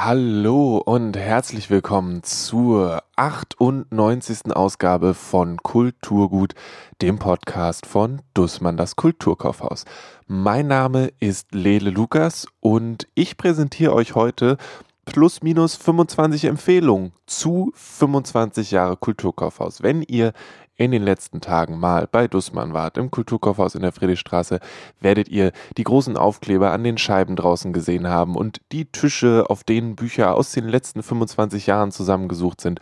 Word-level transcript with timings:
Hallo 0.00 0.78
und 0.78 1.16
herzlich 1.16 1.70
willkommen 1.70 2.22
zur 2.22 3.02
98. 3.16 4.54
Ausgabe 4.54 5.12
von 5.12 5.56
Kulturgut, 5.56 6.54
dem 7.02 7.18
Podcast 7.18 7.84
von 7.84 8.22
Dussmann 8.32 8.76
das 8.76 8.94
Kulturkaufhaus. 8.94 9.86
Mein 10.28 10.68
Name 10.68 11.10
ist 11.18 11.52
Lele 11.52 11.90
Lukas 11.90 12.46
und 12.60 13.08
ich 13.16 13.36
präsentiere 13.36 13.92
euch 13.92 14.14
heute 14.14 14.56
plus 15.04 15.42
minus 15.42 15.74
25 15.74 16.44
Empfehlungen 16.44 17.10
zu 17.26 17.72
25 17.74 18.70
Jahre 18.70 18.96
Kulturkaufhaus. 18.96 19.82
Wenn 19.82 20.02
ihr 20.02 20.32
in 20.78 20.92
den 20.92 21.02
letzten 21.02 21.40
Tagen 21.42 21.78
mal 21.78 22.08
bei 22.10 22.28
Dussmann 22.28 22.72
wart, 22.72 22.96
im 22.96 23.10
Kulturkaufhaus 23.10 23.74
in 23.74 23.82
der 23.82 23.92
Friedrichstraße, 23.92 24.60
werdet 25.00 25.28
ihr 25.28 25.52
die 25.76 25.84
großen 25.84 26.16
Aufkleber 26.16 26.70
an 26.70 26.84
den 26.84 26.96
Scheiben 26.96 27.36
draußen 27.36 27.72
gesehen 27.72 28.06
haben 28.06 28.36
und 28.36 28.60
die 28.72 28.86
Tische, 28.86 29.44
auf 29.48 29.64
denen 29.64 29.96
Bücher 29.96 30.36
aus 30.36 30.52
den 30.52 30.68
letzten 30.68 31.02
25 31.02 31.66
Jahren 31.66 31.90
zusammengesucht 31.90 32.60
sind. 32.60 32.80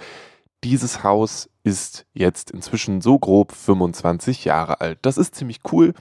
Dieses 0.62 1.02
Haus 1.02 1.48
ist 1.64 2.06
jetzt 2.12 2.50
inzwischen 2.50 3.00
so 3.00 3.19
grob 3.19 3.52
25 3.52 4.44
Jahre 4.44 4.80
alt. 4.80 4.98
Das 5.02 5.16
ist 5.16 5.34
ziemlich 5.34 5.60
cool. 5.72 5.94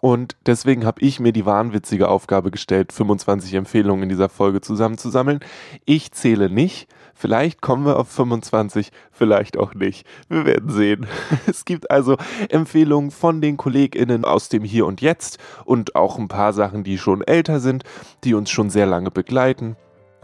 Und 0.00 0.36
deswegen 0.46 0.86
habe 0.86 1.02
ich 1.02 1.20
mir 1.20 1.32
die 1.32 1.46
wahnwitzige 1.46 2.08
Aufgabe 2.08 2.50
gestellt, 2.50 2.92
25 2.92 3.54
Empfehlungen 3.54 4.04
in 4.04 4.08
dieser 4.08 4.28
Folge 4.28 4.60
zusammenzusammeln. 4.60 5.40
Ich 5.84 6.12
zähle 6.12 6.48
nicht, 6.48 6.88
Vielleicht 7.20 7.60
kommen 7.60 7.84
wir 7.84 7.98
auf 7.98 8.08
25, 8.08 8.92
vielleicht 9.12 9.58
auch 9.58 9.74
nicht. 9.74 10.06
Wir 10.30 10.46
werden 10.46 10.70
sehen. 10.70 11.06
Es 11.46 11.66
gibt 11.66 11.90
also 11.90 12.16
Empfehlungen 12.48 13.10
von 13.10 13.42
den 13.42 13.58
KollegInnen 13.58 14.24
aus 14.24 14.48
dem 14.48 14.64
Hier 14.64 14.86
und 14.86 15.02
Jetzt 15.02 15.36
und 15.66 15.96
auch 15.96 16.18
ein 16.18 16.28
paar 16.28 16.54
Sachen, 16.54 16.82
die 16.82 16.96
schon 16.96 17.20
älter 17.20 17.60
sind, 17.60 17.84
die 18.24 18.32
uns 18.32 18.48
schon 18.48 18.70
sehr 18.70 18.86
lange 18.86 19.10
begleiten. 19.10 19.76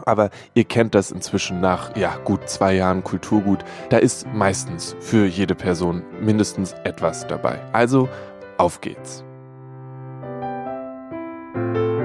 Aber 0.07 0.31
ihr 0.55 0.63
kennt 0.63 0.95
das 0.95 1.11
inzwischen 1.11 1.61
nach 1.61 1.95
ja, 1.95 2.17
gut 2.23 2.49
zwei 2.49 2.73
Jahren 2.73 3.03
Kulturgut. 3.03 3.59
Da 3.91 3.97
ist 3.97 4.25
meistens 4.33 4.95
für 4.99 5.27
jede 5.27 5.53
Person 5.53 6.01
mindestens 6.19 6.73
etwas 6.83 7.27
dabei. 7.27 7.61
Also 7.73 8.09
auf 8.57 8.81
geht's. 8.81 9.26
Thank 11.57 11.77
you. 11.77 11.96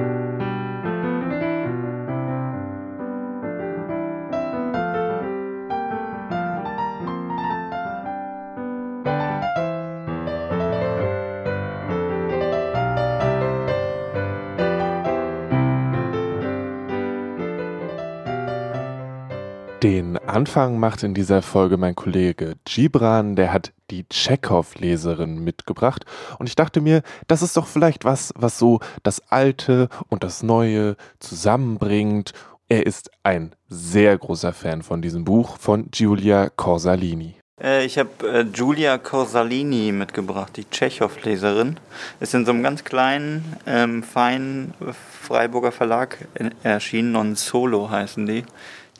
Den 19.82 20.16
Anfang 20.16 20.78
macht 20.78 21.02
in 21.02 21.12
dieser 21.12 21.42
Folge 21.42 21.76
mein 21.76 21.96
Kollege 21.96 22.54
Gibran, 22.64 23.34
der 23.34 23.52
hat 23.52 23.72
die 23.90 24.08
Tschechow-Leserin 24.08 25.42
mitgebracht. 25.42 26.04
Und 26.38 26.48
ich 26.48 26.54
dachte 26.54 26.80
mir, 26.80 27.02
das 27.26 27.42
ist 27.42 27.56
doch 27.56 27.66
vielleicht 27.66 28.04
was, 28.04 28.32
was 28.36 28.60
so 28.60 28.78
das 29.02 29.32
Alte 29.32 29.88
und 30.08 30.22
das 30.22 30.44
Neue 30.44 30.94
zusammenbringt. 31.18 32.32
Er 32.68 32.86
ist 32.86 33.10
ein 33.24 33.56
sehr 33.66 34.16
großer 34.16 34.52
Fan 34.52 34.82
von 34.82 35.02
diesem 35.02 35.24
Buch 35.24 35.56
von 35.58 35.90
Giulia 35.90 36.48
Corsalini. 36.48 37.34
Äh, 37.60 37.84
ich 37.84 37.98
habe 37.98 38.10
äh, 38.28 38.44
Giulia 38.44 38.98
Corsalini 38.98 39.90
mitgebracht, 39.90 40.56
die 40.56 40.64
Tschechow-Leserin. 40.64 41.80
Ist 42.20 42.34
in 42.34 42.44
so 42.46 42.52
einem 42.52 42.62
ganz 42.62 42.84
kleinen, 42.84 43.56
ähm, 43.66 44.04
feinen 44.04 44.74
Freiburger 45.20 45.72
Verlag 45.72 46.18
erschienen. 46.62 47.10
Non 47.10 47.34
Solo 47.34 47.90
heißen 47.90 48.26
die. 48.26 48.44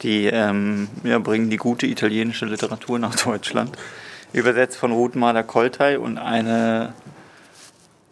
Die 0.03 0.27
ähm, 0.27 0.89
ja, 1.05 1.19
bringen 1.19 1.50
die 1.50 1.56
gute 1.56 1.86
italienische 1.86 2.47
Literatur 2.47 2.98
nach 2.98 3.14
Deutschland. 3.14 3.77
Übersetzt 4.33 4.77
von 4.77 4.92
Ruth 4.92 5.14
Mader 5.14 5.42
Koltai 5.42 5.98
und 5.98 6.19
eine, 6.19 6.94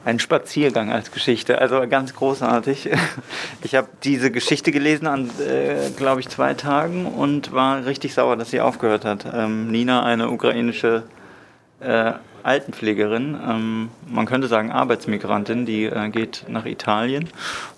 ein 0.05 0.19
Spaziergang 0.19 0.93
als 0.93 1.11
Geschichte. 1.11 1.59
Also 1.59 1.87
ganz 1.89 2.15
großartig. 2.15 2.91
Ich 3.63 3.75
habe 3.75 3.89
diese 4.05 4.31
Geschichte 4.31 4.73
gelesen 4.73 5.07
an, 5.07 5.31
äh, 5.39 5.91
glaube 5.95 6.21
ich, 6.21 6.29
zwei 6.31 6.55
Tagen 6.55 7.05
und 7.05 7.53
war 7.53 7.85
richtig 7.85 8.15
sauer, 8.15 8.37
dass 8.37 8.51
sie 8.51 8.63
aufgehört 8.63 9.05
hat. 9.05 9.27
Ähm, 9.31 9.71
Nina, 9.71 10.03
eine 10.03 10.31
ukrainische 10.31 11.03
äh, 11.81 12.13
Altenpflegerin, 12.43 13.39
ähm, 13.47 13.91
man 14.07 14.27
könnte 14.27 14.49
sagen 14.49 14.71
Arbeitsmigrantin, 14.73 15.67
die 15.67 15.85
äh, 15.85 16.09
geht 16.09 16.47
nach 16.49 16.65
Italien 16.65 17.29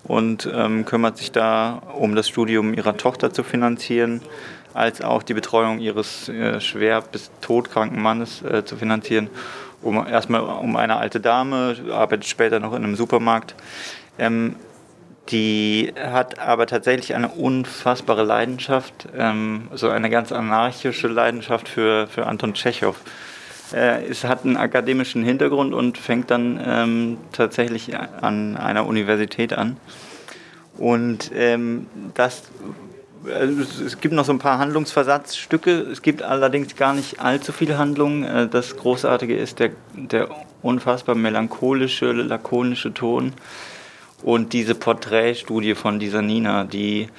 und 0.03 0.49
ähm, 0.53 0.85
kümmert 0.85 1.17
sich 1.17 1.31
da 1.31 1.81
um 1.97 2.15
das 2.15 2.27
Studium 2.27 2.73
ihrer 2.73 2.97
Tochter 2.97 3.33
zu 3.33 3.43
finanzieren, 3.43 4.21
als 4.73 5.01
auch 5.01 5.23
die 5.23 5.33
Betreuung 5.33 5.79
ihres 5.79 6.29
äh, 6.29 6.59
schwer 6.61 7.01
bis 7.01 7.31
todkranken 7.41 8.01
Mannes 8.01 8.41
äh, 8.41 8.63
zu 8.65 8.75
finanzieren. 8.77 9.29
Um, 9.81 10.07
erstmal 10.07 10.41
um 10.41 10.77
eine 10.77 10.95
alte 10.95 11.19
Dame, 11.19 11.75
arbeitet 11.91 12.25
später 12.25 12.61
noch 12.61 12.73
in 12.73 12.85
einem 12.85 12.95
Supermarkt. 12.95 13.53
Ähm, 14.17 14.55
die 15.29 15.93
hat 15.97 16.39
aber 16.39 16.67
tatsächlich 16.67 17.15
eine 17.15 17.29
unfassbare 17.29 18.23
Leidenschaft, 18.23 19.07
ähm, 19.17 19.69
so 19.73 19.89
eine 19.89 20.09
ganz 20.09 20.31
anarchische 20.31 21.07
Leidenschaft 21.07 21.67
für, 21.69 22.07
für 22.07 22.25
Anton 22.27 22.53
Tschechow. 22.53 22.95
Äh, 23.73 24.05
es 24.05 24.23
hat 24.23 24.45
einen 24.45 24.57
akademischen 24.57 25.23
Hintergrund 25.23 25.73
und 25.73 25.97
fängt 25.97 26.31
dann 26.31 26.61
ähm, 26.65 27.17
tatsächlich 27.31 27.97
an 27.97 28.55
einer 28.57 28.85
Universität 28.85 29.53
an. 29.53 29.77
Und 30.77 31.31
ähm, 31.35 31.87
das, 32.13 32.43
also 33.25 33.83
es 33.85 33.99
gibt 33.99 34.13
noch 34.13 34.25
so 34.25 34.33
ein 34.33 34.39
paar 34.39 34.59
Handlungsversatzstücke, 34.59 35.71
es 35.71 36.01
gibt 36.01 36.23
allerdings 36.23 36.75
gar 36.75 36.93
nicht 36.93 37.19
allzu 37.19 37.51
viel 37.51 37.77
Handlung. 37.77 38.23
Äh, 38.23 38.47
das 38.47 38.75
Großartige 38.77 39.35
ist 39.35 39.59
der, 39.59 39.71
der 39.93 40.29
unfassbar 40.61 41.15
melancholische, 41.15 42.11
lakonische 42.11 42.93
Ton 42.93 43.33
und 44.23 44.53
diese 44.53 44.75
Porträtstudie 44.75 45.75
von 45.75 45.99
dieser 45.99 46.21
Nina, 46.21 46.63
die 46.63 47.09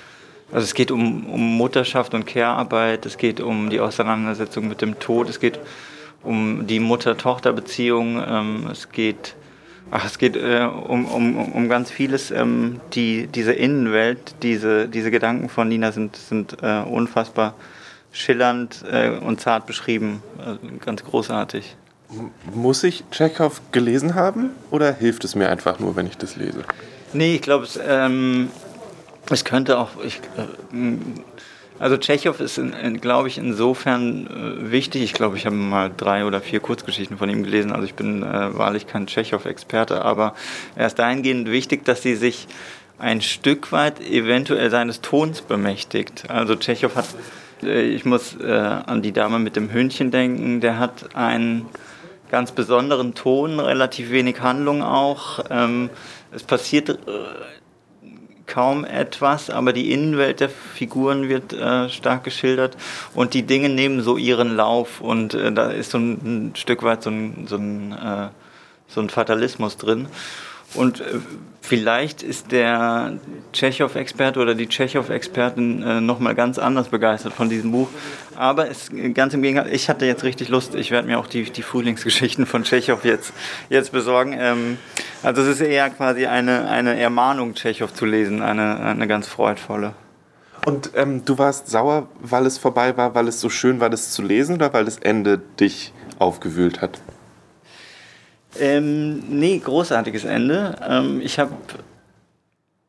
also 0.52 0.64
es 0.64 0.74
geht 0.74 0.90
um, 0.90 1.26
um 1.26 1.56
Mutterschaft 1.56 2.14
und 2.14 2.26
Care-Arbeit, 2.26 3.06
es 3.06 3.18
geht 3.18 3.40
um 3.40 3.70
die 3.70 3.80
Auseinandersetzung 3.80 4.68
mit 4.68 4.82
dem 4.82 5.00
Tod, 5.00 5.28
es 5.28 5.40
geht 5.40 5.58
um 6.24 6.66
die 6.66 6.80
Mutter-Tochter-Beziehung. 6.80 8.22
Ähm, 8.26 8.68
es 8.70 8.90
geht, 8.90 9.34
ach, 9.90 10.04
es 10.04 10.18
geht 10.18 10.36
äh, 10.36 10.68
um, 10.88 11.06
um, 11.06 11.52
um 11.52 11.68
ganz 11.68 11.90
vieles. 11.90 12.30
Ähm, 12.30 12.80
die, 12.94 13.26
diese 13.26 13.52
Innenwelt, 13.52 14.34
diese, 14.42 14.88
diese 14.88 15.10
Gedanken 15.10 15.48
von 15.48 15.68
Nina 15.68 15.92
sind, 15.92 16.16
sind 16.16 16.56
äh, 16.62 16.82
unfassbar 16.82 17.54
schillernd 18.12 18.84
äh, 18.90 19.10
und 19.10 19.40
zart 19.40 19.66
beschrieben. 19.66 20.22
Also 20.38 20.58
ganz 20.84 21.04
großartig. 21.04 21.76
Muss 22.54 22.84
ich 22.84 23.04
Tschechow 23.10 23.60
gelesen 23.72 24.14
haben 24.14 24.50
oder 24.70 24.92
hilft 24.92 25.24
es 25.24 25.34
mir 25.34 25.48
einfach 25.48 25.80
nur, 25.80 25.96
wenn 25.96 26.06
ich 26.06 26.16
das 26.16 26.36
lese? 26.36 26.64
Nee, 27.12 27.36
ich 27.36 27.42
glaube, 27.42 27.64
es, 27.64 27.78
ähm, 27.84 28.50
es 29.30 29.44
könnte 29.44 29.78
auch. 29.78 29.90
Ich, 30.04 30.20
äh, 30.36 30.86
also 31.78 31.96
Tschechow 31.96 32.38
ist, 32.40 32.60
glaube 33.00 33.28
ich, 33.28 33.38
insofern 33.38 34.26
äh, 34.26 34.70
wichtig. 34.70 35.02
Ich 35.02 35.12
glaube, 35.12 35.36
ich 35.36 35.46
habe 35.46 35.56
mal 35.56 35.90
drei 35.94 36.24
oder 36.24 36.40
vier 36.40 36.60
Kurzgeschichten 36.60 37.18
von 37.18 37.28
ihm 37.28 37.42
gelesen. 37.42 37.72
Also 37.72 37.84
ich 37.84 37.94
bin 37.94 38.22
äh, 38.22 38.56
wahrlich 38.56 38.86
kein 38.86 39.06
Tschechow-Experte, 39.06 40.04
aber 40.04 40.34
er 40.76 40.86
ist 40.86 40.98
dahingehend 40.98 41.50
wichtig, 41.50 41.84
dass 41.84 42.02
sie 42.02 42.14
sich 42.14 42.46
ein 42.98 43.20
Stück 43.20 43.72
weit 43.72 44.00
eventuell 44.00 44.70
seines 44.70 45.00
Tons 45.00 45.42
bemächtigt. 45.42 46.30
Also 46.30 46.54
Tschechow 46.54 46.94
hat, 46.94 47.06
äh, 47.62 47.82
ich 47.82 48.04
muss 48.04 48.36
äh, 48.40 48.52
an 48.52 49.02
die 49.02 49.12
Dame 49.12 49.38
mit 49.40 49.56
dem 49.56 49.72
Hündchen 49.72 50.10
denken, 50.10 50.60
der 50.60 50.78
hat 50.78 51.16
einen 51.16 51.66
ganz 52.30 52.52
besonderen 52.52 53.14
Ton, 53.14 53.60
relativ 53.60 54.10
wenig 54.10 54.40
Handlung 54.40 54.82
auch. 54.82 55.44
Ähm, 55.50 55.90
es 56.32 56.42
passiert 56.42 56.88
äh, 56.88 56.94
kaum 58.54 58.84
etwas, 58.84 59.50
aber 59.50 59.72
die 59.72 59.90
Innenwelt 59.90 60.38
der 60.38 60.48
Figuren 60.48 61.28
wird 61.28 61.52
äh, 61.52 61.88
stark 61.88 62.22
geschildert 62.22 62.76
und 63.12 63.34
die 63.34 63.42
Dinge 63.42 63.68
nehmen 63.68 64.00
so 64.00 64.16
ihren 64.16 64.54
Lauf 64.54 65.00
und 65.00 65.34
äh, 65.34 65.50
da 65.50 65.70
ist 65.70 65.90
so 65.90 65.98
ein, 65.98 66.12
ein, 66.52 66.52
Stück 66.54 66.84
weit 66.84 67.02
so 67.02 67.10
ein, 67.10 67.46
so 67.48 67.56
ein, 67.56 67.90
äh, 67.90 68.28
so 68.86 69.00
ein 69.00 69.10
Fatalismus 69.10 69.76
drin. 69.76 70.06
Und 70.74 71.00
äh, 71.00 71.20
vielleicht 71.60 72.22
ist 72.22 72.52
der 72.52 73.14
Tschechow-Experte 73.52 74.40
oder 74.40 74.54
die 74.54 74.68
Tschechow-Expertin 74.68 75.82
äh, 75.82 76.00
nochmal 76.00 76.34
ganz 76.34 76.58
anders 76.58 76.88
begeistert 76.88 77.32
von 77.32 77.48
diesem 77.48 77.72
Buch. 77.72 77.88
Aber 78.36 78.68
es, 78.68 78.90
ganz 79.14 79.34
im 79.34 79.42
Gegenteil, 79.42 79.72
ich 79.72 79.88
hatte 79.88 80.04
jetzt 80.04 80.24
richtig 80.24 80.48
Lust. 80.48 80.74
Ich 80.74 80.90
werde 80.90 81.08
mir 81.08 81.18
auch 81.18 81.26
die, 81.26 81.44
die 81.44 81.62
Frühlingsgeschichten 81.62 82.46
von 82.46 82.64
Tschechow 82.64 83.04
jetzt, 83.04 83.32
jetzt 83.70 83.92
besorgen. 83.92 84.36
Ähm, 84.38 84.78
also 85.22 85.42
es 85.42 85.48
ist 85.48 85.60
eher 85.60 85.88
quasi 85.90 86.26
eine, 86.26 86.68
eine 86.68 86.98
Ermahnung, 86.98 87.54
Tschechow 87.54 87.92
zu 87.92 88.04
lesen, 88.04 88.42
eine, 88.42 88.80
eine 88.80 89.06
ganz 89.06 89.28
freudvolle. 89.28 89.94
Und 90.66 90.90
ähm, 90.94 91.24
du 91.24 91.38
warst 91.38 91.68
sauer, 91.68 92.08
weil 92.20 92.46
es 92.46 92.58
vorbei 92.58 92.96
war, 92.96 93.14
weil 93.14 93.28
es 93.28 93.40
so 93.40 93.50
schön 93.50 93.80
war, 93.80 93.90
das 93.90 94.12
zu 94.12 94.22
lesen 94.22 94.56
oder 94.56 94.72
weil 94.72 94.86
das 94.86 94.98
Ende 94.98 95.40
dich 95.60 95.92
aufgewühlt 96.18 96.80
hat? 96.80 97.00
Ähm, 98.58 99.22
nee, 99.28 99.58
großartiges 99.58 100.24
Ende. 100.24 100.76
Ähm, 100.88 101.20
ich 101.20 101.38
habe, 101.38 101.52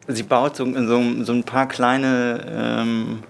sie 0.08 0.24
baut 0.24 0.56
so, 0.56 0.66
so, 0.66 1.24
so, 1.24 1.34
ein 1.34 1.44
paar 1.44 1.68
kleine 1.68 2.46
ähm, 2.48 3.24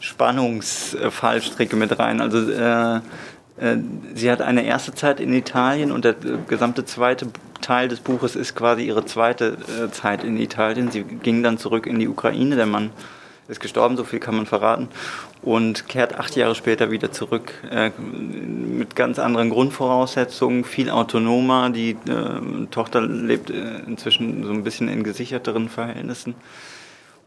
Spannungsfallstricke 0.00 1.76
mit 1.76 1.98
rein. 1.98 2.20
Also 2.20 2.50
äh, 2.50 2.96
äh, 3.56 3.76
sie 4.14 4.30
hat 4.30 4.42
eine 4.42 4.64
erste 4.64 4.94
Zeit 4.94 5.20
in 5.20 5.32
Italien 5.32 5.92
und 5.92 6.04
der 6.04 6.14
gesamte 6.48 6.84
zweite 6.84 7.28
Teil 7.60 7.88
des 7.88 8.00
Buches 8.00 8.36
ist 8.36 8.54
quasi 8.54 8.82
ihre 8.82 9.04
zweite 9.04 9.56
äh, 9.82 9.90
Zeit 9.90 10.24
in 10.24 10.36
Italien. 10.36 10.90
Sie 10.90 11.02
ging 11.02 11.42
dann 11.42 11.58
zurück 11.58 11.86
in 11.86 11.98
die 11.98 12.08
Ukraine, 12.08 12.56
der 12.56 12.66
Mann 12.66 12.90
ist 13.48 13.60
gestorben, 13.60 13.96
so 13.96 14.04
viel 14.04 14.20
kann 14.20 14.36
man 14.36 14.46
verraten, 14.46 14.88
und 15.44 15.88
kehrt 15.88 16.18
acht 16.18 16.36
Jahre 16.36 16.54
später 16.54 16.90
wieder 16.90 17.12
zurück 17.12 17.52
äh, 17.70 17.90
mit 17.98 18.96
ganz 18.96 19.18
anderen 19.18 19.50
Grundvoraussetzungen, 19.50 20.64
viel 20.64 20.88
autonomer. 20.88 21.68
Die 21.68 21.90
äh, 21.90 22.66
Tochter 22.70 23.02
lebt 23.02 23.50
äh, 23.50 23.80
inzwischen 23.86 24.44
so 24.44 24.52
ein 24.52 24.64
bisschen 24.64 24.88
in 24.88 25.04
gesicherteren 25.04 25.68
Verhältnissen. 25.68 26.34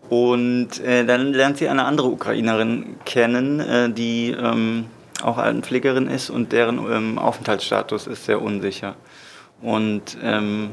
Und 0.10 0.80
äh, 0.80 1.06
dann 1.06 1.32
lernt 1.34 1.58
sie 1.58 1.70
eine 1.70 1.86
andere 1.86 2.08
Ukrainerin 2.08 2.96
kennen, 3.06 3.60
äh, 3.60 3.90
die 3.92 4.32
ähm, 4.32 4.86
auch 5.22 5.38
Altenpflegerin 5.38 6.08
ist 6.08 6.32
und 6.32 6.52
deren 6.52 6.80
ähm, 6.92 7.20
Aufenthaltsstatus 7.20 8.08
ist 8.08 8.26
sehr 8.26 8.42
unsicher. 8.42 8.96
Und 9.62 10.18
ähm, 10.24 10.70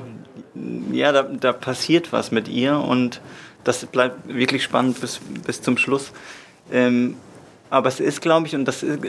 ja, 0.93 1.13
da, 1.13 1.23
da 1.23 1.53
passiert 1.53 2.13
was 2.13 2.31
mit 2.31 2.49
ihr 2.49 2.79
und 2.79 3.21
das 3.65 3.85
bleibt 3.87 4.29
wirklich 4.29 4.63
spannend 4.63 5.01
bis, 5.01 5.21
bis 5.47 5.61
zum 5.61 5.77
Schluss. 5.77 6.13
Ähm, 6.71 7.17
aber 7.75 7.89
es 7.89 7.99
ist, 7.99 8.23
glaube 8.23 8.47
ich, 8.47 8.55
und 8.55 8.67
das 8.67 8.83
ist, 8.83 9.01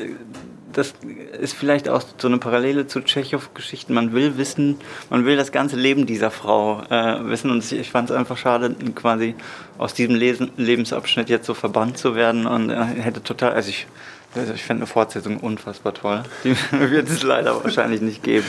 das 0.73 0.93
ist 1.39 1.53
vielleicht 1.53 1.87
auch 1.87 2.01
so 2.17 2.27
eine 2.27 2.37
Parallele 2.39 2.87
zu 2.87 2.99
Tschechow-Geschichten. 2.99 3.93
Man 3.93 4.11
will 4.13 4.37
wissen, 4.37 4.77
man 5.09 5.23
will 5.23 5.37
das 5.37 5.51
ganze 5.51 5.75
Leben 5.75 6.05
dieser 6.05 6.31
Frau 6.31 6.81
äh, 6.89 7.29
wissen. 7.29 7.51
Und 7.51 7.71
ich 7.71 7.91
fand 7.91 8.09
es 8.09 8.15
einfach 8.15 8.37
schade, 8.37 8.75
quasi 8.95 9.35
aus 9.77 9.93
diesem 9.93 10.15
Lesen, 10.15 10.51
Lebensabschnitt 10.57 11.29
jetzt 11.29 11.45
so 11.45 11.53
verbannt 11.53 11.97
zu 11.97 12.15
werden. 12.15 12.45
Und 12.47 12.71
äh, 12.71 12.83
hätte 12.83 13.23
total, 13.23 13.53
also 13.53 13.69
ich, 13.69 13.87
also 14.35 14.53
ich 14.53 14.63
fände 14.63 14.81
eine 14.81 14.87
Fortsetzung 14.87 15.37
unfassbar 15.37 15.93
toll. 15.93 16.23
Die 16.43 16.55
wird 16.71 17.07
es 17.07 17.23
leider 17.23 17.63
wahrscheinlich 17.63 18.01
nicht 18.01 18.23
geben. 18.23 18.47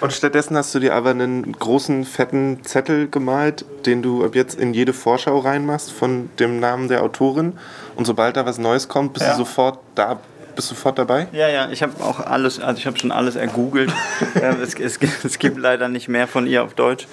Und 0.00 0.12
stattdessen 0.12 0.56
hast 0.56 0.74
du 0.74 0.78
dir 0.78 0.94
aber 0.94 1.10
einen 1.10 1.52
großen, 1.52 2.04
fetten 2.04 2.64
Zettel 2.64 3.08
gemalt, 3.08 3.64
den 3.84 4.02
du 4.02 4.24
ab 4.24 4.34
jetzt 4.34 4.58
in 4.58 4.72
jede 4.72 4.92
Vorschau 4.92 5.38
reinmachst 5.38 5.90
von 5.90 6.30
dem 6.38 6.60
Namen 6.60 6.88
der 6.88 7.02
Autorin. 7.02 7.58
Und 7.96 8.06
sobald 8.06 8.36
da 8.36 8.46
was 8.46 8.58
Neues 8.58 8.88
kommt, 8.88 9.14
bist 9.14 9.26
ja. 9.26 9.32
du 9.32 9.38
sofort 9.38 9.80
da 9.96 10.20
bist 10.58 10.72
du 10.72 10.74
sofort 10.74 10.98
dabei? 10.98 11.28
Ja, 11.30 11.48
ja, 11.48 11.70
ich 11.70 11.84
habe 11.84 12.02
auch 12.02 12.18
alles, 12.18 12.58
also 12.58 12.78
ich 12.78 12.86
habe 12.86 12.98
schon 12.98 13.12
alles 13.12 13.36
ergoogelt. 13.36 13.92
ähm, 14.42 14.56
es, 14.60 14.74
es, 14.74 14.98
es, 15.24 15.38
gibt 15.38 15.56
leider 15.56 15.88
nicht 15.88 16.08
mehr 16.08 16.26
von 16.26 16.48
ihr 16.48 16.64
auf 16.64 16.74
Deutsch. 16.74 17.06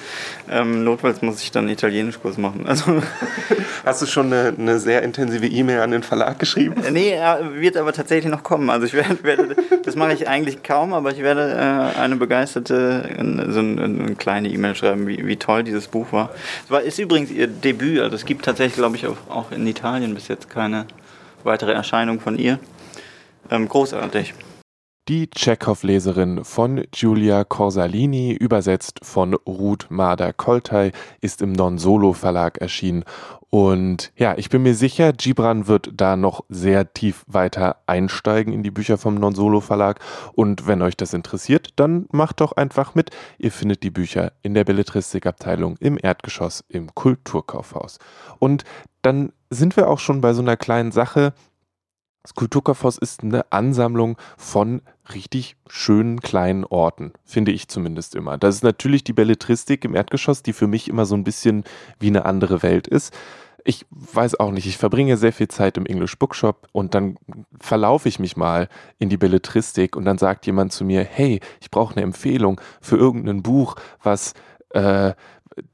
Ähm, 0.50 0.84
notfalls 0.84 1.22
muss 1.22 1.44
ich 1.44 1.52
dann 1.52 1.66
einen 1.66 1.74
Italienischkurs 1.74 2.38
machen. 2.40 2.66
Also 2.68 3.04
Hast 3.86 4.02
du 4.02 4.08
schon 4.08 4.34
eine, 4.34 4.56
eine 4.58 4.80
sehr 4.80 5.04
intensive 5.04 5.46
E-Mail 5.46 5.82
an 5.82 5.92
den 5.92 6.02
Verlag 6.02 6.40
geschrieben? 6.40 6.84
Äh, 6.84 6.90
nee, 6.90 7.12
er 7.12 7.54
wird 7.54 7.78
aber 7.78 7.94
tatsächlich 7.94 8.32
noch 8.32 8.42
kommen. 8.42 8.72
Also 8.72 8.88
ich 8.88 8.94
werde, 8.94 9.24
werde 9.24 9.56
das 9.84 9.96
mache 9.96 10.14
ich 10.14 10.28
eigentlich 10.28 10.64
kaum, 10.64 10.92
aber 10.96 11.12
ich 11.12 11.20
werde 11.20 11.54
äh, 11.54 12.00
eine 12.00 12.16
begeisterte, 12.16 13.08
so 13.50 13.60
eine, 13.60 13.84
eine 13.84 14.16
kleine 14.16 14.50
E-Mail 14.50 14.74
schreiben, 14.74 15.06
wie, 15.06 15.28
wie 15.28 15.38
toll 15.38 15.64
dieses 15.64 15.88
Buch 15.88 16.12
war. 16.12 16.32
Es 16.64 16.72
war, 16.72 16.82
ist 16.82 16.98
übrigens 16.98 17.30
ihr 17.30 17.46
Debüt, 17.46 18.00
also 18.00 18.16
es 18.16 18.26
gibt 18.26 18.44
tatsächlich, 18.44 18.78
glaube 18.78 18.96
ich, 18.96 19.06
auch, 19.06 19.18
auch 19.30 19.52
in 19.52 19.68
Italien 19.68 20.16
bis 20.16 20.30
jetzt 20.30 20.50
keine 20.50 20.88
weitere 21.44 21.74
Erscheinung 21.74 22.20
von 22.20 22.40
ihr. 22.40 22.58
Ähm, 23.50 23.68
großartig. 23.68 24.34
Die 25.08 25.30
Tschechow-Leserin 25.30 26.44
von 26.44 26.84
Giulia 26.90 27.44
Corsalini, 27.44 28.34
übersetzt 28.34 29.02
von 29.04 29.36
Ruth 29.36 29.86
Mader-Koltay, 29.90 30.94
ist 31.22 31.44
im 31.44 31.52
Non-Solo-Verlag 31.52 32.58
erschienen. 32.58 33.04
Und 33.52 34.12
ja, 34.18 34.34
ich 34.36 34.50
bin 34.50 34.64
mir 34.64 34.74
sicher, 34.74 35.14
Gibran 35.14 35.68
wird 35.68 35.92
da 35.94 36.16
noch 36.16 36.44
sehr 36.50 36.92
tief 36.92 37.24
weiter 37.28 37.78
einsteigen 37.86 38.52
in 38.52 38.64
die 38.64 38.72
Bücher 38.72 38.98
vom 38.98 39.14
Non-Solo-Verlag. 39.14 40.00
Und 40.34 40.66
wenn 40.66 40.82
euch 40.82 40.98
das 40.98 41.14
interessiert, 41.14 41.70
dann 41.76 42.08
macht 42.12 42.42
doch 42.42 42.54
einfach 42.54 42.96
mit. 42.96 43.12
Ihr 43.38 43.52
findet 43.52 43.84
die 43.84 43.92
Bücher 43.92 44.34
in 44.42 44.56
der 44.56 44.64
Belletristikabteilung 44.64 45.78
im 45.82 46.00
Erdgeschoss 46.02 46.64
im 46.68 46.96
Kulturkaufhaus. 46.96 48.00
Und 48.40 48.64
dann 49.04 49.34
sind 49.52 49.78
wir 49.78 49.88
auch 49.88 50.00
schon 50.00 50.20
bei 50.20 50.34
so 50.34 50.42
einer 50.42 50.58
kleinen 50.58 50.92
Sache, 50.92 51.34
das 52.26 52.34
Kulturkaufhaus 52.34 52.98
ist 52.98 53.22
eine 53.22 53.52
Ansammlung 53.52 54.18
von 54.36 54.82
richtig 55.14 55.58
schönen 55.68 56.22
kleinen 56.22 56.64
Orten, 56.64 57.14
finde 57.24 57.52
ich 57.52 57.68
zumindest 57.68 58.16
immer. 58.16 58.40
Das 58.40 58.56
ist 58.56 58.64
natürlich 58.64 59.04
die 59.04 59.14
Belletristik 59.14 59.86
im 59.86 59.94
Erdgeschoss, 59.94 60.42
die 60.42 60.54
für 60.54 60.66
mich 60.66 60.88
immer 60.88 61.06
so 61.06 61.14
ein 61.14 61.24
bisschen 61.24 61.66
wie 62.00 62.08
eine 62.08 62.26
andere 62.26 62.64
Welt 62.64 62.88
ist. 62.88 63.14
Ich 63.64 63.86
weiß 63.92 64.40
auch 64.40 64.50
nicht, 64.50 64.66
ich 64.66 64.78
verbringe 64.78 65.18
sehr 65.18 65.34
viel 65.34 65.50
Zeit 65.50 65.78
im 65.78 65.86
English 65.86 66.18
Bookshop 66.18 66.68
und 66.72 66.96
dann 66.96 67.20
verlaufe 67.62 68.10
ich 68.10 68.18
mich 68.18 68.36
mal 68.36 68.70
in 68.98 69.10
die 69.10 69.18
Belletristik 69.18 69.96
und 69.96 70.06
dann 70.06 70.18
sagt 70.18 70.48
jemand 70.48 70.74
zu 70.74 70.84
mir, 70.84 71.04
hey, 71.04 71.42
ich 71.62 71.70
brauche 71.70 71.94
eine 71.96 72.02
Empfehlung 72.02 72.60
für 72.82 72.98
irgendein 72.98 73.44
Buch, 73.44 73.76
was 74.02 74.34
äh, 74.72 75.14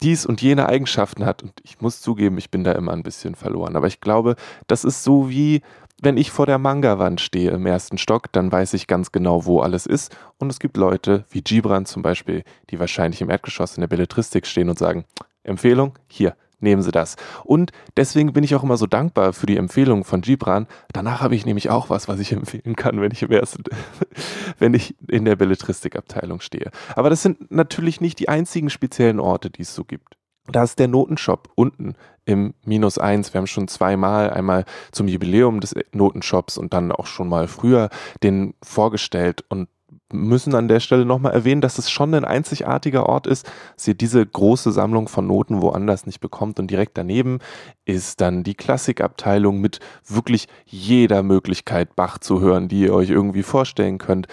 dies 0.01 0.25
und 0.25 0.42
jene 0.42 0.68
Eigenschaften 0.68 1.25
hat. 1.25 1.44
Und 1.44 1.54
ich 1.63 1.80
muss 1.80 2.01
zugeben, 2.01 2.38
ich 2.38 2.51
bin 2.51 2.65
da 2.65 2.74
immer 2.74 2.92
ein 2.92 3.04
bisschen 3.04 3.36
verloren. 3.36 3.77
Aber 3.77 3.88
ich 3.88 4.01
glaube, 4.01 4.36
das 4.68 4.83
ist 4.83 5.04
so 5.04 5.30
wie 5.30 5.62
wenn 6.01 6.18
ich 6.18 6.31
vor 6.31 6.48
der 6.48 6.57
Manga-Wand 6.57 7.21
stehe 7.21 7.51
im 7.51 7.65
ersten 7.65 8.00
Stock, 8.00 8.31
dann 8.31 8.51
weiß 8.51 8.74
ich 8.74 8.88
ganz 8.88 9.12
genau, 9.12 9.45
wo 9.45 9.62
alles 9.62 9.86
ist. 9.86 10.15
Und 10.39 10.50
es 10.50 10.59
gibt 10.59 10.75
Leute, 10.75 11.25
wie 11.30 11.42
Gibran 11.42 11.86
zum 11.86 12.01
Beispiel, 12.01 12.44
die 12.71 12.80
wahrscheinlich 12.80 13.21
im 13.21 13.30
Erdgeschoss 13.30 13.77
in 13.77 13.81
der 13.81 13.88
Belletristik 13.88 14.48
stehen 14.48 14.69
und 14.69 14.80
sagen, 14.80 15.06
Empfehlung, 15.44 15.98
hier, 16.07 16.36
nehmen 16.59 16.81
Sie 16.81 16.92
das. 16.92 17.18
Und 17.44 17.71
deswegen 17.98 18.33
bin 18.33 18.44
ich 18.44 18.56
auch 18.56 18.63
immer 18.63 18.77
so 18.77 18.88
dankbar 18.88 19.33
für 19.33 19.45
die 19.45 19.57
Empfehlung 19.57 20.03
von 20.03 20.21
Gibran. 20.21 20.68
Danach 20.92 21.21
habe 21.21 21.36
ich 21.36 21.45
nämlich 21.45 21.69
auch 21.69 21.89
was, 21.92 22.07
was 22.07 22.19
ich 22.19 22.31
empfehlen 22.31 22.75
kann, 22.75 23.00
wenn 23.00 23.12
ich 23.12 23.21
im 23.21 23.31
ersten, 23.31 23.63
wenn 24.59 24.74
ich 24.74 24.95
in 25.07 25.25
der 25.25 25.36
Belletristikabteilung 25.36 26.42
stehe. 26.42 26.71
Aber 26.95 27.12
das 27.12 27.21
sind 27.21 27.51
natürlich 27.51 28.01
nicht 28.01 28.18
die 28.19 28.27
einzigen 28.27 28.71
speziellen 28.71 29.19
Orte, 29.19 29.51
die 29.51 29.62
es 29.62 29.75
so 29.75 29.83
gibt. 29.83 30.18
Da 30.47 30.63
ist 30.63 30.79
der 30.79 30.88
Notenshop 30.88 31.49
unten 31.55 31.95
im 32.25 32.53
Minus 32.65 32.97
eins. 32.97 33.33
Wir 33.33 33.39
haben 33.39 33.47
schon 33.47 33.67
zweimal, 33.67 34.31
einmal 34.31 34.65
zum 34.91 35.07
Jubiläum 35.07 35.59
des 35.59 35.75
Notenshops 35.91 36.57
und 36.57 36.73
dann 36.73 36.91
auch 36.91 37.05
schon 37.05 37.29
mal 37.29 37.47
früher 37.47 37.89
den 38.23 38.53
vorgestellt 38.63 39.43
und 39.49 39.69
müssen 40.13 40.55
an 40.55 40.67
der 40.67 40.79
Stelle 40.79 41.05
nochmal 41.05 41.33
erwähnen, 41.33 41.61
dass 41.61 41.77
es 41.77 41.89
schon 41.89 42.13
ein 42.13 42.25
einzigartiger 42.25 43.07
Ort 43.07 43.27
ist, 43.27 43.49
dass 43.75 43.88
ihr 43.88 43.93
diese 43.93 44.25
große 44.25 44.71
Sammlung 44.71 45.07
von 45.07 45.27
Noten 45.27 45.61
woanders 45.61 46.05
nicht 46.05 46.19
bekommt. 46.19 46.59
Und 46.59 46.69
direkt 46.69 46.97
daneben 46.97 47.39
ist 47.85 48.21
dann 48.21 48.44
die 48.44 48.55
Klassikabteilung 48.55 49.59
mit 49.59 49.79
wirklich 50.05 50.47
jeder 50.65 51.23
Möglichkeit 51.23 51.95
Bach 51.95 52.17
zu 52.17 52.42
hören, 52.42 52.68
die 52.68 52.81
ihr 52.81 52.94
euch 52.94 53.09
irgendwie 53.09 53.44
vorstellen 53.44 53.97
könnt. 53.97 54.27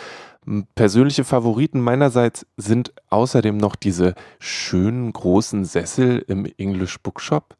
Persönliche 0.75 1.25
Favoriten 1.25 1.81
meinerseits 1.81 2.47
sind 2.57 2.95
außerdem 3.11 3.59
noch 3.59 3.76
diese 3.76 4.14
schönen 4.38 5.12
großen 5.12 5.67
Sessel 5.67 6.25
im 6.26 6.47
English 6.57 6.99
Bookshop, 7.00 7.57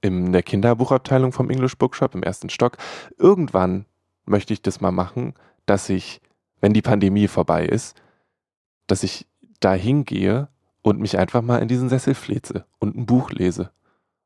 in 0.00 0.32
der 0.32 0.42
Kinderbuchabteilung 0.42 1.32
vom 1.32 1.50
English 1.50 1.76
Bookshop 1.78 2.14
im 2.16 2.24
ersten 2.24 2.50
Stock. 2.50 2.78
Irgendwann 3.16 3.86
möchte 4.24 4.52
ich 4.52 4.60
das 4.60 4.80
mal 4.80 4.90
machen, 4.90 5.34
dass 5.66 5.88
ich, 5.88 6.20
wenn 6.60 6.72
die 6.72 6.82
Pandemie 6.82 7.28
vorbei 7.28 7.64
ist, 7.64 8.00
dass 8.88 9.04
ich 9.04 9.28
da 9.60 9.74
hingehe 9.74 10.48
und 10.82 10.98
mich 10.98 11.18
einfach 11.18 11.42
mal 11.42 11.58
in 11.58 11.68
diesen 11.68 11.88
Sessel 11.88 12.14
fleze 12.14 12.64
und 12.78 12.96
ein 12.96 13.06
Buch 13.06 13.30
lese. 13.30 13.70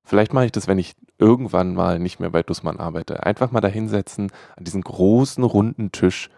Vielleicht 0.05 0.33
mache 0.33 0.47
ich 0.47 0.53
das, 0.53 0.67
wenn 0.67 0.79
ich 0.79 0.95
irgendwann 1.19 1.75
mal 1.75 1.99
nicht 1.99 2.19
mehr 2.19 2.31
bei 2.31 2.43
Dussmann 2.43 2.81
arbeite. 2.81 3.25
Einfach 3.25 3.51
mal 3.51 3.61
da 3.61 3.69
hinsetzen, 3.69 4.33
an 4.57 4.65
diesen 4.65 4.81
großen 4.81 5.45
runden 5.45 5.93
Tisch 5.93 6.31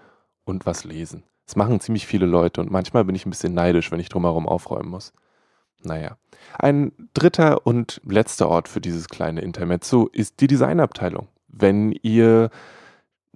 und 0.45 0.67
was 0.67 0.83
lesen. 0.83 1.23
Das 1.53 1.57
machen 1.59 1.81
ziemlich 1.81 2.07
viele 2.07 2.25
Leute 2.25 2.63
und 2.63 2.71
manchmal 2.71 3.05
bin 3.05 3.15
ich 3.15 3.27
ein 3.27 3.31
bisschen 3.31 3.53
neidisch, 3.53 3.93
wenn 3.93 4.01
ich 4.01 4.09
drumherum 4.09 4.49
aufräumen 4.49 4.89
muss. 4.89 5.13
Naja. 5.83 6.17
Ein 6.59 6.93
dritter 7.13 7.67
und 7.67 8.01
letzter 8.09 8.49
Ort 8.49 8.69
für 8.69 8.81
dieses 8.81 9.11
kleine 9.11 9.43
Intermezzo 9.43 10.09
ist 10.11 10.41
die 10.41 10.47
Designabteilung. 10.47 11.29
Wenn 11.49 11.93
ihr 11.93 12.49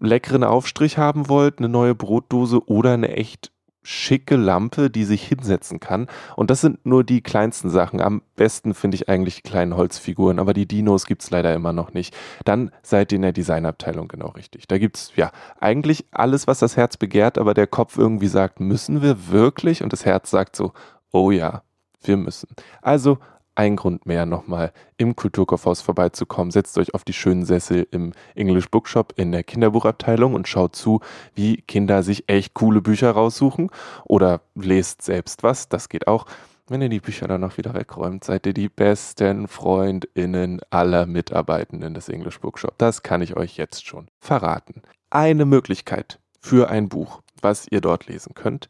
leckeren 0.00 0.44
Aufstrich 0.44 0.96
haben 0.96 1.28
wollt, 1.28 1.58
eine 1.58 1.68
neue 1.68 1.94
Brotdose 1.94 2.66
oder 2.66 2.94
eine 2.94 3.11
echt 3.11 3.52
schicke 3.87 4.35
Lampe, 4.35 4.90
die 4.90 5.05
sich 5.05 5.23
hinsetzen 5.23 5.78
kann. 5.78 6.09
Und 6.35 6.50
das 6.50 6.61
sind 6.61 6.85
nur 6.85 7.05
die 7.05 7.21
kleinsten 7.21 7.71
Sachen. 7.71 8.00
Am 8.00 8.21
besten 8.35 8.75
finde 8.75 8.97
ich 8.97 9.09
eigentlich 9.09 9.37
die 9.37 9.49
kleinen 9.49 9.76
Holzfiguren, 9.76 10.40
aber 10.40 10.55
die 10.55 10.66
Dinos 10.66 11.07
gibt 11.07 11.23
es 11.23 11.31
leider 11.31 11.55
immer 11.55 11.73
noch 11.73 11.95
nicht. 11.95 12.16
Dann 12.45 12.73
seid 12.83 13.12
ihr 13.12 13.16
in 13.16 13.23
der 13.23 13.33
Designabteilung 13.33 14.09
genau 14.09 14.28
richtig. 14.28 14.66
Da 14.66 14.78
gibt 14.78 14.97
es 14.97 15.12
ja 15.14 15.31
eigentlich 15.61 16.05
alles, 16.11 16.49
was 16.49 16.59
das 16.59 16.76
Herz 16.76 16.97
begehrt, 16.97 17.38
aber 17.38 17.55
der 17.55 17.69
Kopf 17.69 17.97
irgendwie 17.97 18.26
sagt, 18.26 18.59
müssen 18.59 19.02
wir 19.02 19.28
wirklich? 19.28 19.85
Und 19.85 19.93
das 19.93 20.05
Herz 20.05 20.31
sagt 20.31 20.57
so, 20.57 20.73
oh 21.12 21.31
ja, 21.31 21.62
wir 22.02 22.16
müssen. 22.16 22.49
Also 22.83 23.19
ein 23.56 23.76
Grund 23.76 24.06
mehr, 24.06 24.26
nochmal 24.26 24.72
im 24.96 25.16
Kulturkaufhaus 25.16 25.80
vorbeizukommen. 25.80 26.50
Setzt 26.50 26.78
euch 26.78 26.94
auf 26.94 27.04
die 27.04 27.12
schönen 27.12 27.44
Sessel 27.44 27.86
im 27.90 28.12
English 28.34 28.70
Bookshop 28.70 29.14
in 29.16 29.32
der 29.32 29.42
Kinderbuchabteilung 29.42 30.34
und 30.34 30.46
schaut 30.46 30.76
zu, 30.76 31.00
wie 31.34 31.62
Kinder 31.62 32.02
sich 32.02 32.28
echt 32.28 32.54
coole 32.54 32.82
Bücher 32.82 33.10
raussuchen 33.10 33.70
oder 34.04 34.42
lest 34.54 35.02
selbst 35.02 35.42
was, 35.42 35.68
das 35.68 35.88
geht 35.88 36.06
auch. 36.06 36.26
Wenn 36.68 36.82
ihr 36.82 36.88
die 36.88 37.00
Bücher 37.00 37.28
dann 37.28 37.42
noch 37.42 37.58
wieder 37.58 37.75
wegräumt, 37.75 38.25
seid 38.25 38.44
ihr 38.44 38.52
die 38.52 38.68
besten 38.68 39.46
FreundInnen 39.46 40.60
aller 40.70 41.06
Mitarbeitenden 41.06 41.94
des 41.94 42.08
English 42.08 42.40
Bookshop. 42.40 42.76
Das 42.78 43.04
kann 43.04 43.22
ich 43.22 43.36
euch 43.36 43.56
jetzt 43.56 43.86
schon 43.86 44.08
verraten. 44.18 44.82
Eine 45.08 45.44
Möglichkeit 45.44 46.18
für 46.40 46.68
ein 46.68 46.88
Buch, 46.88 47.22
was 47.40 47.66
ihr 47.70 47.80
dort 47.80 48.08
lesen 48.08 48.34
könnt, 48.34 48.68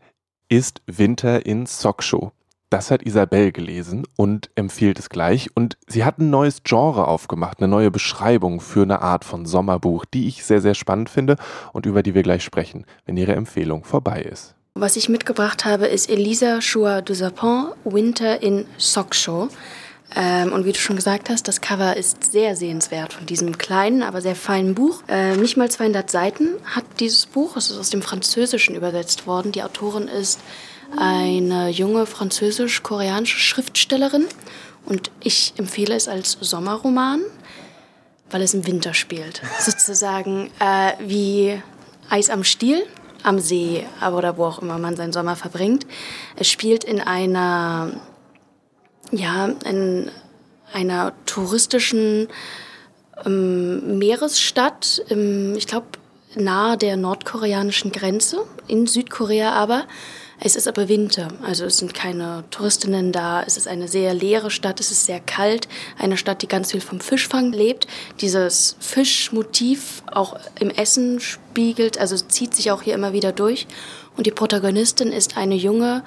ist 0.51 0.83
Winter 0.87 1.47
in 1.47 1.65
Sockshow. 1.65 2.33
Das 2.69 2.91
hat 2.91 3.05
Isabel 3.05 3.53
gelesen 3.53 4.09
und 4.17 4.51
empfiehlt 4.57 4.99
es 4.99 5.09
gleich. 5.09 5.51
Und 5.55 5.79
sie 5.87 6.05
hat 6.05 6.19
ein 6.19 6.31
neues 6.31 6.65
Genre 6.65 7.07
aufgemacht, 7.07 7.59
eine 7.59 7.69
neue 7.69 7.93
Beschreibung 7.93 8.61
für 8.61 8.83
eine 8.83 9.03
Art 9.03 9.25
von 9.25 9.47
Sommerbuch, 9.47 10.05
die 10.05 10.27
ich 10.27 10.45
sehr, 10.45 10.61
sehr 10.61 10.75
spannend 10.75 11.09
finde 11.09 11.37
und 11.73 11.87
über 11.87 12.03
die 12.03 12.15
wir 12.15 12.25
gleich 12.25 12.43
sprechen, 12.43 12.85
wenn 13.05 13.17
ihre 13.17 13.35
Empfehlung 13.35 13.85
vorbei 13.85 14.23
ist. 14.23 14.55
Was 14.75 14.97
ich 14.97 15.09
mitgebracht 15.09 15.65
habe, 15.65 15.87
ist 15.87 16.11
Elisa 16.11 16.59
Chua 16.59 17.03
du 17.03 17.15
Sapin, 17.15 17.69
Winter 17.85 18.43
in 18.43 18.67
Sockshow. 18.79 19.49
Ähm, 20.15 20.53
und 20.53 20.65
wie 20.65 20.73
du 20.73 20.79
schon 20.79 20.97
gesagt 20.97 21.31
hast, 21.31 21.49
das 21.49 21.61
Cover 21.61 21.97
ist 21.97 22.31
sehr 22.31 22.57
sehenswert 22.57 23.13
von 23.13 23.27
diesem 23.27 23.59
kleinen, 23.59 24.03
aber 24.03 24.21
sehr 24.21 24.37
feinen 24.37 24.75
Buch. 24.75 25.03
Äh, 25.09 25.37
nicht 25.37 25.57
mal 25.57 25.71
200 25.71 26.11
Seiten 26.11 26.51
hat 26.65 26.85
dieses 27.01 27.27
Buch. 27.27 27.57
Es 27.57 27.71
ist 27.71 27.79
aus 27.79 27.91
dem 27.91 28.03
Französischen 28.03 28.75
übersetzt 28.75 29.27
worden. 29.27 29.53
Die 29.53 29.63
Autorin 29.63 30.09
ist 30.09 30.41
eine 30.97 31.69
junge 31.71 32.07
französisch-koreanische 32.07 33.39
Schriftstellerin 33.39 34.27
und 34.85 35.11
ich 35.21 35.55
empfehle 35.57 35.95
es 35.95 36.09
als 36.09 36.39
Sommerroman, 36.41 37.23
weil 38.31 38.43
es 38.43 38.55
im 38.55 38.67
Winter 38.67 38.95
spielt. 38.95 39.43
Sozusagen 39.61 40.51
äh, 40.61 40.93
wie 41.01 41.61
Eis 42.09 42.31
am 42.31 42.45
Stiel 42.45 42.85
am 43.23 43.41
See 43.41 43.85
oder 44.13 44.37
wo 44.37 44.45
auch 44.45 44.61
immer 44.61 44.79
man 44.79 44.97
seinen 44.97 45.13
Sommer 45.13 45.35
verbringt. 45.35 45.87
Es 46.37 46.49
spielt 46.49 46.85
in 46.85 47.01
einer, 47.01 47.93
ja, 49.11 49.47
in 49.65 50.11
einer 50.73 51.13
touristischen 51.27 52.29
ähm, 53.25 53.99
Meeresstadt, 53.99 55.03
im, 55.09 55.57
ich 55.57 55.67
glaube, 55.67 55.87
nahe 56.37 56.77
der 56.77 56.97
nordkoreanischen 56.97 57.91
Grenze, 57.91 58.45
in 58.69 58.87
Südkorea 58.87 59.53
aber. 59.53 59.87
Es 60.39 60.55
ist 60.55 60.69
aber 60.69 60.89
Winter, 60.89 61.29
also 61.43 61.65
es 61.65 61.79
sind 61.79 61.95
keine 61.95 62.45
Touristinnen 62.51 63.11
da. 63.11 63.43
Es 63.43 63.57
ist 63.57 63.67
eine 63.67 63.89
sehr 63.89 64.13
leere 64.13 64.51
Stadt, 64.51 64.81
es 64.81 64.91
ist 64.91 65.07
sehr 65.07 65.21
kalt. 65.21 65.67
Eine 65.99 66.19
Stadt, 66.19 66.43
die 66.43 66.49
ganz 66.49 66.73
viel 66.73 66.83
vom 66.83 67.01
Fischfang 67.01 67.53
lebt. 67.53 67.87
Dieses 68.21 68.77
Fischmotiv 68.79 70.03
auch 70.13 70.39
im 70.61 70.71
Essen 70.71 71.21
spiegelt, 71.21 71.99
also 71.99 72.17
zieht 72.17 72.55
sich 72.55 72.71
auch 72.71 72.83
hier 72.83 72.95
immer 72.95 73.15
wieder 73.15 73.33
durch. 73.33 73.67
Und 74.17 74.27
die 74.27 74.31
Protagonistin 74.31 75.11
ist 75.11 75.37
eine 75.39 75.55
junge 75.55 76.05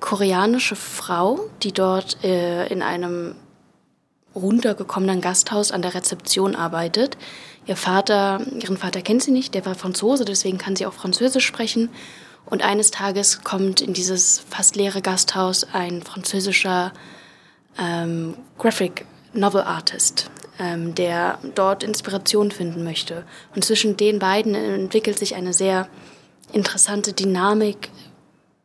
koreanische 0.00 0.76
Frau, 0.76 1.40
die 1.62 1.72
dort 1.72 2.22
äh, 2.24 2.66
in 2.68 2.82
einem 2.82 3.36
runtergekommenen 4.34 5.20
Gasthaus 5.20 5.72
an 5.72 5.82
der 5.82 5.94
Rezeption 5.94 6.54
arbeitet. 6.54 7.16
Ihr 7.66 7.76
Vater, 7.76 8.40
ihren 8.60 8.76
Vater 8.76 9.02
kennt 9.02 9.22
sie 9.22 9.30
nicht, 9.30 9.54
der 9.54 9.66
war 9.66 9.74
Franzose, 9.74 10.24
deswegen 10.24 10.58
kann 10.58 10.76
sie 10.76 10.86
auch 10.86 10.92
Französisch 10.92 11.46
sprechen. 11.46 11.90
Und 12.46 12.62
eines 12.62 12.90
Tages 12.90 13.42
kommt 13.42 13.80
in 13.80 13.92
dieses 13.92 14.40
fast 14.48 14.76
leere 14.76 15.02
Gasthaus 15.02 15.66
ein 15.72 16.02
französischer 16.02 16.92
ähm, 17.78 18.34
Graphic 18.56 19.04
Novel 19.34 19.62
Artist, 19.62 20.30
ähm, 20.58 20.94
der 20.94 21.38
dort 21.54 21.82
Inspiration 21.82 22.50
finden 22.50 22.84
möchte. 22.84 23.24
Und 23.54 23.64
zwischen 23.64 23.96
den 23.96 24.18
beiden 24.18 24.54
entwickelt 24.54 25.18
sich 25.18 25.34
eine 25.34 25.52
sehr 25.52 25.88
interessante 26.52 27.12
Dynamik. 27.12 27.90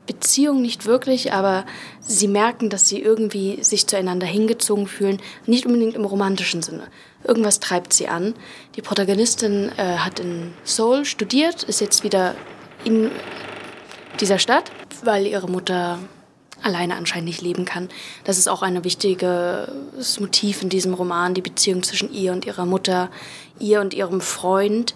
Beziehung 0.05 0.61
nicht 0.61 0.85
wirklich, 0.85 1.31
aber 1.31 1.65
sie 2.01 2.27
merken, 2.27 2.69
dass 2.69 2.89
sie 2.89 3.01
irgendwie 3.01 3.63
sich 3.63 3.87
zueinander 3.87 4.27
hingezogen 4.27 4.87
fühlen, 4.87 5.21
nicht 5.45 5.65
unbedingt 5.65 5.95
im 5.95 6.03
romantischen 6.03 6.61
Sinne. 6.61 6.87
Irgendwas 7.23 7.61
treibt 7.61 7.93
sie 7.93 8.09
an. 8.09 8.33
Die 8.75 8.81
Protagonistin 8.81 9.71
äh, 9.77 9.97
hat 9.97 10.19
in 10.19 10.53
Seoul 10.65 11.05
studiert, 11.05 11.63
ist 11.63 11.79
jetzt 11.79 12.03
wieder 12.03 12.35
in 12.83 13.11
dieser 14.19 14.39
Stadt, 14.39 14.71
weil 15.03 15.27
ihre 15.27 15.49
Mutter 15.49 15.99
alleine 16.61 16.95
anscheinend 16.95 17.27
nicht 17.27 17.41
leben 17.41 17.65
kann. 17.65 17.89
Das 18.23 18.37
ist 18.37 18.47
auch 18.47 18.61
ein 18.61 18.83
wichtiges 18.83 20.19
Motiv 20.19 20.61
in 20.61 20.69
diesem 20.69 20.93
Roman, 20.93 21.33
die 21.33 21.41
Beziehung 21.41 21.83
zwischen 21.83 22.11
ihr 22.13 22.31
und 22.31 22.45
ihrer 22.45 22.65
Mutter, 22.65 23.09
ihr 23.59 23.81
und 23.81 23.93
ihrem 23.93 24.21
Freund. 24.21 24.95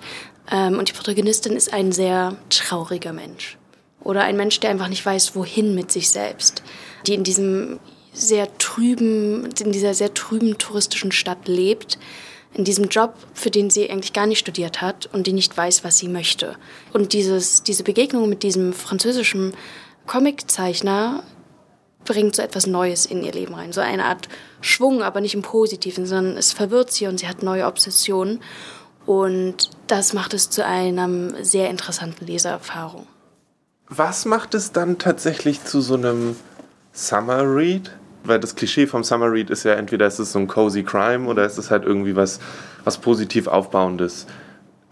Ähm, 0.49 0.79
und 0.79 0.89
die 0.89 0.93
Protagonistin 0.93 1.53
ist 1.53 1.73
ein 1.73 1.91
sehr 1.91 2.37
trauriger 2.49 3.13
Mensch. 3.13 3.57
Oder 4.01 4.23
ein 4.23 4.37
Mensch, 4.37 4.59
der 4.59 4.69
einfach 4.69 4.87
nicht 4.87 5.05
weiß, 5.05 5.35
wohin 5.35 5.75
mit 5.75 5.91
sich 5.91 6.09
selbst. 6.09 6.63
Die 7.05 7.13
in 7.13 7.23
diesem 7.23 7.79
sehr 8.13 8.57
trüben, 8.57 9.49
in 9.59 9.71
dieser 9.71 9.93
sehr 9.93 10.13
trüben 10.13 10.57
touristischen 10.57 11.11
Stadt 11.11 11.47
lebt 11.47 11.99
in 12.53 12.63
diesem 12.63 12.85
Job, 12.85 13.13
für 13.33 13.51
den 13.51 13.69
sie 13.69 13.89
eigentlich 13.89 14.13
gar 14.13 14.25
nicht 14.25 14.39
studiert 14.39 14.81
hat 14.81 15.07
und 15.13 15.27
die 15.27 15.33
nicht 15.33 15.55
weiß, 15.55 15.83
was 15.83 15.97
sie 15.97 16.07
möchte. 16.07 16.55
Und 16.93 17.13
dieses, 17.13 17.63
diese 17.63 17.83
Begegnung 17.83 18.29
mit 18.29 18.43
diesem 18.43 18.73
französischen 18.73 19.53
Comiczeichner 20.05 21.23
bringt 22.05 22.35
so 22.35 22.41
etwas 22.41 22.65
Neues 22.65 23.05
in 23.05 23.23
ihr 23.23 23.33
Leben 23.33 23.53
rein. 23.53 23.73
So 23.73 23.81
eine 23.81 24.05
Art 24.05 24.29
Schwung, 24.61 25.03
aber 25.03 25.21
nicht 25.21 25.35
im 25.35 25.41
Positiven, 25.41 26.05
sondern 26.05 26.37
es 26.37 26.53
verwirrt 26.53 26.91
sie 26.91 27.05
und 27.05 27.19
sie 27.19 27.27
hat 27.27 27.43
neue 27.43 27.65
Obsessionen. 27.65 28.39
Und 29.05 29.69
das 29.87 30.13
macht 30.13 30.33
es 30.33 30.49
zu 30.49 30.65
einer 30.65 31.43
sehr 31.43 31.69
interessanten 31.69 32.25
Leseerfahrung. 32.25 33.07
Was 33.89 34.25
macht 34.25 34.53
es 34.53 34.71
dann 34.71 34.97
tatsächlich 34.97 35.63
zu 35.63 35.79
so 35.81 35.93
einem 35.93 36.35
Summer 36.91 37.43
Read? 37.43 37.91
Weil 38.27 38.39
das 38.39 38.55
Klischee 38.55 38.87
vom 38.87 39.03
Summer 39.03 39.31
Read 39.31 39.49
ist 39.49 39.63
ja 39.63 39.73
entweder 39.73 40.07
ist 40.07 40.19
es 40.19 40.31
so 40.31 40.39
ein 40.39 40.47
cozy 40.47 40.83
Crime 40.83 41.27
oder 41.27 41.45
ist 41.45 41.57
es 41.57 41.71
halt 41.71 41.83
irgendwie 41.83 42.15
was, 42.15 42.39
was 42.83 42.97
positiv 42.97 43.47
aufbauendes. 43.47 44.27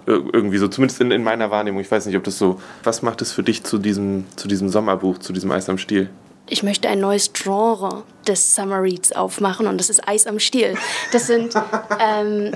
irgendwie 0.08 0.58
so, 0.58 0.68
zumindest 0.68 1.02
in, 1.02 1.12
in 1.12 1.24
meiner 1.24 1.50
Wahrnehmung. 1.50 1.82
Ich 1.82 1.90
weiß 1.90 2.06
nicht, 2.06 2.16
ob 2.16 2.24
das 2.24 2.38
so. 2.38 2.62
Was 2.84 3.02
macht 3.02 3.22
es 3.22 3.32
für 3.32 3.42
dich 3.42 3.64
zu 3.64 3.78
diesem, 3.78 4.26
zu 4.36 4.48
diesem 4.48 4.70
Sommerbuch, 4.70 5.18
zu 5.18 5.34
diesem 5.34 5.52
Eis 5.52 5.68
am 5.68 5.78
Stiel? 5.78 6.10
Ich 6.48 6.62
möchte 6.62 6.88
ein 6.90 7.00
neues 7.00 7.34
Genre 7.34 8.04
des 8.28 8.54
Summer 8.54 8.84
Reads 8.84 9.14
aufmachen 9.14 9.66
und 9.66 9.80
das 9.80 9.90
ist 9.90 10.08
Eis 10.08 10.28
am 10.28 10.38
Stiel. 10.38 10.78
Das 11.12 11.26
sind 11.26 11.56
ähm, 12.00 12.52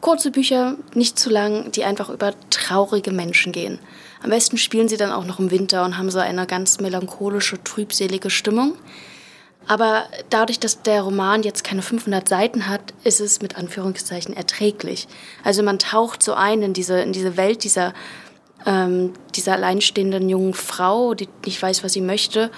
kurze 0.00 0.30
Bücher, 0.30 0.76
nicht 0.94 1.18
zu 1.18 1.30
lang, 1.30 1.72
die 1.72 1.82
einfach 1.82 2.10
über 2.10 2.32
traurige 2.50 3.10
Menschen 3.10 3.52
gehen. 3.52 3.80
Am 4.22 4.30
besten 4.30 4.56
spielen 4.56 4.88
sie 4.88 4.96
dann 4.96 5.10
auch 5.10 5.24
noch 5.24 5.38
im 5.38 5.50
Winter 5.50 5.84
und 5.84 5.98
haben 5.98 6.10
so 6.10 6.18
eine 6.18 6.46
ganz 6.46 6.78
melancholische, 6.78 7.62
trübselige 7.64 8.30
Stimmung. 8.30 8.74
Aber 9.66 10.04
dadurch, 10.30 10.60
dass 10.60 10.82
der 10.82 11.02
Roman 11.02 11.42
jetzt 11.42 11.64
keine 11.64 11.82
500 11.82 12.28
Seiten 12.28 12.68
hat, 12.68 12.92
ist 13.02 13.20
es 13.20 13.40
mit 13.40 13.56
Anführungszeichen 13.56 14.36
erträglich. 14.36 15.08
Also 15.42 15.62
man 15.62 15.78
taucht 15.78 16.22
so 16.22 16.34
ein 16.34 16.62
in 16.62 16.74
diese, 16.74 17.00
in 17.00 17.12
diese 17.12 17.36
Welt 17.36 17.64
dieser, 17.64 17.94
ähm, 18.66 19.14
dieser 19.34 19.54
alleinstehenden 19.54 20.28
jungen 20.28 20.54
Frau, 20.54 21.14
die 21.14 21.28
nicht 21.46 21.62
weiß, 21.62 21.82
was 21.82 21.94
sie 21.94 22.02
möchte. 22.02 22.50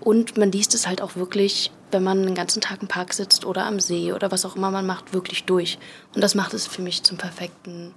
Und 0.00 0.36
man 0.36 0.52
liest 0.52 0.74
es 0.74 0.86
halt 0.86 1.00
auch 1.00 1.16
wirklich, 1.16 1.70
wenn 1.90 2.02
man 2.02 2.24
den 2.24 2.34
ganzen 2.34 2.60
Tag 2.60 2.82
im 2.82 2.88
Park 2.88 3.14
sitzt 3.14 3.46
oder 3.46 3.66
am 3.66 3.80
See 3.80 4.12
oder 4.12 4.30
was 4.30 4.44
auch 4.44 4.56
immer 4.56 4.70
man 4.70 4.86
macht, 4.86 5.14
wirklich 5.14 5.44
durch. 5.44 5.78
Und 6.14 6.22
das 6.22 6.34
macht 6.34 6.54
es 6.54 6.66
für 6.66 6.82
mich 6.82 7.02
zum 7.02 7.18
perfekten 7.18 7.94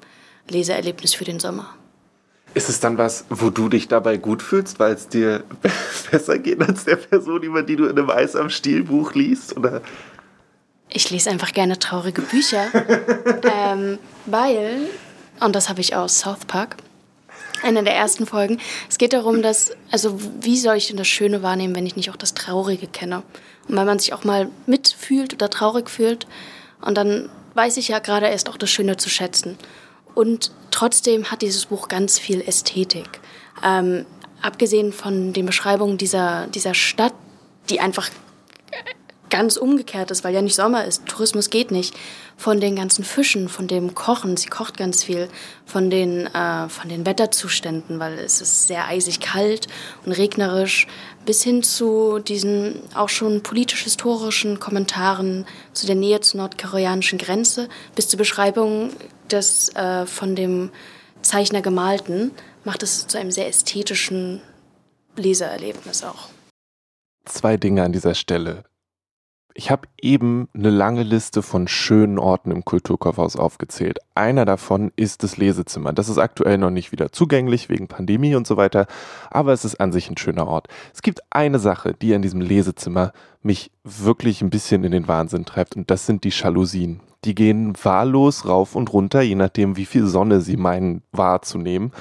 Leseerlebnis 0.50 1.14
für 1.14 1.26
den 1.26 1.40
Sommer. 1.40 1.74
Ist 2.56 2.70
es 2.70 2.80
dann 2.80 2.98
was, 2.98 3.26
wo 3.30 3.52
du 3.52 3.70
dich 3.70 3.88
dabei 3.88 4.18
gut 4.18 4.42
fühlst, 4.42 4.80
weil 4.80 4.94
es 4.94 5.08
dir 5.08 5.44
besser 6.12 6.40
geht 6.40 6.62
als 6.62 6.86
der 6.86 6.96
Person, 6.96 7.44
über 7.44 7.62
die 7.62 7.76
du 7.76 7.86
in 7.86 7.92
einem 7.92 8.10
Eis 8.10 8.36
am 8.36 8.50
Stielbuch 8.50 9.14
liest? 9.14 9.56
Oder? 9.56 9.82
Ich 10.90 11.12
lese 11.12 11.30
einfach 11.30 11.52
gerne 11.52 11.78
traurige 11.78 12.22
Bücher, 12.22 12.66
ähm, 13.44 14.00
weil, 14.26 14.88
und 15.42 15.56
das 15.56 15.70
habe 15.70 15.82
ich 15.82 15.96
aus 15.96 16.20
South 16.20 16.46
Park, 16.48 16.78
einer 17.62 17.84
der 17.84 17.96
ersten 17.96 18.26
Folgen, 18.26 18.60
es 18.90 18.98
geht 18.98 19.14
darum, 19.14 19.42
dass, 19.42 19.72
also 19.92 20.18
wie 20.42 20.58
soll 20.58 20.78
ich 20.78 20.88
denn 20.88 20.98
das 20.98 21.08
Schöne 21.08 21.44
wahrnehmen, 21.44 21.76
wenn 21.76 21.86
ich 21.86 21.96
nicht 21.96 22.10
auch 22.10 22.16
das 22.16 22.34
Traurige 22.34 22.88
kenne? 22.88 23.24
Und 23.68 23.76
wenn 23.76 23.86
man 23.86 24.00
sich 24.00 24.14
auch 24.14 24.24
mal 24.24 24.50
mitfühlt 24.66 25.34
oder 25.34 25.50
traurig 25.50 25.90
fühlt, 25.90 26.26
und 26.82 26.96
dann 26.96 27.30
weiß 27.56 27.78
ich 27.78 27.88
ja 27.88 28.00
gerade 28.00 28.28
erst 28.28 28.50
auch 28.50 28.58
das 28.58 28.70
Schöne 28.70 28.98
zu 28.98 29.10
schätzen. 29.10 29.58
Und 30.16 30.52
trotzdem 30.72 31.30
hat 31.30 31.42
dieses 31.42 31.68
Buch 31.68 31.88
ganz 31.88 32.18
viel 32.18 32.42
Ästhetik. 32.42 33.20
Ähm, 33.64 34.06
abgesehen 34.42 34.94
von 34.94 35.34
den 35.34 35.46
Beschreibungen 35.46 35.98
dieser, 35.98 36.48
dieser 36.48 36.74
Stadt, 36.74 37.14
die 37.70 37.80
einfach 37.80 38.10
ganz 39.30 39.58
umgekehrt 39.58 40.12
ist, 40.12 40.24
weil 40.24 40.34
ja 40.34 40.42
nicht 40.42 40.56
Sommer 40.56 40.86
ist, 40.86 41.06
Tourismus 41.08 41.50
geht 41.50 41.72
nicht, 41.72 41.94
von 42.38 42.60
den 42.60 42.76
ganzen 42.76 43.04
Fischen, 43.04 43.50
von 43.50 43.68
dem 43.68 43.96
Kochen, 43.96 44.38
sie 44.38 44.48
kocht 44.48 44.78
ganz 44.78 45.04
viel, 45.04 45.30
von 45.66 45.90
den, 45.90 46.28
äh, 46.28 46.70
von 46.70 46.90
den 46.90 47.06
Wetterzuständen, 47.06 48.00
weil 48.00 48.20
es 48.20 48.40
ist 48.40 48.68
sehr 48.68 48.88
eisig 48.88 49.20
kalt 49.20 49.68
und 50.06 50.12
regnerisch, 50.12 50.88
bis 51.26 51.44
hin 51.44 51.64
zu 51.64 52.20
diesen 52.20 52.82
auch 52.94 53.10
schon 53.10 53.42
politisch-historischen 53.42 54.60
Kommentaren 54.60 55.46
zu 55.74 55.86
der 55.86 55.96
Nähe 55.96 56.22
zur 56.22 56.42
nordkoreanischen 56.42 57.18
Grenze, 57.18 57.68
bis 57.96 58.08
zur 58.08 58.18
Beschreibung 58.18 58.92
des 59.32 59.70
äh, 59.76 60.06
von 60.06 60.36
dem 60.36 60.72
Zeichner 61.22 61.62
gemalten, 61.62 62.32
macht 62.64 62.84
es 62.84 63.08
zu 63.08 63.18
einem 63.18 63.32
sehr 63.32 63.48
ästhetischen 63.48 64.42
Lesererlebnis 65.16 66.04
auch. 66.04 66.30
zwei 67.26 67.58
Dinge 67.58 67.84
an 67.84 67.92
dieser 67.92 68.16
Stelle. 68.16 68.64
Ich 69.58 69.72
habe 69.72 69.88
eben 70.02 70.50
eine 70.54 70.70
lange 70.70 71.04
Liste 71.04 71.42
von 71.42 71.70
schönen 71.70 72.20
Orten 72.20 72.52
im 72.52 72.66
Kulturkaufhaus 72.66 73.38
aufgezählt. 73.38 74.00
Einer 74.14 74.44
davon 74.44 74.92
ist 74.98 75.24
das 75.24 75.38
Lesezimmer. 75.38 75.94
Das 75.94 76.10
ist 76.10 76.18
aktuell 76.18 76.58
noch 76.58 76.72
nicht 76.72 76.92
wieder 76.92 77.14
zugänglich 77.14 77.70
wegen 77.70 77.88
Pandemie 77.88 78.36
und 78.36 78.46
so 78.46 78.58
weiter, 78.58 78.86
aber 79.32 79.54
es 79.54 79.64
ist 79.64 79.80
an 79.80 79.94
sich 79.94 80.10
ein 80.10 80.18
schöner 80.18 80.46
Ort. 80.46 80.68
Es 80.94 81.02
gibt 81.02 81.22
eine 81.30 81.60
Sache, 81.60 81.94
die 81.94 82.14
an 82.14 82.22
diesem 82.22 82.42
Lesezimmer 82.42 83.14
mich 83.44 83.72
wirklich 83.86 84.42
ein 84.42 84.50
bisschen 84.50 84.84
in 84.84 84.92
den 84.92 85.08
Wahnsinn 85.08 85.46
treibt 85.46 85.78
und 85.78 85.90
das 85.90 86.06
sind 86.06 86.26
die 86.26 86.34
Jalousien. 86.34 87.00
Die 87.24 87.34
gehen 87.34 87.76
wahllos 87.82 88.46
rauf 88.46 88.76
und 88.76 88.92
runter, 88.92 89.22
je 89.22 89.36
nachdem, 89.36 89.78
wie 89.78 89.86
viel 89.86 90.06
Sonne 90.06 90.42
sie 90.42 90.58
meinen 90.58 91.02
wahrzunehmen. 91.14 91.94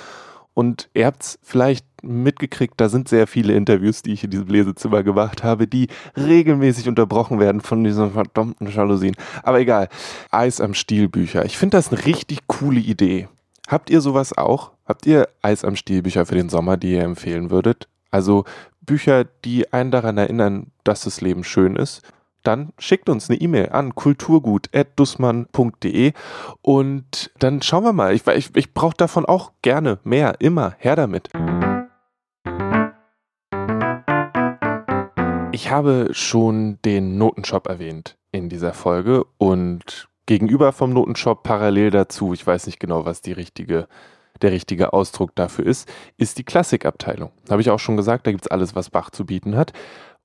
Und 0.54 0.88
ihr 0.92 1.06
habt 1.06 1.22
es 1.22 1.38
vielleicht 1.40 1.86
mitgekriegt, 2.06 2.74
da 2.76 2.88
sind 2.88 3.08
sehr 3.08 3.26
viele 3.26 3.54
Interviews, 3.54 4.02
die 4.02 4.12
ich 4.12 4.24
in 4.24 4.30
diesem 4.30 4.48
Lesezimmer 4.48 5.02
gemacht 5.02 5.42
habe, 5.42 5.66
die 5.66 5.88
regelmäßig 6.16 6.88
unterbrochen 6.88 7.40
werden 7.40 7.60
von 7.60 7.84
diesen 7.84 8.12
verdammten 8.12 8.68
Jalousien. 8.68 9.16
Aber 9.42 9.60
egal. 9.60 9.88
Eis 10.30 10.60
am 10.60 10.74
Stiel 10.74 11.08
Bücher. 11.08 11.44
Ich 11.44 11.58
finde 11.58 11.76
das 11.76 11.92
eine 11.92 12.04
richtig 12.04 12.46
coole 12.46 12.80
Idee. 12.80 13.28
Habt 13.68 13.90
ihr 13.90 14.00
sowas 14.00 14.36
auch? 14.36 14.72
Habt 14.86 15.06
ihr 15.06 15.28
Eis 15.42 15.64
am 15.64 15.76
Stiel 15.76 16.02
Bücher 16.02 16.26
für 16.26 16.34
den 16.34 16.48
Sommer, 16.48 16.76
die 16.76 16.92
ihr 16.92 17.02
empfehlen 17.02 17.50
würdet? 17.50 17.88
Also 18.10 18.44
Bücher, 18.82 19.24
die 19.44 19.72
einen 19.72 19.90
daran 19.90 20.18
erinnern, 20.18 20.68
dass 20.84 21.04
das 21.04 21.20
Leben 21.20 21.44
schön 21.44 21.76
ist 21.76 22.02
dann 22.44 22.72
schickt 22.78 23.08
uns 23.08 23.28
eine 23.28 23.40
E-Mail 23.40 23.70
an 23.70 23.92
kulturgut.dussmann.de 23.94 26.12
und 26.62 27.30
dann 27.38 27.62
schauen 27.62 27.84
wir 27.84 27.92
mal. 27.92 28.12
Ich, 28.14 28.26
ich, 28.26 28.50
ich 28.54 28.74
brauche 28.74 28.96
davon 28.96 29.24
auch 29.24 29.52
gerne 29.62 29.98
mehr, 30.04 30.34
immer, 30.40 30.74
her 30.78 30.94
damit. 30.94 31.30
Ich 35.54 35.70
habe 35.70 36.08
schon 36.10 36.80
den 36.84 37.16
Notenshop 37.16 37.68
erwähnt 37.68 38.16
in 38.32 38.48
dieser 38.48 38.72
Folge 38.72 39.24
und 39.38 40.08
gegenüber 40.26 40.72
vom 40.72 40.92
Notenshop 40.92 41.44
parallel 41.44 41.92
dazu, 41.92 42.32
ich 42.32 42.44
weiß 42.44 42.66
nicht 42.66 42.80
genau, 42.80 43.04
was 43.04 43.22
die 43.22 43.30
richtige 43.30 43.86
der 44.42 44.50
richtige 44.50 44.92
Ausdruck 44.92 45.32
dafür 45.36 45.64
ist, 45.64 45.88
ist 46.16 46.38
die 46.38 46.42
Klassikabteilung. 46.42 47.30
Habe 47.48 47.62
ich 47.62 47.70
auch 47.70 47.78
schon 47.78 47.96
gesagt, 47.96 48.26
da 48.26 48.32
gibt 48.32 48.46
es 48.46 48.50
alles, 48.50 48.74
was 48.74 48.90
Bach 48.90 49.10
zu 49.10 49.26
bieten 49.26 49.54
hat. 49.54 49.72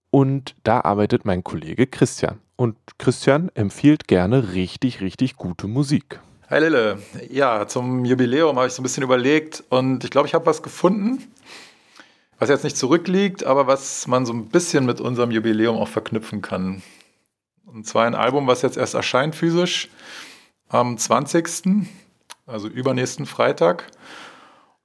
Und 0.10 0.56
da 0.64 0.82
arbeitet 0.82 1.26
mein 1.26 1.44
Kollege 1.44 1.86
Christian. 1.86 2.40
Und 2.56 2.76
Christian 2.98 3.52
empfiehlt 3.54 4.08
gerne 4.08 4.54
richtig, 4.54 5.00
richtig 5.00 5.36
gute 5.36 5.68
Musik. 5.68 6.22
Hi 6.50 6.60
Lille. 6.60 6.98
Ja, 7.30 7.68
zum 7.68 8.04
Jubiläum 8.04 8.58
habe 8.58 8.66
ich 8.66 8.74
so 8.74 8.82
ein 8.82 8.84
bisschen 8.84 9.04
überlegt 9.04 9.64
und 9.70 10.04
ich 10.04 10.10
glaube, 10.10 10.28
ich 10.28 10.34
habe 10.34 10.48
was 10.48 10.64
gefunden, 10.64 11.32
was 12.40 12.50
jetzt 12.50 12.64
nicht 12.64 12.78
zurückliegt, 12.78 13.44
aber 13.44 13.68
was 13.68 14.08
man 14.08 14.26
so 14.26 14.34
ein 14.34 14.48
bisschen 14.48 14.86
mit 14.86 15.02
unserem 15.02 15.32
Jubiläum 15.32 15.78
auch 15.78 15.88
verknüpfen 15.88 16.42
kann. 16.42 16.82
Und 17.66 17.86
zwar 17.86 18.06
ein 18.06 18.16
Album, 18.16 18.48
was 18.48 18.62
jetzt 18.62 18.78
erst 18.78 18.96
erscheint 18.96 19.36
physisch 19.36 19.90
am 20.70 20.98
20., 20.98 21.86
also 22.48 22.68
übernächsten 22.68 23.26
Freitag. 23.26 23.86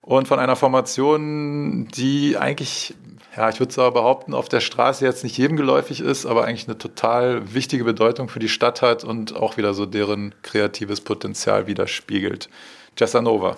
Und 0.00 0.28
von 0.28 0.38
einer 0.38 0.56
Formation, 0.56 1.88
die 1.88 2.36
eigentlich 2.36 2.94
ja, 3.36 3.48
ich 3.48 3.58
würde 3.58 3.72
zwar 3.72 3.90
behaupten, 3.90 4.32
auf 4.32 4.48
der 4.48 4.60
Straße 4.60 5.04
jetzt 5.04 5.24
nicht 5.24 5.36
jedem 5.36 5.56
geläufig 5.56 6.00
ist, 6.00 6.24
aber 6.24 6.44
eigentlich 6.44 6.68
eine 6.68 6.78
total 6.78 7.52
wichtige 7.52 7.84
Bedeutung 7.84 8.28
für 8.28 8.38
die 8.38 8.48
Stadt 8.48 8.80
hat 8.80 9.02
und 9.02 9.34
auch 9.34 9.56
wieder 9.56 9.74
so 9.74 9.86
deren 9.86 10.34
kreatives 10.42 11.00
Potenzial 11.00 11.66
widerspiegelt. 11.66 12.48
Jessanova. 12.96 13.56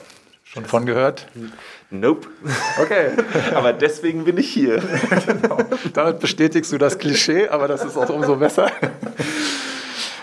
Schon 0.57 0.65
von 0.65 0.87
gehört? 0.87 1.27
Nope. 1.91 2.29
Okay. 2.81 3.11
aber 3.55 3.75
deswegen 3.75 4.25
bin 4.25 4.39
ich 4.39 4.49
hier. 4.49 4.83
genau. 5.27 5.59
Damit 5.93 6.19
bestätigst 6.19 6.73
du 6.73 6.79
das 6.79 6.99
Klischee, 6.99 7.49
aber 7.49 7.69
das 7.69 7.85
ist 7.85 7.95
auch 7.99 8.09
umso 8.09 8.37
besser. 8.37 8.71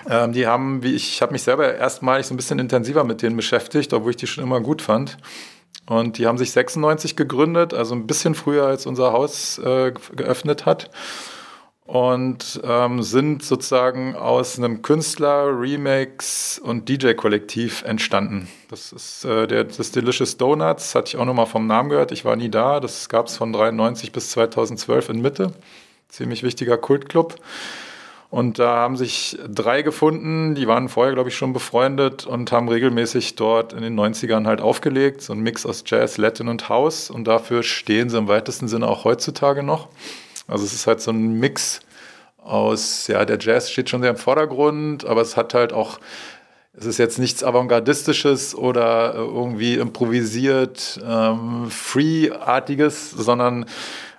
Ähm, 0.09 0.33
die 0.33 0.47
haben, 0.47 0.81
wie 0.81 0.95
ich, 0.95 1.13
ich 1.13 1.21
habe 1.21 1.33
mich 1.33 1.43
selber 1.43 1.75
erstmalig 1.75 2.25
so 2.25 2.33
ein 2.33 2.37
bisschen 2.37 2.57
intensiver 2.57 3.03
mit 3.03 3.21
denen 3.21 3.35
beschäftigt, 3.35 3.93
obwohl 3.93 4.09
ich 4.09 4.17
die 4.17 4.25
schon 4.25 4.43
immer 4.43 4.59
gut 4.59 4.81
fand. 4.81 5.17
Und 5.85 6.17
die 6.17 6.25
haben 6.25 6.39
sich 6.39 6.51
96 6.51 7.15
gegründet, 7.15 7.75
also 7.75 7.93
ein 7.93 8.07
bisschen 8.07 8.33
früher 8.33 8.65
als 8.65 8.87
unser 8.87 9.13
Haus 9.13 9.59
äh, 9.59 9.93
geöffnet 10.15 10.65
hat. 10.65 10.89
Und 11.85 12.61
ähm, 12.63 13.03
sind 13.03 13.43
sozusagen 13.43 14.15
aus 14.15 14.57
einem 14.57 14.81
Künstler, 14.81 15.47
Remix 15.59 16.57
und 16.57 16.87
DJ-Kollektiv 16.87 17.83
entstanden. 17.83 18.47
Das 18.69 18.93
ist 18.93 19.25
äh, 19.25 19.47
der, 19.47 19.65
das 19.65 19.91
Delicious 19.91 20.37
Donuts, 20.37 20.95
hatte 20.95 21.09
ich 21.09 21.17
auch 21.17 21.25
nochmal 21.25 21.45
vom 21.45 21.67
Namen 21.67 21.89
gehört. 21.89 22.13
Ich 22.13 22.23
war 22.23 22.37
nie 22.37 22.49
da. 22.49 22.79
Das 22.79 23.09
gab 23.09 23.27
es 23.27 23.35
von 23.35 23.51
93 23.51 24.13
bis 24.13 24.31
2012 24.31 25.09
in 25.09 25.21
Mitte. 25.21 25.51
Ziemlich 26.07 26.43
wichtiger 26.43 26.77
Kultclub. 26.77 27.35
Und 28.33 28.57
da 28.57 28.77
haben 28.77 28.97
sich 28.97 29.37
drei 29.47 29.83
gefunden, 29.83 30.55
die 30.55 30.67
waren 30.67 30.89
vorher, 30.89 31.13
glaube 31.13 31.29
ich, 31.29 31.35
schon 31.37 31.53
befreundet 31.53 32.25
und 32.25 32.51
haben 32.51 32.67
regelmäßig 32.67 33.35
dort 33.35 33.73
in 33.73 33.83
den 33.83 33.99
90ern 33.99 34.47
halt 34.47 34.59
aufgelegt. 34.59 35.21
So 35.21 35.33
ein 35.33 35.41
Mix 35.41 35.67
aus 35.67 35.83
Jazz, 35.85 36.17
Latin 36.17 36.47
und 36.47 36.67
House. 36.67 37.11
Und 37.11 37.25
dafür 37.25 37.61
stehen 37.61 38.09
sie 38.09 38.17
im 38.17 38.27
weitesten 38.27 38.67
Sinne 38.67 38.87
auch 38.87 39.03
heutzutage 39.03 39.61
noch. 39.61 39.89
Also 40.47 40.65
es 40.65 40.73
ist 40.73 40.87
halt 40.87 41.01
so 41.01 41.11
ein 41.11 41.33
Mix 41.39 41.81
aus, 42.43 43.07
ja, 43.07 43.23
der 43.25 43.37
Jazz 43.39 43.71
steht 43.71 43.89
schon 43.89 44.01
sehr 44.01 44.11
im 44.11 44.17
Vordergrund, 44.17 45.05
aber 45.05 45.21
es 45.21 45.37
hat 45.37 45.53
halt 45.53 45.71
auch, 45.71 45.99
es 46.75 46.85
ist 46.85 46.97
jetzt 46.97 47.19
nichts 47.19 47.43
Avantgardistisches 47.43 48.55
oder 48.55 49.13
irgendwie 49.15 49.75
improvisiert, 49.75 50.99
ähm, 51.07 51.67
Free-artiges, 51.69 53.11
sondern 53.11 53.65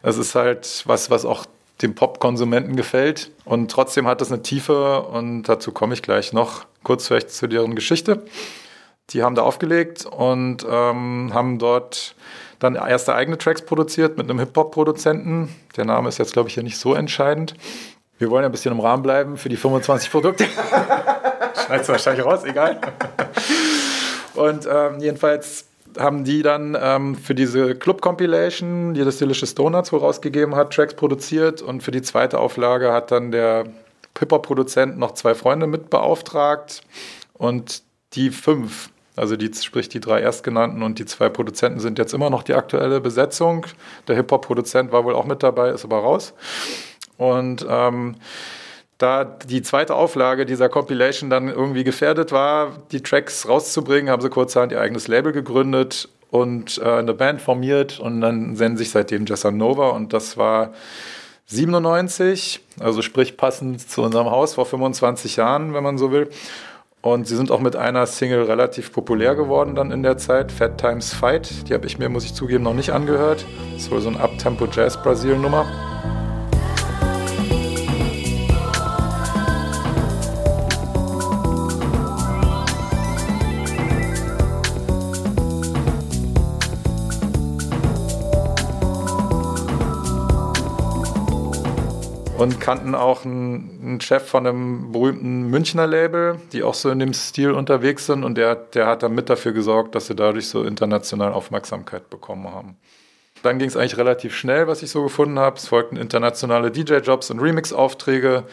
es 0.03 0.17
ist 0.17 0.35
halt 0.35 0.83
was, 0.87 1.11
was 1.11 1.25
auch 1.25 1.47
dem 1.83 1.95
Pop-Konsumenten 1.95 2.77
gefällt. 2.77 3.31
Und 3.45 3.71
trotzdem 3.71 4.07
hat 4.07 4.23
es 4.23 4.33
eine 4.33 4.43
Tiefe 4.43 5.03
und 5.03 5.45
dazu 5.45 5.73
komme 5.73 5.95
ich 5.95 6.03
gleich 6.03 6.33
noch 6.33 6.67
kurz 6.83 7.09
vielleicht 7.09 7.31
zu 7.31 7.47
deren 7.47 7.75
Geschichte. 7.75 8.25
Die 9.11 9.23
haben 9.23 9.35
da 9.35 9.43
aufgelegt 9.43 10.07
und 10.07 10.65
ähm, 10.69 11.33
haben 11.35 11.59
dort 11.59 12.15
dann 12.59 12.75
erste 12.75 13.15
eigene 13.15 13.39
Tracks 13.39 13.63
produziert 13.63 14.17
mit 14.17 14.29
einem 14.29 14.39
Hip-Hop-Produzenten. 14.39 15.55
Der 15.77 15.85
Name 15.85 16.09
ist 16.09 16.19
jetzt, 16.19 16.33
glaube 16.33 16.49
ich, 16.49 16.55
hier 16.55 16.63
nicht 16.63 16.79
so 16.79 16.95
entscheidend. 16.95 17.55
Wir 18.19 18.31
wollen 18.31 18.45
ein 18.45 18.53
bisschen 18.53 18.73
im 18.73 18.81
Rahmen 18.81 19.03
bleiben 19.03 19.37
für 19.37 19.49
die 19.49 19.57
25 19.57 20.11
Produkte. 20.11 20.47
Schneidest 21.67 21.89
du 21.89 21.93
wahrscheinlich 21.93 22.25
raus, 22.25 22.45
egal. 22.45 22.81
Und 24.35 24.69
ähm, 24.71 25.01
jedenfalls 25.01 25.67
haben 25.99 26.25
die 26.25 26.43
dann 26.43 26.77
ähm, 26.81 27.15
für 27.15 27.35
diese 27.35 27.75
Club-Compilation, 27.75 28.95
die 28.95 29.05
das 29.05 29.19
Delicious 29.19 29.55
Donuts 29.55 29.93
wohl 29.93 30.01
rausgegeben 30.01 30.57
hat, 30.57 30.73
Tracks 30.73 30.95
produziert 30.95 31.63
und 31.63 31.83
für 31.83 31.91
die 31.91 32.03
zweite 32.03 32.39
Auflage 32.39 32.93
hat 32.93 33.11
dann 33.11 33.31
der 33.31 33.65
Hip-Hop-Produzent 34.19 34.99
noch 34.99 35.13
zwei 35.13 35.35
Freunde 35.35 35.67
mit 35.67 35.91
beauftragt 35.91 36.83
und 37.35 37.83
die 38.15 38.31
fünf, 38.31 38.91
also 39.17 39.37
die, 39.37 39.53
sprich 39.55 39.89
die 39.89 40.01
drei 40.01 40.21
Erstgenannten 40.21 40.83
und 40.83 40.99
die 40.99 41.07
zwei 41.07 41.29
Produzenten 41.29 41.81
sind 41.81 41.99
jetzt 41.99 42.15
immer 42.15 42.31
noch 42.31 42.43
die 42.43 42.55
aktuelle 42.55 43.01
Besetzung. 43.01 43.67
Der 44.09 44.17
Hip-Hop-Produzent 44.17 44.93
war 44.93 45.05
wohl 45.05 45.15
auch 45.15 45.25
mit 45.25 45.43
dabei, 45.43 45.71
ist 45.71 45.85
aber 45.85 45.99
raus. 45.99 46.35
Und 47.17 47.65
ähm, 47.69 48.17
da 48.99 49.25
die 49.25 49.63
zweite 49.63 49.95
Auflage 49.95 50.47
dieser 50.47 50.69
Compilation 50.69 51.31
dann 51.31 51.49
irgendwie 51.49 51.85
gefährdet 51.85 52.33
war, 52.33 52.73
die 52.93 53.03
Tracks 53.03 53.49
rauszubringen, 53.49 54.11
haben 54.11 54.23
sie 54.23 54.31
kurzerhand 54.31 54.73
ihr 54.73 54.81
eigenes 54.81 55.09
Label 55.09 55.33
gegründet 55.33 56.09
und 56.31 56.79
äh, 56.79 56.85
eine 56.85 57.15
Band 57.15 57.41
formiert 57.41 58.01
und 58.01 58.21
dann 58.21 58.53
nennen 58.55 58.77
sich 58.77 58.91
seitdem 58.91 59.25
Nova 59.25 59.91
und 59.91 60.13
das 60.13 60.37
war 60.37 60.73
97, 61.47 62.61
also 62.81 63.03
sprich 63.03 63.37
passend 63.37 63.89
zu 63.89 64.03
unserem 64.03 64.31
Haus 64.31 64.55
vor 64.55 64.67
25 64.67 65.37
Jahren, 65.37 65.75
wenn 65.75 65.85
man 65.85 65.99
so 65.99 66.11
will. 66.11 66.31
Und 67.05 67.29
sie 67.29 67.37
sind 67.37 67.51
auch 67.51 67.61
mit 67.61 67.77
einer 67.77 68.07
Single 68.07 68.45
relativ 68.45 68.91
populär 68.91 69.35
geworden 69.35 69.75
dann 69.75 69.91
in 69.91 70.03
der 70.03 70.17
Zeit, 70.17 70.51
Fat 70.51 70.79
Times 70.79 71.13
Fight. 71.13 71.69
Die 71.69 71.75
habe 71.75 71.87
ich 71.87 71.99
mir, 71.99 72.09
muss 72.09 72.25
ich 72.25 72.33
zugeben, 72.33 72.65
noch 72.65 72.73
nicht 72.73 72.95
angehört. 72.95 73.45
Das 73.75 73.83
ist 73.83 73.91
wohl 73.91 74.01
so 74.01 74.09
ein 74.09 74.17
Uptempo 74.17 74.67
und 92.45 92.61
kannten 92.61 92.95
auch 92.95 93.25
einen, 93.25 94.01
Chef 94.03 94.29
von 94.29 94.47
einem 94.47 94.93
berühmten 94.93 95.49
Münchner 95.49 95.87
Label, 95.87 96.39
die 96.53 96.63
auch 96.63 96.75
so 96.75 96.91
in 96.91 96.99
dem 96.99 97.15
Stil 97.15 97.53
unterwegs 97.53 98.05
sind 98.05 98.23
und 98.23 98.37
der, 98.37 98.55
der 98.55 98.87
hat 98.87 99.03
dann 99.03 99.15
mit 99.15 99.31
dafür 99.31 99.53
gesorgt, 99.53 99.95
dass 99.95 100.09
sie 100.09 100.15
dadurch 100.15 100.49
so 100.49 100.63
international 100.63 101.33
Aufmerksamkeit 101.33 102.11
bekommen 102.11 102.49
haben. 102.49 102.77
Dann 103.43 103.59
ging 103.59 103.69
es 103.69 103.77
eigentlich 103.77 103.97
relativ 103.97 104.37
schnell, 104.37 104.69
was 104.69 104.83
ich 104.83 104.91
so 104.91 105.03
gefunden 105.03 105.39
habe. 105.39 105.57
Es 105.57 105.69
folgten 105.69 105.97
internationale 105.97 106.71
DJ-Jobs 106.71 107.31
und 107.31 107.41
Remix-Aufträge. 107.41 108.45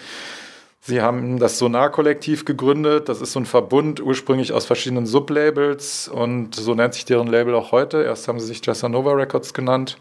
Sie 0.79 1.01
haben 1.01 1.37
das 1.37 1.59
Sonar-Kollektiv 1.59 2.45
gegründet. 2.45 3.09
Das 3.09 3.21
ist 3.21 3.33
so 3.33 3.39
ein 3.39 3.45
Verbund 3.45 4.01
ursprünglich 4.01 4.53
aus 4.53 4.65
verschiedenen 4.65 5.05
Sublabels 5.05 6.07
und 6.07 6.55
so 6.55 6.75
nennt 6.75 6.93
sich 6.93 7.03
deren 7.03 7.27
Label 7.27 7.55
auch 7.55 7.73
heute. 7.73 8.03
Erst 8.03 8.29
haben 8.29 8.39
sie 8.39 8.47
sich 8.47 8.65
Jessanova 8.65 9.11
Records 9.11 9.53
genannt. 9.53 9.97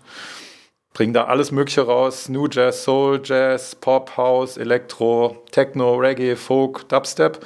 Bringen 0.92 1.12
da 1.12 1.24
alles 1.24 1.52
Mögliche 1.52 1.82
raus: 1.82 2.28
New 2.28 2.48
Jazz, 2.48 2.84
Soul, 2.84 3.20
Jazz, 3.24 3.74
Pop, 3.74 4.16
House, 4.16 4.56
Elektro, 4.56 5.36
Techno, 5.50 5.96
Reggae, 5.96 6.36
Folk, 6.36 6.88
Dubstep. 6.88 7.40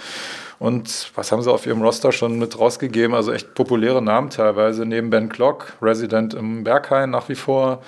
Und 0.59 1.11
was 1.15 1.33
haben 1.33 1.43
sie 1.43 1.53
auf 1.53 1.67
ihrem 1.67 1.83
Roster 1.83 2.13
schon 2.13 2.39
mit 2.39 2.59
rausgegeben? 2.59 3.15
Also 3.15 3.33
echt 3.33 3.55
populäre 3.55 4.01
Namen 4.01 4.31
teilweise. 4.31 4.87
Neben 4.87 5.11
Ben 5.11 5.29
Klock, 5.29 5.75
Resident 5.83 6.33
im 6.35 6.65
Berghain 6.65 7.11
nach 7.11 7.29
wie 7.29 7.35
vor. 7.35 7.83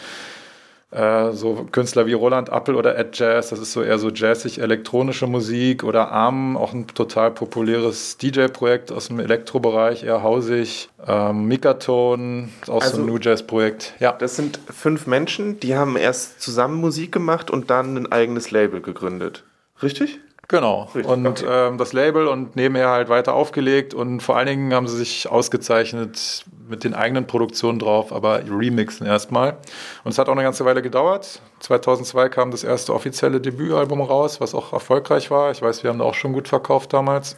Äh, 0.97 1.33
so 1.33 1.67
Künstler 1.73 2.07
wie 2.07 2.15
Roland 2.15 2.49
Appel 2.49 2.75
oder 2.75 2.97
Ed 2.97 3.19
Jazz, 3.19 3.51
das 3.51 3.59
ist 3.59 3.73
so 3.73 3.83
eher 3.83 3.99
so 3.99 4.09
jazzig 4.09 4.63
elektronische 4.63 5.27
Musik 5.27 5.85
oder 5.85 6.11
Arm, 6.11 6.57
auch 6.57 6.73
ein 6.73 6.87
total 6.87 7.33
populäres 7.33 8.17
DJ-Projekt 8.17 8.91
aus 8.91 9.09
dem 9.09 9.21
Elektrobereich, 9.21 10.05
eher 10.05 10.23
hausig. 10.23 10.89
Ähm, 11.07 11.45
Mikaton, 11.49 12.49
auch 12.67 12.81
also, 12.81 12.97
so 12.97 13.03
ein 13.03 13.03
also 13.03 13.13
New 13.13 13.19
Jazz-Projekt. 13.19 13.93
Ja. 14.01 14.13
Das 14.13 14.37
sind 14.37 14.59
fünf 14.71 15.07
Menschen, 15.07 15.61
die 15.61 15.77
haben 15.77 15.99
erst 15.99 16.41
zusammen 16.41 16.81
Musik 16.81 17.13
gemacht 17.13 17.51
und 17.51 17.69
dann 17.69 17.99
ein 17.99 18.11
eigenes 18.11 18.51
Label 18.51 18.81
gegründet. 18.81 19.45
Richtig? 19.83 20.21
Genau. 20.49 20.89
Richtig, 20.95 21.07
und 21.07 21.27
okay. 21.27 21.45
ähm, 21.49 21.79
das 21.79 21.93
Label 21.93 22.29
und 22.29 22.55
nebenher 22.55 22.91
halt 22.91 23.09
weiter 23.09 23.35
aufgelegt 23.35 23.95
und 23.95 24.21
vor 24.21 24.37
allen 24.37 24.47
Dingen 24.47 24.75
haben 24.75 24.87
sie 24.87 24.97
sich 24.97 25.29
ausgezeichnet 25.29 26.45
mit 26.69 26.85
den 26.85 26.95
eigenen 26.95 27.27
Produktionen 27.27 27.81
drauf, 27.81 28.13
aber 28.13 28.43
remixen 28.49 29.07
erstmal. 29.07 29.57
Und 30.05 30.13
es 30.13 30.19
hat 30.19 30.29
auch 30.29 30.33
eine 30.33 30.45
ganze 30.45 30.65
Weile 30.65 30.83
gedauert. 30.83 31.41
2002 31.61 32.29
kam 32.29 32.51
das 32.53 32.63
erste 32.63 32.95
offizielle 32.95 33.41
Debütalbum 33.41 34.01
raus, 34.01 34.41
was 34.41 34.55
auch 34.55 34.73
erfolgreich 34.73 35.31
war. 35.31 35.51
Ich 35.51 35.63
weiß, 35.63 35.83
wir 35.83 35.91
haben 35.91 35.99
da 35.99 36.05
auch 36.05 36.15
schon 36.15 36.33
gut 36.33 36.47
verkauft 36.47 36.93
damals. 36.93 37.37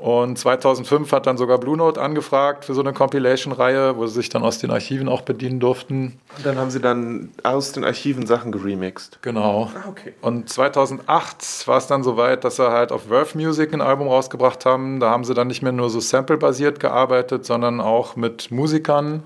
Und 0.00 0.38
2005 0.38 1.12
hat 1.12 1.26
dann 1.26 1.36
sogar 1.36 1.58
Blue 1.58 1.76
Note 1.76 2.00
angefragt 2.00 2.64
für 2.64 2.72
so 2.72 2.80
eine 2.80 2.94
Compilation-Reihe, 2.94 3.98
wo 3.98 4.06
sie 4.06 4.14
sich 4.14 4.30
dann 4.30 4.42
aus 4.42 4.56
den 4.56 4.70
Archiven 4.70 5.10
auch 5.10 5.20
bedienen 5.20 5.60
durften. 5.60 6.18
Und 6.38 6.46
dann 6.46 6.56
haben 6.56 6.70
sie 6.70 6.80
dann 6.80 7.28
aus 7.42 7.72
den 7.72 7.84
Archiven 7.84 8.26
Sachen 8.26 8.50
geremixed. 8.50 9.18
Genau. 9.20 9.70
Ah, 9.74 9.88
okay. 9.90 10.14
Und 10.22 10.48
2008 10.48 11.68
war 11.68 11.76
es 11.76 11.86
dann 11.86 12.02
soweit, 12.02 12.44
dass 12.44 12.56
sie 12.56 12.70
halt 12.70 12.92
auf 12.92 13.08
Verve 13.08 13.36
Music 13.36 13.74
ein 13.74 13.82
Album 13.82 14.08
rausgebracht 14.08 14.64
haben. 14.64 15.00
Da 15.00 15.10
haben 15.10 15.24
sie 15.24 15.34
dann 15.34 15.48
nicht 15.48 15.60
mehr 15.60 15.72
nur 15.72 15.90
so 15.90 16.00
sample-basiert 16.00 16.80
gearbeitet, 16.80 17.44
sondern 17.44 17.82
auch 17.82 18.16
mit 18.16 18.50
Musikern, 18.50 19.22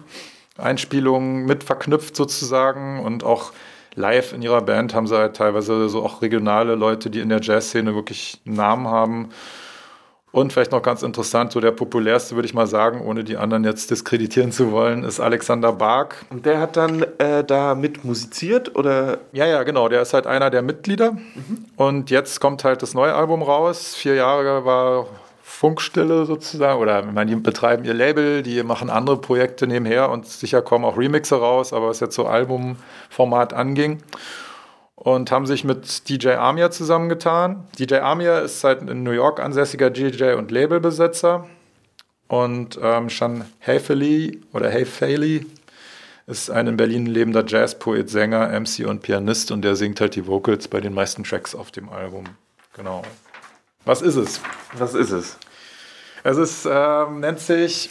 Einspielungen 0.59 1.47
mit 1.47 1.63
verknüpft 1.63 2.17
sozusagen 2.17 2.99
und 3.05 3.23
auch 3.23 3.53
live 3.95 4.33
in 4.33 4.43
ihrer 4.43 4.61
Band 4.61 4.93
haben 4.93 5.07
sie 5.07 5.17
halt 5.17 5.37
teilweise 5.37 5.89
so 5.89 6.05
auch 6.05 6.21
regionale 6.21 6.75
Leute, 6.75 7.11
die 7.11 7.21
in 7.21 7.29
der 7.29 7.41
Jazzszene 7.41 7.95
wirklich 7.95 8.41
einen 8.45 8.57
Namen 8.57 8.89
haben 8.89 9.29
und 10.35 10.53
vielleicht 10.53 10.73
noch 10.73 10.83
ganz 10.83 11.05
interessant, 11.05 11.53
so 11.53 11.61
der 11.61 11.71
populärste, 11.71 12.35
würde 12.35 12.47
ich 12.47 12.55
mal 12.55 12.67
sagen, 12.67 13.01
ohne 13.07 13.23
die 13.23 13.37
anderen 13.37 13.63
jetzt 13.63 13.93
diskreditieren 13.93 14.51
zu 14.51 14.73
wollen, 14.73 15.05
ist 15.05 15.21
Alexander 15.21 15.73
Bark. 15.73 16.25
Und 16.29 16.45
der 16.45 16.59
hat 16.59 16.77
dann 16.77 17.07
äh, 17.19 17.45
da 17.45 17.77
mit 17.77 18.05
musiziert 18.05 18.75
oder? 18.75 19.19
Ja, 19.31 19.47
ja, 19.47 19.63
genau. 19.63 19.89
Der 19.89 20.03
ist 20.03 20.13
halt 20.13 20.27
einer 20.27 20.51
der 20.51 20.63
Mitglieder. 20.63 21.13
Mhm. 21.13 21.67
Und 21.77 22.11
jetzt 22.11 22.41
kommt 22.41 22.65
halt 22.65 22.83
das 22.83 22.95
neue 22.95 23.15
Album 23.15 23.43
raus. 23.43 23.95
Vier 23.95 24.17
Jahre 24.17 24.65
war 24.65 25.07
Funkstille 25.41 26.27
sozusagen. 26.27 26.81
Oder 26.81 27.05
ich 27.07 27.13
meine, 27.13 27.31
die 27.31 27.37
betreiben 27.37 27.85
ihr 27.85 27.95
Label, 27.95 28.43
die 28.43 28.61
machen 28.65 28.91
andere 28.91 29.19
Projekte 29.19 29.69
nebenher 29.69 30.11
und 30.11 30.27
sicher 30.27 30.63
kommen 30.63 30.85
auch 30.85 30.99
Remixe 30.99 31.37
raus, 31.37 31.73
aber 31.73 31.91
was 31.91 32.01
jetzt 32.01 32.17
so 32.17 32.27
Albumformat 32.27 33.53
anging 33.53 34.03
und 35.05 35.31
haben 35.31 35.47
sich 35.47 35.65
mit 35.65 36.09
DJ 36.09 36.31
Amir 36.31 36.71
zusammengetan. 36.71 37.69
DJ 37.79 37.97
Amir 37.97 38.41
ist 38.41 38.65
halt 38.65 38.89
in 38.89 39.03
New 39.03 39.11
York 39.11 39.39
ansässiger 39.39 39.91
DJ 39.91 40.33
und 40.33 40.51
Labelbesitzer. 40.51 41.47
Und 42.27 42.79
ähm, 42.83 43.11
Sean 43.11 43.45
Hafely 43.65 44.41
oder 44.55 44.73
Hafely 44.73 45.45
ist 46.27 46.51
ein 46.51 46.69
in 46.69 46.79
Berlin 46.79 47.05
lebender 47.05 47.45
Jazzpoet, 47.47 48.09
Sänger, 48.09 48.49
MC 48.59 48.87
und 48.87 49.03
Pianist 49.03 49.51
und 49.51 49.61
der 49.61 49.77
singt 49.77 50.01
halt 50.01 50.17
die 50.17 50.27
Vocals 50.27 50.69
bei 50.69 50.81
den 50.81 50.95
meisten 50.95 51.23
Tracks 51.23 51.55
auf 51.55 51.71
dem 51.71 51.91
Album. 51.91 52.25
Genau. 52.75 53.03
Was 53.85 54.01
ist 54.01 54.17
es? 54.17 54.41
Was 54.73 54.95
ist 54.95 55.11
es? 55.11 55.37
Es 56.23 56.39
ist, 56.39 56.67
ähm, 56.67 57.21
nennt 57.21 57.41
sich 57.41 57.91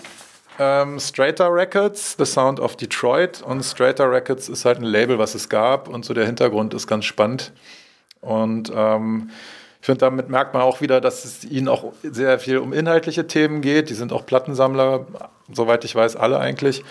ähm, 0.60 1.00
Straighter 1.00 1.54
Records, 1.54 2.16
The 2.18 2.26
Sound 2.26 2.60
of 2.60 2.76
Detroit. 2.76 3.42
Und 3.42 3.64
Straighter 3.64 4.12
Records 4.12 4.50
ist 4.50 4.66
halt 4.66 4.80
ein 4.80 4.84
Label, 4.84 5.18
was 5.18 5.36
es 5.36 5.50
gab. 5.50 5.88
Und 5.88 6.06
so 6.06 6.14
der 6.14 6.26
Hintergrund 6.26 6.74
ist 6.74 6.88
ganz 6.88 7.06
spannend. 7.06 7.52
Und 8.22 8.72
ähm, 8.76 9.30
ich 9.82 9.86
finde, 9.86 10.00
damit 10.00 10.30
merkt 10.30 10.54
man 10.54 10.64
auch 10.64 10.80
wieder, 10.80 11.02
dass 11.02 11.26
es 11.26 11.44
ihnen 11.44 11.68
auch 11.68 11.92
sehr 12.04 12.40
viel 12.40 12.58
um 12.58 12.72
inhaltliche 12.72 13.28
Themen 13.28 13.62
geht. 13.62 13.90
Die 13.90 13.96
sind 13.96 14.14
auch 14.14 14.26
Plattensammler, 14.26 15.06
soweit 15.52 15.84
ich 15.84 15.94
weiß, 15.94 16.16
alle 16.16 16.40
eigentlich. 16.40 16.84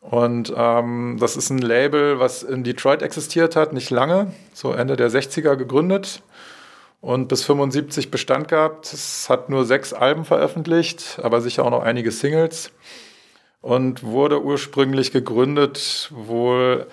Und 0.00 0.52
ähm, 0.56 1.16
das 1.20 1.36
ist 1.36 1.50
ein 1.50 1.58
Label, 1.58 2.18
was 2.18 2.42
in 2.42 2.64
Detroit 2.64 3.02
existiert 3.02 3.56
hat, 3.56 3.72
nicht 3.72 3.90
lange, 3.90 4.32
so 4.52 4.72
Ende 4.72 4.96
der 4.96 5.10
60er 5.10 5.56
gegründet 5.56 6.22
und 7.02 7.28
bis 7.28 7.44
75 7.44 8.10
Bestand 8.10 8.48
gehabt. 8.48 8.90
Es 8.94 9.28
hat 9.28 9.50
nur 9.50 9.66
sechs 9.66 9.92
Alben 9.92 10.24
veröffentlicht, 10.24 11.18
aber 11.22 11.42
sicher 11.42 11.66
auch 11.66 11.70
noch 11.70 11.82
einige 11.82 12.10
Singles. 12.10 12.70
Und 13.60 14.02
wurde 14.02 14.42
ursprünglich 14.42 15.12
gegründet 15.12 16.10
wohl 16.14 16.86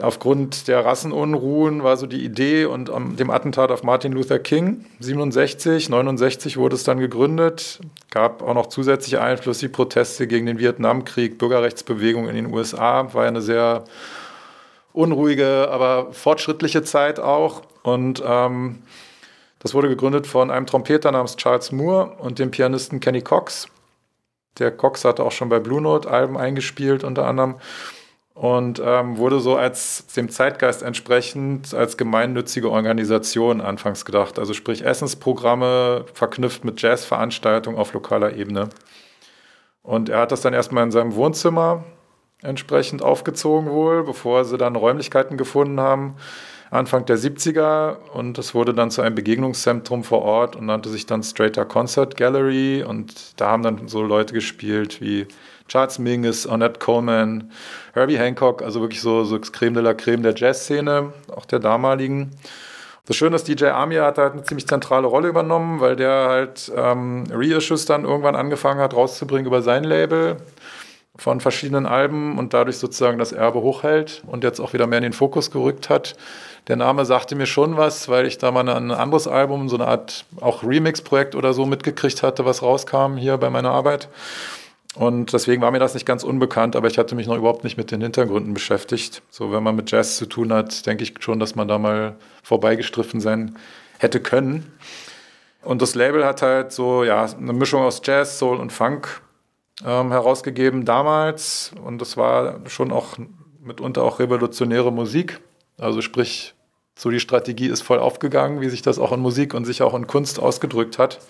aufgrund 0.00 0.68
der 0.68 0.84
Rassenunruhen 0.84 1.82
war 1.82 1.96
so 1.96 2.06
die 2.06 2.24
Idee 2.24 2.66
und 2.66 2.90
um, 2.90 3.16
dem 3.16 3.30
Attentat 3.30 3.70
auf 3.70 3.82
Martin 3.82 4.12
Luther 4.12 4.38
King. 4.38 4.84
67, 5.00 5.88
69 5.88 6.56
wurde 6.56 6.76
es 6.76 6.84
dann 6.84 6.98
gegründet, 6.98 7.80
gab 8.10 8.42
auch 8.42 8.54
noch 8.54 8.66
zusätzliche 8.66 9.22
Einfluss 9.22 9.58
die 9.58 9.68
Proteste 9.68 10.26
gegen 10.26 10.46
den 10.46 10.58
Vietnamkrieg, 10.58 11.38
Bürgerrechtsbewegung 11.38 12.28
in 12.28 12.34
den 12.34 12.52
USA, 12.52 13.12
war 13.14 13.24
eine 13.24 13.40
sehr 13.40 13.84
unruhige, 14.92 15.68
aber 15.70 16.12
fortschrittliche 16.12 16.82
Zeit 16.82 17.20
auch 17.20 17.62
und 17.86 18.20
ähm, 18.26 18.82
das 19.60 19.72
wurde 19.72 19.88
gegründet 19.88 20.26
von 20.26 20.50
einem 20.50 20.66
Trompeter 20.66 21.12
namens 21.12 21.36
Charles 21.36 21.70
Moore 21.70 22.16
und 22.18 22.40
dem 22.40 22.50
Pianisten 22.50 22.98
Kenny 22.98 23.22
Cox. 23.22 23.68
Der 24.58 24.72
Cox 24.72 25.04
hatte 25.04 25.22
auch 25.22 25.30
schon 25.30 25.48
bei 25.48 25.60
Blue 25.60 25.80
Note 25.80 26.10
Alben 26.10 26.36
eingespielt 26.36 27.04
unter 27.04 27.28
anderem 27.28 27.54
und 28.34 28.82
ähm, 28.84 29.18
wurde 29.18 29.38
so 29.38 29.54
als 29.54 30.04
dem 30.08 30.30
Zeitgeist 30.30 30.82
entsprechend 30.82 31.74
als 31.74 31.96
gemeinnützige 31.96 32.72
Organisation 32.72 33.60
anfangs 33.60 34.04
gedacht. 34.04 34.40
Also 34.40 34.52
sprich 34.52 34.84
Essensprogramme 34.84 36.06
verknüpft 36.12 36.64
mit 36.64 36.82
Jazzveranstaltungen 36.82 37.78
auf 37.78 37.92
lokaler 37.92 38.34
Ebene. 38.34 38.68
Und 39.84 40.08
er 40.08 40.22
hat 40.22 40.32
das 40.32 40.40
dann 40.40 40.54
erstmal 40.54 40.82
in 40.82 40.90
seinem 40.90 41.14
Wohnzimmer 41.14 41.84
entsprechend 42.42 43.00
aufgezogen 43.00 43.70
wohl, 43.70 44.02
bevor 44.02 44.44
sie 44.44 44.58
dann 44.58 44.74
Räumlichkeiten 44.74 45.36
gefunden 45.36 45.78
haben 45.78 46.16
Anfang 46.70 47.04
der 47.06 47.16
70er 47.16 47.96
und 48.12 48.38
es 48.38 48.54
wurde 48.54 48.74
dann 48.74 48.90
zu 48.90 49.02
einem 49.02 49.14
Begegnungszentrum 49.14 50.02
vor 50.02 50.22
Ort 50.22 50.56
und 50.56 50.66
nannte 50.66 50.88
sich 50.88 51.06
dann 51.06 51.22
Straighter 51.22 51.64
Concert 51.64 52.16
Gallery 52.16 52.82
und 52.82 53.40
da 53.40 53.50
haben 53.50 53.62
dann 53.62 53.88
so 53.88 54.02
Leute 54.02 54.34
gespielt 54.34 55.00
wie 55.00 55.26
Charles 55.68 55.98
Mingus, 55.98 56.46
Ornette 56.46 56.78
Coleman, 56.78 57.50
Herbie 57.92 58.18
Hancock, 58.18 58.62
also 58.62 58.80
wirklich 58.80 59.00
so, 59.00 59.24
so 59.24 59.38
Creme 59.38 59.74
de 59.74 59.82
la 59.82 59.94
Creme 59.94 60.22
der 60.22 60.34
Jazzszene, 60.34 61.12
auch 61.34 61.44
der 61.44 61.58
damaligen. 61.58 62.30
Das 63.06 63.16
Schöne 63.16 63.36
ist, 63.36 63.46
DJ 63.46 63.66
Amir 63.66 64.04
hat 64.04 64.18
halt 64.18 64.32
eine 64.32 64.42
ziemlich 64.42 64.66
zentrale 64.66 65.06
Rolle 65.06 65.28
übernommen, 65.28 65.80
weil 65.80 65.94
der 65.94 66.26
halt 66.28 66.72
ähm, 66.74 67.24
Reissues 67.30 67.84
dann 67.84 68.04
irgendwann 68.04 68.34
angefangen 68.34 68.80
hat 68.80 68.94
rauszubringen 68.94 69.46
über 69.46 69.62
sein 69.62 69.84
Label 69.84 70.38
von 71.16 71.40
verschiedenen 71.40 71.86
Alben 71.86 72.38
und 72.38 72.52
dadurch 72.52 72.78
sozusagen 72.78 73.18
das 73.18 73.32
Erbe 73.32 73.60
hochhält 73.60 74.22
und 74.26 74.44
jetzt 74.44 74.60
auch 74.60 74.72
wieder 74.72 74.86
mehr 74.86 74.98
in 74.98 75.04
den 75.04 75.12
Fokus 75.12 75.50
gerückt 75.50 75.88
hat. 75.88 76.16
Der 76.68 76.76
Name 76.76 77.04
sagte 77.04 77.36
mir 77.36 77.46
schon 77.46 77.76
was, 77.76 78.08
weil 78.08 78.26
ich 78.26 78.38
da 78.38 78.50
mal 78.50 78.68
ein 78.68 78.90
anderes 78.90 79.28
Album, 79.28 79.68
so 79.68 79.76
eine 79.76 79.86
Art 79.86 80.24
auch 80.40 80.64
Remix-Projekt 80.64 81.36
oder 81.36 81.54
so 81.54 81.64
mitgekriegt 81.64 82.24
hatte, 82.24 82.44
was 82.44 82.62
rauskam 82.62 83.16
hier 83.16 83.36
bei 83.38 83.50
meiner 83.50 83.70
Arbeit. 83.70 84.08
Und 84.96 85.32
deswegen 85.32 85.62
war 85.62 85.70
mir 85.70 85.78
das 85.78 85.94
nicht 85.94 86.06
ganz 86.06 86.24
unbekannt, 86.24 86.74
aber 86.74 86.88
ich 86.88 86.98
hatte 86.98 87.14
mich 87.14 87.26
noch 87.28 87.36
überhaupt 87.36 87.64
nicht 87.64 87.76
mit 87.76 87.90
den 87.90 88.00
Hintergründen 88.00 88.54
beschäftigt. 88.54 89.22
So, 89.30 89.52
wenn 89.52 89.62
man 89.62 89.76
mit 89.76 89.90
Jazz 89.90 90.16
zu 90.16 90.26
tun 90.26 90.52
hat, 90.52 90.86
denke 90.86 91.04
ich 91.04 91.14
schon, 91.20 91.38
dass 91.38 91.54
man 91.54 91.68
da 91.68 91.78
mal 91.78 92.16
vorbeigestriffen 92.42 93.20
sein 93.20 93.56
hätte 93.98 94.20
können. 94.20 94.72
Und 95.62 95.82
das 95.82 95.94
Label 95.94 96.24
hat 96.24 96.42
halt 96.42 96.72
so, 96.72 97.04
ja, 97.04 97.26
eine 97.26 97.52
Mischung 97.52 97.82
aus 97.82 98.00
Jazz, 98.04 98.38
Soul 98.38 98.56
und 98.56 98.72
Funk 98.72 99.20
ähm, 99.84 100.10
herausgegeben 100.10 100.84
damals. 100.84 101.72
Und 101.84 102.00
das 102.00 102.16
war 102.16 102.60
schon 102.66 102.90
auch 102.90 103.18
mitunter 103.60 104.02
auch 104.02 104.18
revolutionäre 104.18 104.90
Musik. 104.90 105.40
Also 105.78 106.00
sprich, 106.00 106.54
so 106.96 107.10
die 107.10 107.20
Strategie 107.20 107.68
ist 107.68 107.82
voll 107.82 107.98
aufgegangen, 107.98 108.60
wie 108.62 108.70
sich 108.70 108.82
das 108.82 108.98
auch 108.98 109.12
in 109.12 109.20
Musik 109.20 109.54
und 109.54 109.66
sich 109.66 109.82
auch 109.82 109.94
in 109.94 110.06
Kunst 110.06 110.40
ausgedrückt 110.40 110.98
hat. 110.98 111.20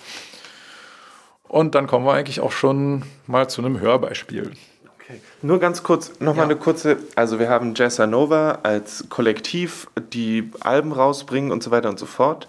Und 1.48 1.74
dann 1.74 1.86
kommen 1.86 2.06
wir 2.06 2.12
eigentlich 2.12 2.40
auch 2.40 2.52
schon 2.52 3.02
mal 3.26 3.48
zu 3.50 3.62
einem 3.62 3.80
Hörbeispiel. 3.80 4.52
Okay. 5.00 5.20
Nur 5.42 5.58
ganz 5.58 5.82
kurz, 5.82 6.12
nochmal 6.20 6.46
ja. 6.46 6.50
eine 6.50 6.56
kurze, 6.56 6.98
also 7.16 7.38
wir 7.38 7.48
haben 7.48 7.74
Jazza 7.74 8.06
Nova 8.06 8.60
als 8.62 9.06
Kollektiv, 9.08 9.88
die 10.12 10.50
Alben 10.60 10.92
rausbringen 10.92 11.50
und 11.50 11.62
so 11.62 11.70
weiter 11.70 11.88
und 11.88 11.98
so 11.98 12.06
fort. 12.06 12.46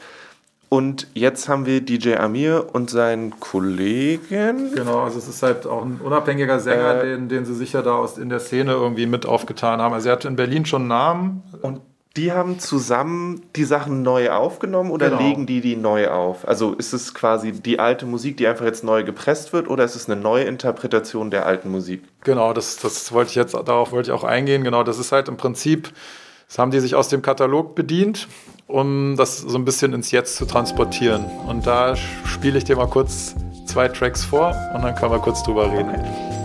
Und 0.69 1.07
jetzt 1.13 1.47
haben 1.47 1.65
wir 1.65 1.81
DJ 1.81 2.15
Amir 2.15 2.67
und 2.73 2.89
seinen 2.89 3.39
Kollegen. 3.39 4.73
Genau, 4.75 4.99
also 4.99 5.17
es 5.17 5.27
ist 5.27 5.41
halt 5.41 5.65
auch 5.65 5.83
ein 5.83 6.01
unabhängiger 6.03 6.59
Sänger, 6.59 7.03
äh, 7.03 7.11
den, 7.11 7.29
den 7.29 7.45
sie 7.45 7.55
sicher 7.55 7.83
da 7.83 7.95
aus 7.95 8.17
in 8.17 8.29
der 8.29 8.39
Szene 8.39 8.73
irgendwie 8.73 9.05
mit 9.05 9.25
aufgetan 9.25 9.79
haben. 9.81 9.93
Also 9.93 10.09
er 10.09 10.13
hat 10.13 10.25
in 10.25 10.35
Berlin 10.35 10.65
schon 10.65 10.81
einen 10.81 10.89
Namen. 10.89 11.43
Und 11.61 11.79
die 12.17 12.31
haben 12.31 12.59
zusammen 12.59 13.43
die 13.55 13.63
Sachen 13.63 14.01
neu 14.01 14.31
aufgenommen 14.31 14.89
oder 14.89 15.09
genau. 15.09 15.21
legen 15.21 15.45
die 15.45 15.61
die 15.61 15.75
neu 15.75 16.09
auf? 16.09 16.47
Also 16.47 16.73
ist 16.73 16.91
es 16.91 17.13
quasi 17.13 17.51
die 17.51 17.79
alte 17.79 18.07
Musik, 18.07 18.37
die 18.37 18.47
einfach 18.47 18.65
jetzt 18.65 18.83
neu 18.83 19.03
gepresst 19.03 19.53
wird 19.53 19.69
oder 19.69 19.83
ist 19.83 19.95
es 19.95 20.09
eine 20.09 20.19
neue 20.19 20.45
Interpretation 20.45 21.29
der 21.29 21.45
alten 21.45 21.69
Musik? 21.69 22.03
Genau, 22.23 22.53
das, 22.53 22.77
das 22.77 23.11
wollte 23.11 23.29
ich 23.29 23.35
jetzt, 23.35 23.53
darauf 23.53 23.91
wollte 23.91 24.09
ich 24.09 24.17
auch 24.17 24.23
eingehen. 24.23 24.63
Genau, 24.63 24.83
das 24.83 24.97
ist 24.97 25.11
halt 25.11 25.27
im 25.27 25.37
Prinzip, 25.37 25.91
das 26.47 26.57
haben 26.57 26.71
die 26.71 26.79
sich 26.79 26.95
aus 26.95 27.07
dem 27.07 27.21
Katalog 27.21 27.75
bedient, 27.75 28.27
um 28.65 29.15
das 29.15 29.37
so 29.37 29.57
ein 29.57 29.63
bisschen 29.63 29.93
ins 29.93 30.09
Jetzt 30.09 30.37
zu 30.37 30.45
transportieren. 30.45 31.23
Und 31.47 31.67
da 31.67 31.95
spiele 31.95 32.57
ich 32.57 32.63
dir 32.63 32.75
mal 32.77 32.87
kurz 32.87 33.35
zwei 33.67 33.87
Tracks 33.89 34.25
vor 34.25 34.55
und 34.73 34.81
dann 34.81 34.95
können 34.95 35.11
wir 35.11 35.19
kurz 35.19 35.43
drüber 35.43 35.71
reden. 35.71 35.89
Okay. 35.89 36.36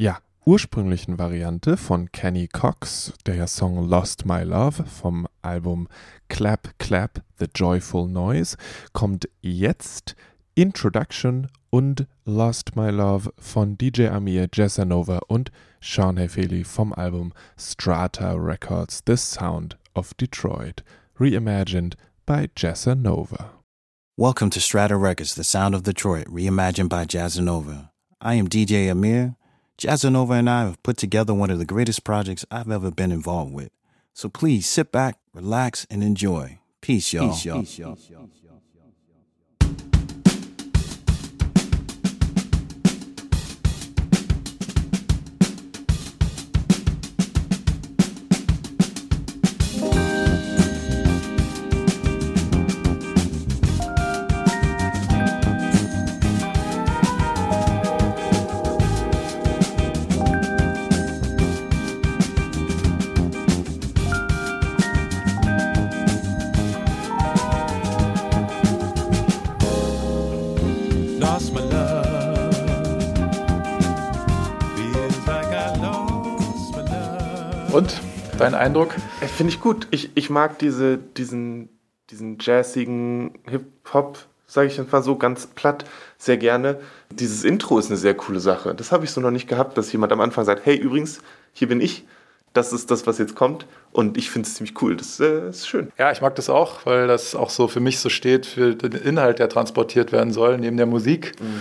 Ja, 0.00 0.18
ursprünglichen 0.46 1.18
Variante 1.18 1.76
von 1.76 2.10
Kenny 2.10 2.48
Cox, 2.48 3.12
der 3.26 3.46
Song 3.46 3.86
Lost 3.86 4.24
My 4.24 4.42
Love 4.42 4.84
vom 4.86 5.28
Album 5.42 5.88
Clap 6.30 6.70
Clap 6.78 7.22
The 7.38 7.48
Joyful 7.54 8.08
Noise, 8.08 8.56
kommt 8.94 9.28
jetzt 9.42 10.16
Introduction 10.54 11.48
und 11.68 12.06
Lost 12.24 12.76
My 12.76 12.88
Love 12.88 13.30
von 13.36 13.76
DJ 13.76 14.06
Amir, 14.06 14.48
Jessanova 14.50 15.18
und 15.28 15.52
Sean 15.80 16.16
Hefeli 16.16 16.64
vom 16.64 16.94
Album 16.94 17.34
Strata 17.58 18.32
Records 18.32 19.02
The 19.06 19.18
Sound 19.18 19.76
of 19.94 20.14
Detroit, 20.14 20.82
reimagined 21.18 21.96
by 22.24 22.48
Jessanova. 22.56 23.50
Welcome 24.16 24.48
to 24.48 24.60
Strata 24.60 24.96
Records, 24.96 25.34
The 25.34 25.44
Sound 25.44 25.74
of 25.74 25.82
Detroit, 25.82 26.26
reimagined 26.26 26.88
by 26.88 27.04
Jazzanova. 27.04 27.90
I 28.22 28.36
am 28.36 28.48
DJ 28.48 28.90
Amir. 28.90 29.36
Jazzanova 29.80 30.38
and 30.38 30.50
I 30.50 30.64
have 30.64 30.82
put 30.82 30.98
together 30.98 31.32
one 31.32 31.48
of 31.48 31.58
the 31.58 31.64
greatest 31.64 32.04
projects 32.04 32.44
I've 32.50 32.70
ever 32.70 32.90
been 32.90 33.10
involved 33.10 33.54
with. 33.54 33.70
So 34.12 34.28
please 34.28 34.68
sit 34.68 34.92
back, 34.92 35.18
relax, 35.32 35.86
and 35.88 36.04
enjoy. 36.04 36.58
Peace, 36.82 37.14
y'all. 37.14 37.30
Peace, 37.30 37.46
y'all. 37.46 37.60
Peace, 37.62 37.78
y'all. 37.78 38.28
Dein 78.40 78.54
Eindruck? 78.54 78.94
Finde 79.36 79.52
ich 79.52 79.60
gut. 79.60 79.86
Ich, 79.90 80.12
ich 80.14 80.30
mag 80.30 80.58
diese, 80.58 80.96
diesen, 80.96 81.68
diesen 82.08 82.38
jazzigen 82.40 83.38
Hip-Hop, 83.46 84.18
sage 84.46 84.66
ich 84.68 84.80
einfach 84.80 85.02
so 85.02 85.16
ganz 85.16 85.46
platt, 85.46 85.84
sehr 86.16 86.38
gerne. 86.38 86.80
Dieses 87.12 87.44
Intro 87.44 87.78
ist 87.78 87.88
eine 87.88 87.98
sehr 87.98 88.14
coole 88.14 88.40
Sache. 88.40 88.74
Das 88.74 88.92
habe 88.92 89.04
ich 89.04 89.10
so 89.10 89.20
noch 89.20 89.30
nicht 89.30 89.46
gehabt, 89.46 89.76
dass 89.76 89.92
jemand 89.92 90.10
am 90.12 90.22
Anfang 90.22 90.46
sagt, 90.46 90.64
hey, 90.64 90.74
übrigens, 90.74 91.20
hier 91.52 91.68
bin 91.68 91.82
ich. 91.82 92.06
Das 92.54 92.72
ist 92.72 92.90
das, 92.90 93.06
was 93.06 93.18
jetzt 93.18 93.34
kommt. 93.34 93.66
Und 93.92 94.16
ich 94.16 94.30
finde 94.30 94.48
es 94.48 94.54
ziemlich 94.54 94.80
cool. 94.80 94.96
Das 94.96 95.20
äh, 95.20 95.50
ist 95.50 95.68
schön. 95.68 95.92
Ja, 95.98 96.10
ich 96.10 96.22
mag 96.22 96.34
das 96.34 96.48
auch, 96.48 96.86
weil 96.86 97.08
das 97.08 97.34
auch 97.34 97.50
so 97.50 97.68
für 97.68 97.80
mich 97.80 97.98
so 97.98 98.08
steht, 98.08 98.46
für 98.46 98.74
den 98.74 99.02
Inhalt, 99.02 99.38
der 99.38 99.50
transportiert 99.50 100.12
werden 100.12 100.32
soll, 100.32 100.56
neben 100.56 100.78
der 100.78 100.86
Musik. 100.86 101.34
Mhm. 101.38 101.60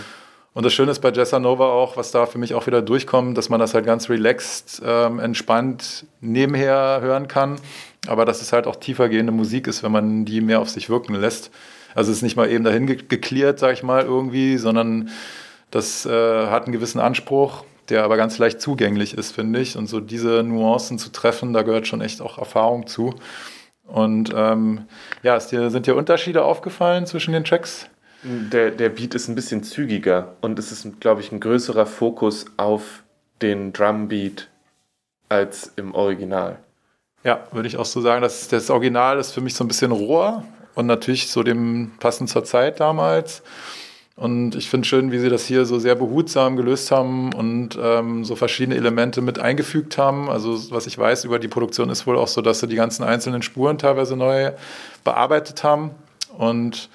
Und 0.53 0.65
das 0.65 0.73
Schöne 0.73 0.91
ist 0.91 0.99
bei 0.99 1.11
Jessanova 1.11 1.65
auch, 1.65 1.95
was 1.95 2.11
da 2.11 2.25
für 2.25 2.39
mich 2.39 2.53
auch 2.53 2.65
wieder 2.65 2.81
durchkommt, 2.81 3.37
dass 3.37 3.49
man 3.49 3.59
das 3.59 3.73
halt 3.73 3.85
ganz 3.85 4.09
relaxed, 4.09 4.81
ähm, 4.83 5.19
entspannt 5.19 6.05
nebenher 6.21 6.99
hören 7.01 7.27
kann. 7.27 7.57
Aber 8.07 8.25
dass 8.25 8.41
es 8.41 8.51
halt 8.51 8.65
auch 8.65 8.75
tiefergehende 8.75 9.31
Musik 9.31 9.67
ist, 9.67 9.83
wenn 9.83 9.91
man 9.91 10.25
die 10.25 10.41
mehr 10.41 10.59
auf 10.59 10.69
sich 10.69 10.89
wirken 10.89 11.13
lässt. 11.13 11.51
Also 11.93 12.11
es 12.11 12.17
ist 12.17 12.23
nicht 12.23 12.35
mal 12.35 12.49
eben 12.49 12.63
dahin 12.63 12.87
geklärt, 12.87 13.59
sag 13.59 13.73
ich 13.73 13.83
mal, 13.83 14.03
irgendwie, 14.03 14.57
sondern 14.57 15.09
das 15.71 16.05
äh, 16.05 16.47
hat 16.47 16.63
einen 16.63 16.73
gewissen 16.73 16.99
Anspruch, 16.99 17.63
der 17.89 18.03
aber 18.03 18.17
ganz 18.17 18.37
leicht 18.37 18.61
zugänglich 18.61 19.17
ist, 19.17 19.31
finde 19.31 19.59
ich. 19.59 19.77
Und 19.77 19.87
so 19.87 19.99
diese 19.99 20.43
Nuancen 20.43 20.97
zu 20.97 21.11
treffen, 21.11 21.53
da 21.53 21.61
gehört 21.61 21.87
schon 21.87 22.01
echt 22.01 22.21
auch 22.21 22.37
Erfahrung 22.37 22.87
zu. 22.87 23.13
Und 23.85 24.31
ähm, 24.35 24.85
ja, 25.23 25.35
ist 25.35 25.47
dir, 25.47 25.69
sind 25.69 25.87
dir 25.87 25.95
Unterschiede 25.95 26.43
aufgefallen 26.43 27.05
zwischen 27.05 27.33
den 27.33 27.43
Tracks? 27.43 27.89
Der, 28.23 28.71
der 28.71 28.89
Beat 28.89 29.15
ist 29.15 29.29
ein 29.29 29.35
bisschen 29.35 29.63
zügiger 29.63 30.35
und 30.41 30.59
es 30.59 30.71
ist, 30.71 30.99
glaube 30.99 31.21
ich, 31.21 31.31
ein 31.31 31.39
größerer 31.39 31.85
Fokus 31.85 32.45
auf 32.57 33.03
den 33.41 33.71
Drumbeat 33.71 34.49
als 35.29 35.71
im 35.77 35.93
Original. 35.95 36.59
Ja, 37.23 37.47
würde 37.51 37.67
ich 37.67 37.77
auch 37.77 37.85
so 37.85 38.01
sagen. 38.01 38.21
Das, 38.21 38.47
das 38.47 38.69
Original 38.69 39.19
ist 39.19 39.31
für 39.31 39.41
mich 39.41 39.53
so 39.53 39.63
ein 39.63 39.67
bisschen 39.67 39.91
roher 39.91 40.43
und 40.75 40.85
natürlich 40.85 41.29
so 41.29 41.43
dem 41.43 41.91
passend 41.99 42.29
zur 42.29 42.43
Zeit 42.43 42.79
damals. 42.79 43.41
Und 44.15 44.55
ich 44.55 44.69
finde 44.69 44.85
schön, 44.85 45.13
wie 45.13 45.19
sie 45.19 45.29
das 45.29 45.45
hier 45.45 45.65
so 45.65 45.79
sehr 45.79 45.95
behutsam 45.95 46.57
gelöst 46.57 46.91
haben 46.91 47.33
und 47.33 47.79
ähm, 47.81 48.25
so 48.25 48.35
verschiedene 48.35 48.75
Elemente 48.75 49.21
mit 49.21 49.39
eingefügt 49.39 49.97
haben. 49.97 50.29
Also 50.29 50.71
was 50.71 50.87
ich 50.87 50.97
weiß 50.97 51.23
über 51.23 51.39
die 51.39 51.47
Produktion 51.47 51.89
ist 51.89 52.05
wohl 52.05 52.17
auch 52.17 52.27
so, 52.27 52.41
dass 52.41 52.59
sie 52.59 52.67
die 52.67 52.75
ganzen 52.75 53.03
einzelnen 53.03 53.41
Spuren 53.41 53.77
teilweise 53.77 54.17
neu 54.17 54.51
bearbeitet 55.05 55.63
haben. 55.63 55.91
Und 56.37 56.89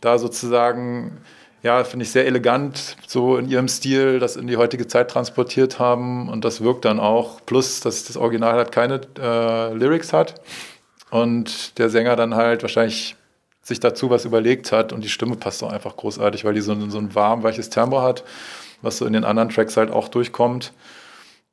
da 0.00 0.18
sozusagen, 0.18 1.18
ja, 1.62 1.84
finde 1.84 2.04
ich 2.04 2.10
sehr 2.10 2.26
elegant, 2.26 2.96
so 3.06 3.36
in 3.36 3.48
ihrem 3.48 3.68
Stil, 3.68 4.18
das 4.18 4.36
in 4.36 4.46
die 4.46 4.56
heutige 4.56 4.86
Zeit 4.86 5.10
transportiert 5.10 5.78
haben 5.78 6.28
und 6.28 6.44
das 6.44 6.60
wirkt 6.60 6.84
dann 6.84 7.00
auch. 7.00 7.40
Plus, 7.46 7.80
dass 7.80 8.04
das 8.04 8.16
Original 8.16 8.54
halt 8.54 8.72
keine 8.72 9.00
äh, 9.18 9.72
Lyrics 9.72 10.12
hat 10.12 10.40
und 11.10 11.78
der 11.78 11.88
Sänger 11.88 12.16
dann 12.16 12.34
halt 12.34 12.62
wahrscheinlich 12.62 13.16
sich 13.62 13.80
dazu 13.80 14.10
was 14.10 14.24
überlegt 14.24 14.70
hat 14.70 14.92
und 14.92 15.02
die 15.02 15.08
Stimme 15.08 15.36
passt 15.36 15.62
auch 15.64 15.72
einfach 15.72 15.96
großartig, 15.96 16.44
weil 16.44 16.54
die 16.54 16.60
so, 16.60 16.74
so 16.88 16.98
ein 16.98 17.14
warm, 17.14 17.42
weiches 17.42 17.68
Tempo 17.68 18.00
hat, 18.00 18.22
was 18.80 18.98
so 18.98 19.06
in 19.06 19.12
den 19.12 19.24
anderen 19.24 19.48
Tracks 19.48 19.76
halt 19.76 19.90
auch 19.90 20.08
durchkommt. 20.08 20.72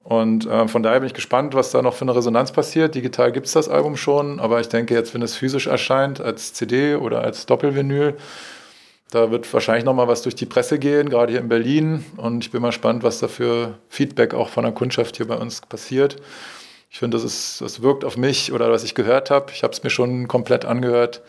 Und 0.03 0.45
äh, 0.45 0.67
von 0.67 0.83
daher 0.83 0.99
bin 0.99 1.07
ich 1.07 1.13
gespannt, 1.13 1.53
was 1.55 1.71
da 1.71 1.81
noch 1.81 1.93
für 1.93 2.03
eine 2.03 2.15
Resonanz 2.15 2.51
passiert. 2.51 2.93
Digital 2.93 3.31
gibt 3.31 3.47
es 3.47 3.53
das 3.53 3.69
Album 3.69 3.95
schon, 3.95 4.39
aber 4.39 4.59
ich 4.59 4.67
denke 4.67 4.93
jetzt, 4.93 5.13
wenn 5.13 5.21
es 5.21 5.35
physisch 5.35 5.67
erscheint, 5.67 6.19
als 6.19 6.53
CD 6.53 6.95
oder 6.95 7.21
als 7.21 7.45
Doppelvinyl, 7.45 8.15
da 9.11 9.31
wird 9.31 9.51
wahrscheinlich 9.53 9.85
noch 9.85 9.93
mal 9.93 10.07
was 10.07 10.23
durch 10.23 10.35
die 10.35 10.45
Presse 10.45 10.79
gehen, 10.79 11.07
gerade 11.07 11.31
hier 11.31 11.41
in 11.41 11.47
Berlin. 11.47 12.03
Und 12.17 12.43
ich 12.43 12.51
bin 12.51 12.61
mal 12.61 12.69
gespannt, 12.69 13.03
was 13.03 13.19
da 13.19 13.27
für 13.27 13.77
Feedback 13.87 14.33
auch 14.33 14.49
von 14.49 14.63
der 14.63 14.73
Kundschaft 14.73 15.17
hier 15.17 15.27
bei 15.27 15.37
uns 15.37 15.61
passiert. 15.61 16.17
Ich 16.89 16.99
finde, 16.99 17.17
das, 17.17 17.57
das 17.59 17.81
wirkt 17.81 18.05
auf 18.05 18.17
mich 18.17 18.51
oder 18.51 18.71
was 18.71 18.83
ich 18.83 18.95
gehört 18.95 19.29
habe. 19.29 19.51
Ich 19.53 19.63
habe 19.63 19.71
es 19.71 19.83
mir 19.83 19.89
schon 19.89 20.27
komplett 20.27 20.65
angehört. 20.65 21.21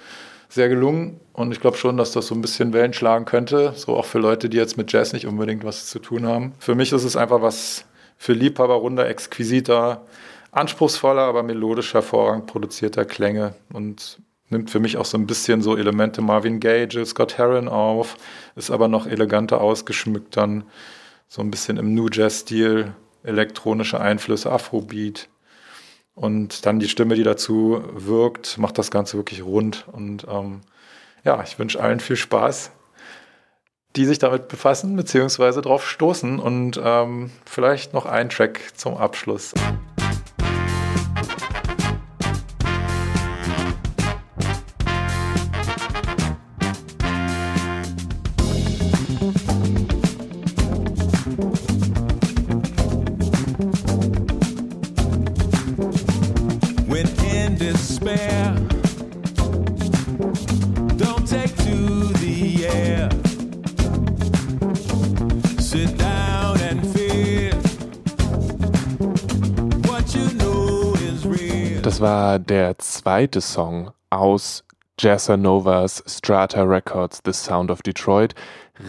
Sehr 0.48 0.68
gelungen. 0.68 1.20
Und 1.32 1.52
ich 1.52 1.60
glaube 1.60 1.76
schon, 1.76 1.96
dass 1.96 2.12
das 2.12 2.26
so 2.26 2.34
ein 2.34 2.40
bisschen 2.40 2.72
Wellen 2.72 2.92
schlagen 2.92 3.24
könnte. 3.24 3.72
So 3.76 3.96
auch 3.96 4.04
für 4.04 4.18
Leute, 4.18 4.48
die 4.48 4.56
jetzt 4.56 4.76
mit 4.76 4.90
Jazz 4.92 5.12
nicht 5.12 5.26
unbedingt 5.26 5.62
was 5.62 5.86
zu 5.86 5.98
tun 5.98 6.26
haben. 6.26 6.54
Für 6.58 6.74
mich 6.74 6.92
ist 6.92 7.04
es 7.04 7.16
einfach 7.16 7.42
was 7.42 7.84
für 8.16 8.32
Liebhaber 8.32 8.74
runder, 8.74 9.08
exquisiter, 9.08 10.02
anspruchsvoller, 10.52 11.22
aber 11.22 11.42
melodisch 11.42 11.94
hervorragend 11.94 12.46
produzierter 12.46 13.04
Klänge 13.04 13.54
und 13.72 14.18
nimmt 14.50 14.70
für 14.70 14.80
mich 14.80 14.96
auch 14.96 15.04
so 15.04 15.18
ein 15.18 15.26
bisschen 15.26 15.62
so 15.62 15.76
Elemente 15.76 16.22
Marvin 16.22 16.60
Gage, 16.60 17.04
Scott 17.04 17.38
Heron 17.38 17.68
auf, 17.68 18.16
ist 18.56 18.70
aber 18.70 18.88
noch 18.88 19.06
eleganter 19.06 19.60
ausgeschmückt 19.60 20.36
dann, 20.36 20.64
so 21.28 21.42
ein 21.42 21.50
bisschen 21.50 21.76
im 21.76 21.94
New 21.94 22.08
Jazz-Stil, 22.10 22.92
elektronische 23.24 24.00
Einflüsse, 24.00 24.52
Afrobeat 24.52 25.28
und 26.14 26.64
dann 26.66 26.78
die 26.78 26.88
Stimme, 26.88 27.16
die 27.16 27.24
dazu 27.24 27.82
wirkt, 27.92 28.58
macht 28.58 28.78
das 28.78 28.90
Ganze 28.90 29.16
wirklich 29.16 29.44
rund 29.44 29.86
und 29.90 30.26
ähm, 30.30 30.60
ja, 31.24 31.42
ich 31.42 31.58
wünsche 31.58 31.80
allen 31.80 32.00
viel 32.00 32.16
Spaß 32.16 32.70
die 33.96 34.04
sich 34.04 34.18
damit 34.18 34.48
befassen, 34.48 34.96
beziehungsweise 34.96 35.62
drauf 35.62 35.88
stoßen. 35.88 36.38
Und 36.38 36.80
ähm, 36.82 37.30
vielleicht 37.44 37.94
noch 37.94 38.06
ein 38.06 38.28
Track 38.28 38.60
zum 38.76 38.96
Abschluss. 38.96 39.54
when. 58.04 58.83
War 72.04 72.38
der 72.38 72.78
zweite 72.78 73.40
Song 73.40 73.90
aus 74.10 74.62
Jassanovas 75.00 76.04
Strata 76.06 76.62
Records, 76.62 77.22
The 77.24 77.32
Sound 77.32 77.70
of 77.70 77.80
Detroit. 77.80 78.34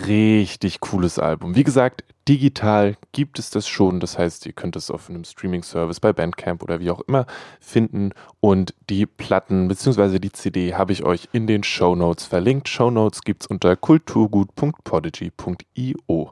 Richtig 0.05 0.81
cooles 0.81 1.17
Album. 1.17 1.55
Wie 1.55 1.63
gesagt, 1.63 2.03
digital 2.27 2.97
gibt 3.13 3.39
es 3.39 3.51
das 3.51 3.69
schon. 3.69 4.01
Das 4.01 4.17
heißt, 4.17 4.45
ihr 4.47 4.51
könnt 4.51 4.75
es 4.75 4.91
auf 4.91 5.09
einem 5.09 5.23
Streaming-Service 5.23 6.01
bei 6.01 6.11
Bandcamp 6.11 6.61
oder 6.61 6.81
wie 6.81 6.91
auch 6.91 6.99
immer 7.07 7.25
finden. 7.61 8.11
Und 8.41 8.73
die 8.89 9.05
Platten 9.05 9.69
bzw. 9.69 10.19
die 10.19 10.33
CD 10.33 10.75
habe 10.75 10.91
ich 10.91 11.05
euch 11.05 11.29
in 11.31 11.47
den 11.47 11.63
Show 11.63 11.95
Notes 11.95 12.25
verlinkt. 12.25 12.67
Show 12.67 12.91
Notes 12.91 13.21
gibt 13.21 13.43
es 13.43 13.47
unter 13.47 13.77
kulturgut.podigy.io. 13.77 16.31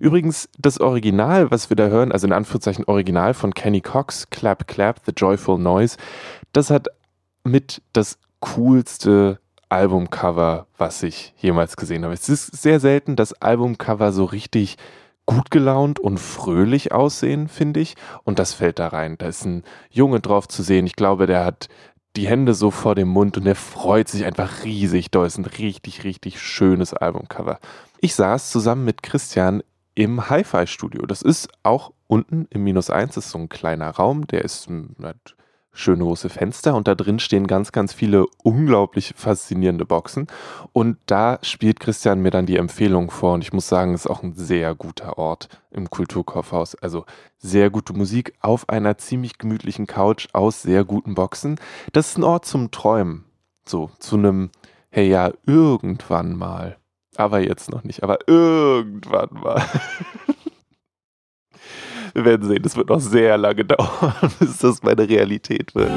Übrigens, 0.00 0.48
das 0.58 0.80
Original, 0.80 1.50
was 1.50 1.70
wir 1.70 1.76
da 1.76 1.86
hören, 1.86 2.12
also 2.12 2.26
in 2.26 2.32
Anführungszeichen 2.32 2.84
Original 2.86 3.34
von 3.34 3.54
Kenny 3.54 3.80
Cox, 3.80 4.28
Clap 4.30 4.66
Clap, 4.66 5.00
The 5.06 5.12
Joyful 5.16 5.58
Noise, 5.58 5.96
das 6.52 6.70
hat 6.70 6.88
mit 7.44 7.82
das 7.92 8.18
coolste 8.40 9.38
Albumcover, 9.68 10.66
was 10.76 11.02
ich 11.02 11.34
jemals 11.36 11.76
gesehen 11.76 12.04
habe. 12.04 12.14
Es 12.14 12.28
ist 12.28 12.56
sehr 12.56 12.80
selten, 12.80 13.16
dass 13.16 13.32
Albumcover 13.34 14.12
so 14.12 14.24
richtig 14.24 14.76
gut 15.26 15.50
gelaunt 15.50 15.98
und 16.00 16.18
fröhlich 16.18 16.92
aussehen, 16.92 17.48
finde 17.48 17.80
ich. 17.80 17.94
Und 18.24 18.38
das 18.38 18.52
fällt 18.52 18.78
da 18.78 18.88
rein. 18.88 19.16
Da 19.18 19.26
ist 19.26 19.44
ein 19.44 19.64
Junge 19.90 20.20
drauf 20.20 20.48
zu 20.48 20.62
sehen. 20.62 20.86
Ich 20.86 20.96
glaube, 20.96 21.26
der 21.26 21.44
hat 21.44 21.68
die 22.16 22.28
Hände 22.28 22.54
so 22.54 22.70
vor 22.70 22.94
dem 22.94 23.08
Mund 23.08 23.36
und 23.36 23.46
er 23.46 23.56
freut 23.56 24.08
sich 24.08 24.24
einfach 24.24 24.64
riesig. 24.64 25.10
Da 25.10 25.24
ist 25.24 25.38
ein 25.38 25.46
richtig, 25.46 26.04
richtig 26.04 26.40
schönes 26.40 26.94
Albumcover. 26.94 27.58
Ich 28.00 28.14
saß 28.14 28.50
zusammen 28.50 28.84
mit 28.84 29.02
Christian 29.02 29.62
im 29.94 30.28
Hi-Fi-Studio. 30.28 31.06
Das 31.06 31.22
ist 31.22 31.48
auch 31.62 31.92
unten 32.06 32.46
im 32.50 32.64
Minus 32.64 32.90
1, 32.90 33.14
das 33.14 33.26
ist 33.26 33.32
so 33.32 33.38
ein 33.38 33.48
kleiner 33.48 33.90
Raum, 33.90 34.26
der 34.26 34.44
ist 34.44 34.66
hm, 34.66 34.96
hat 35.02 35.36
schöne 35.74 36.04
große 36.04 36.28
Fenster 36.28 36.74
und 36.74 36.86
da 36.86 36.94
drin 36.94 37.18
stehen 37.18 37.46
ganz, 37.46 37.72
ganz 37.72 37.92
viele 37.92 38.26
unglaublich 38.42 39.12
faszinierende 39.16 39.84
Boxen. 39.84 40.28
Und 40.72 40.98
da 41.06 41.38
spielt 41.42 41.80
Christian 41.80 42.20
mir 42.20 42.30
dann 42.30 42.46
die 42.46 42.56
Empfehlung 42.56 43.10
vor 43.10 43.34
und 43.34 43.42
ich 43.42 43.52
muss 43.52 43.68
sagen, 43.68 43.92
es 43.92 44.04
ist 44.04 44.10
auch 44.10 44.22
ein 44.22 44.34
sehr 44.34 44.74
guter 44.74 45.18
Ort 45.18 45.48
im 45.70 45.90
Kulturkaufhaus. 45.90 46.76
Also 46.76 47.04
sehr 47.38 47.70
gute 47.70 47.92
Musik 47.92 48.34
auf 48.40 48.68
einer 48.68 48.96
ziemlich 48.98 49.36
gemütlichen 49.36 49.86
Couch 49.86 50.28
aus 50.32 50.62
sehr 50.62 50.84
guten 50.84 51.14
Boxen. 51.14 51.58
Das 51.92 52.10
ist 52.10 52.18
ein 52.18 52.24
Ort 52.24 52.46
zum 52.46 52.70
Träumen. 52.70 53.24
So, 53.66 53.90
zu 53.98 54.16
einem, 54.16 54.50
hey 54.90 55.08
ja, 55.08 55.32
irgendwann 55.44 56.36
mal. 56.36 56.76
Aber 57.16 57.40
jetzt 57.40 57.70
noch 57.70 57.84
nicht, 57.84 58.02
aber 58.02 58.18
irgendwann 58.26 59.28
mal. 59.32 59.62
Wir 62.14 62.24
werden 62.24 62.46
sehen, 62.46 62.62
es 62.64 62.76
wird 62.76 62.88
noch 62.88 63.00
sehr 63.00 63.36
lange 63.36 63.64
dauern, 63.64 64.14
bis 64.38 64.58
das 64.58 64.82
meine 64.82 65.08
Realität 65.08 65.74
wird. 65.74 65.90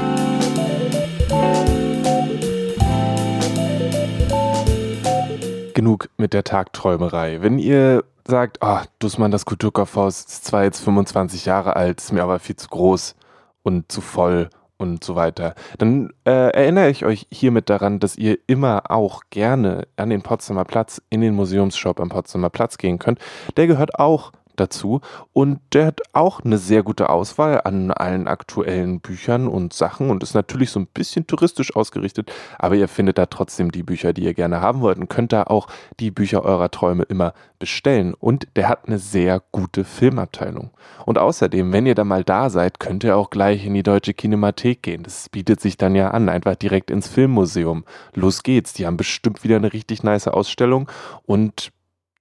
Genug 5.74 6.08
mit 6.16 6.32
der 6.32 6.42
Tagträumerei. 6.42 7.40
Wenn 7.40 7.60
ihr 7.60 8.02
sagt, 8.26 8.62
ah, 8.62 8.84
Dussmann, 8.98 9.30
das 9.30 9.46
Kulturkaufhaus 9.46 10.24
ist 10.24 10.44
zwar 10.44 10.64
jetzt 10.64 10.80
25 10.80 11.44
Jahre 11.46 11.76
alt, 11.76 12.00
ist 12.00 12.12
mir 12.12 12.24
aber 12.24 12.40
viel 12.40 12.56
zu 12.56 12.68
groß 12.68 13.14
und 13.62 13.90
zu 13.90 14.00
voll 14.00 14.50
und 14.78 15.04
so 15.04 15.16
weiter, 15.16 15.54
dann 15.78 16.10
äh, 16.24 16.30
erinnere 16.30 16.90
ich 16.90 17.04
euch 17.04 17.26
hiermit 17.30 17.68
daran, 17.68 17.98
dass 18.00 18.16
ihr 18.16 18.38
immer 18.46 18.90
auch 18.90 19.22
gerne 19.30 19.86
an 19.96 20.10
den 20.10 20.22
Potsdamer 20.22 20.64
Platz 20.64 21.02
in 21.10 21.20
den 21.20 21.34
Museumsshop 21.34 22.00
am 22.00 22.08
Potsdamer 22.08 22.50
Platz 22.50 22.78
gehen 22.78 22.98
könnt. 22.98 23.18
Der 23.56 23.66
gehört 23.66 23.98
auch 23.98 24.32
dazu 24.60 25.00
und 25.32 25.60
der 25.72 25.86
hat 25.86 26.00
auch 26.12 26.40
eine 26.44 26.58
sehr 26.58 26.82
gute 26.82 27.10
Auswahl 27.10 27.60
an 27.64 27.90
allen 27.90 28.28
aktuellen 28.28 29.00
Büchern 29.00 29.48
und 29.48 29.72
Sachen 29.72 30.10
und 30.10 30.22
ist 30.22 30.34
natürlich 30.34 30.70
so 30.70 30.80
ein 30.80 30.86
bisschen 30.86 31.26
touristisch 31.26 31.74
ausgerichtet, 31.74 32.32
aber 32.58 32.74
ihr 32.74 32.88
findet 32.88 33.18
da 33.18 33.26
trotzdem 33.26 33.72
die 33.72 33.82
Bücher, 33.82 34.12
die 34.12 34.24
ihr 34.24 34.34
gerne 34.34 34.60
haben 34.60 34.80
wollt 34.80 34.98
und 34.98 35.08
könnt 35.08 35.32
da 35.32 35.44
auch 35.44 35.68
die 36.00 36.10
Bücher 36.10 36.42
eurer 36.42 36.70
Träume 36.70 37.04
immer 37.04 37.32
bestellen 37.58 38.14
und 38.14 38.46
der 38.56 38.68
hat 38.68 38.86
eine 38.86 38.98
sehr 38.98 39.42
gute 39.52 39.84
Filmabteilung. 39.84 40.70
Und 41.06 41.18
außerdem, 41.18 41.72
wenn 41.72 41.86
ihr 41.86 41.94
da 41.94 42.04
mal 42.04 42.24
da 42.24 42.50
seid, 42.50 42.80
könnt 42.80 43.04
ihr 43.04 43.16
auch 43.16 43.30
gleich 43.30 43.66
in 43.66 43.74
die 43.74 43.82
Deutsche 43.82 44.14
Kinemathek 44.14 44.82
gehen. 44.82 45.02
Das 45.02 45.28
bietet 45.28 45.60
sich 45.60 45.76
dann 45.76 45.94
ja 45.94 46.10
an, 46.10 46.28
einfach 46.28 46.56
direkt 46.56 46.90
ins 46.90 47.08
Filmmuseum. 47.08 47.84
Los 48.14 48.42
geht's, 48.42 48.72
die 48.72 48.86
haben 48.86 48.96
bestimmt 48.96 49.44
wieder 49.44 49.56
eine 49.56 49.72
richtig 49.72 50.02
nice 50.02 50.28
Ausstellung 50.28 50.88
und 51.24 51.70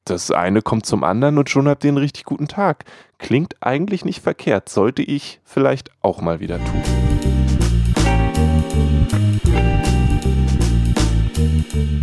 das 0.10 0.32
eine 0.32 0.62
kommt 0.62 0.86
zum 0.86 1.04
anderen 1.04 1.38
und 1.38 1.50
schon 1.50 1.68
habt 1.68 1.84
ihr 1.84 1.90
einen 1.90 1.98
richtig 1.98 2.24
guten 2.26 2.48
Tag. 2.48 2.86
Klingt 3.18 3.56
eigentlich 3.62 4.06
nicht 4.06 4.22
verkehrt, 4.22 4.70
sollte 4.70 5.02
ich 5.02 5.40
vielleicht 5.44 5.92
auch 6.02 6.22
mal 6.22 6.40
wieder 6.40 6.58
tun. 6.58 7.08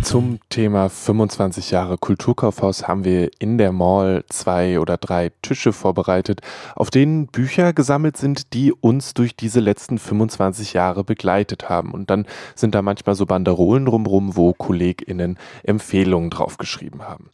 Zum 0.03 0.39
Thema 0.49 0.87
25 0.87 1.71
Jahre 1.71 1.97
Kulturkaufhaus 1.97 2.87
haben 2.87 3.03
wir 3.03 3.31
in 3.39 3.57
der 3.57 3.71
Mall 3.71 4.23
zwei 4.29 4.79
oder 4.79 4.97
drei 4.97 5.31
Tische 5.41 5.73
vorbereitet, 5.73 6.41
auf 6.75 6.89
denen 6.89 7.27
Bücher 7.27 7.73
gesammelt 7.73 8.15
sind, 8.15 8.53
die 8.53 8.71
uns 8.71 9.13
durch 9.13 9.35
diese 9.35 9.59
letzten 9.59 9.97
25 9.97 10.73
Jahre 10.73 11.03
begleitet 11.03 11.69
haben. 11.69 11.91
Und 11.91 12.09
dann 12.09 12.27
sind 12.53 12.75
da 12.75 12.81
manchmal 12.81 13.15
so 13.15 13.25
Banderolen 13.25 13.85
drumherum, 13.85 14.37
wo 14.37 14.53
KollegInnen 14.53 15.37
Empfehlungen 15.63 16.29
draufgeschrieben 16.29 17.01
haben. 17.01 17.31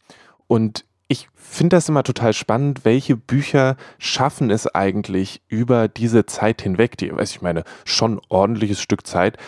Und 0.52 0.84
ich 1.08 1.30
finde 1.34 1.76
das 1.76 1.88
immer 1.88 2.02
total 2.02 2.34
spannend, 2.34 2.84
welche 2.84 3.16
Bücher 3.16 3.78
schaffen 3.98 4.50
es 4.50 4.66
eigentlich 4.66 5.40
über 5.48 5.88
diese 5.88 6.26
Zeit 6.26 6.60
hinweg, 6.60 6.98
die, 6.98 7.10
weiß 7.10 7.30
ich 7.30 7.40
meine, 7.40 7.64
schon 7.86 8.20
ordentliches 8.28 8.82
Stück 8.82 9.06
Zeit, 9.06 9.38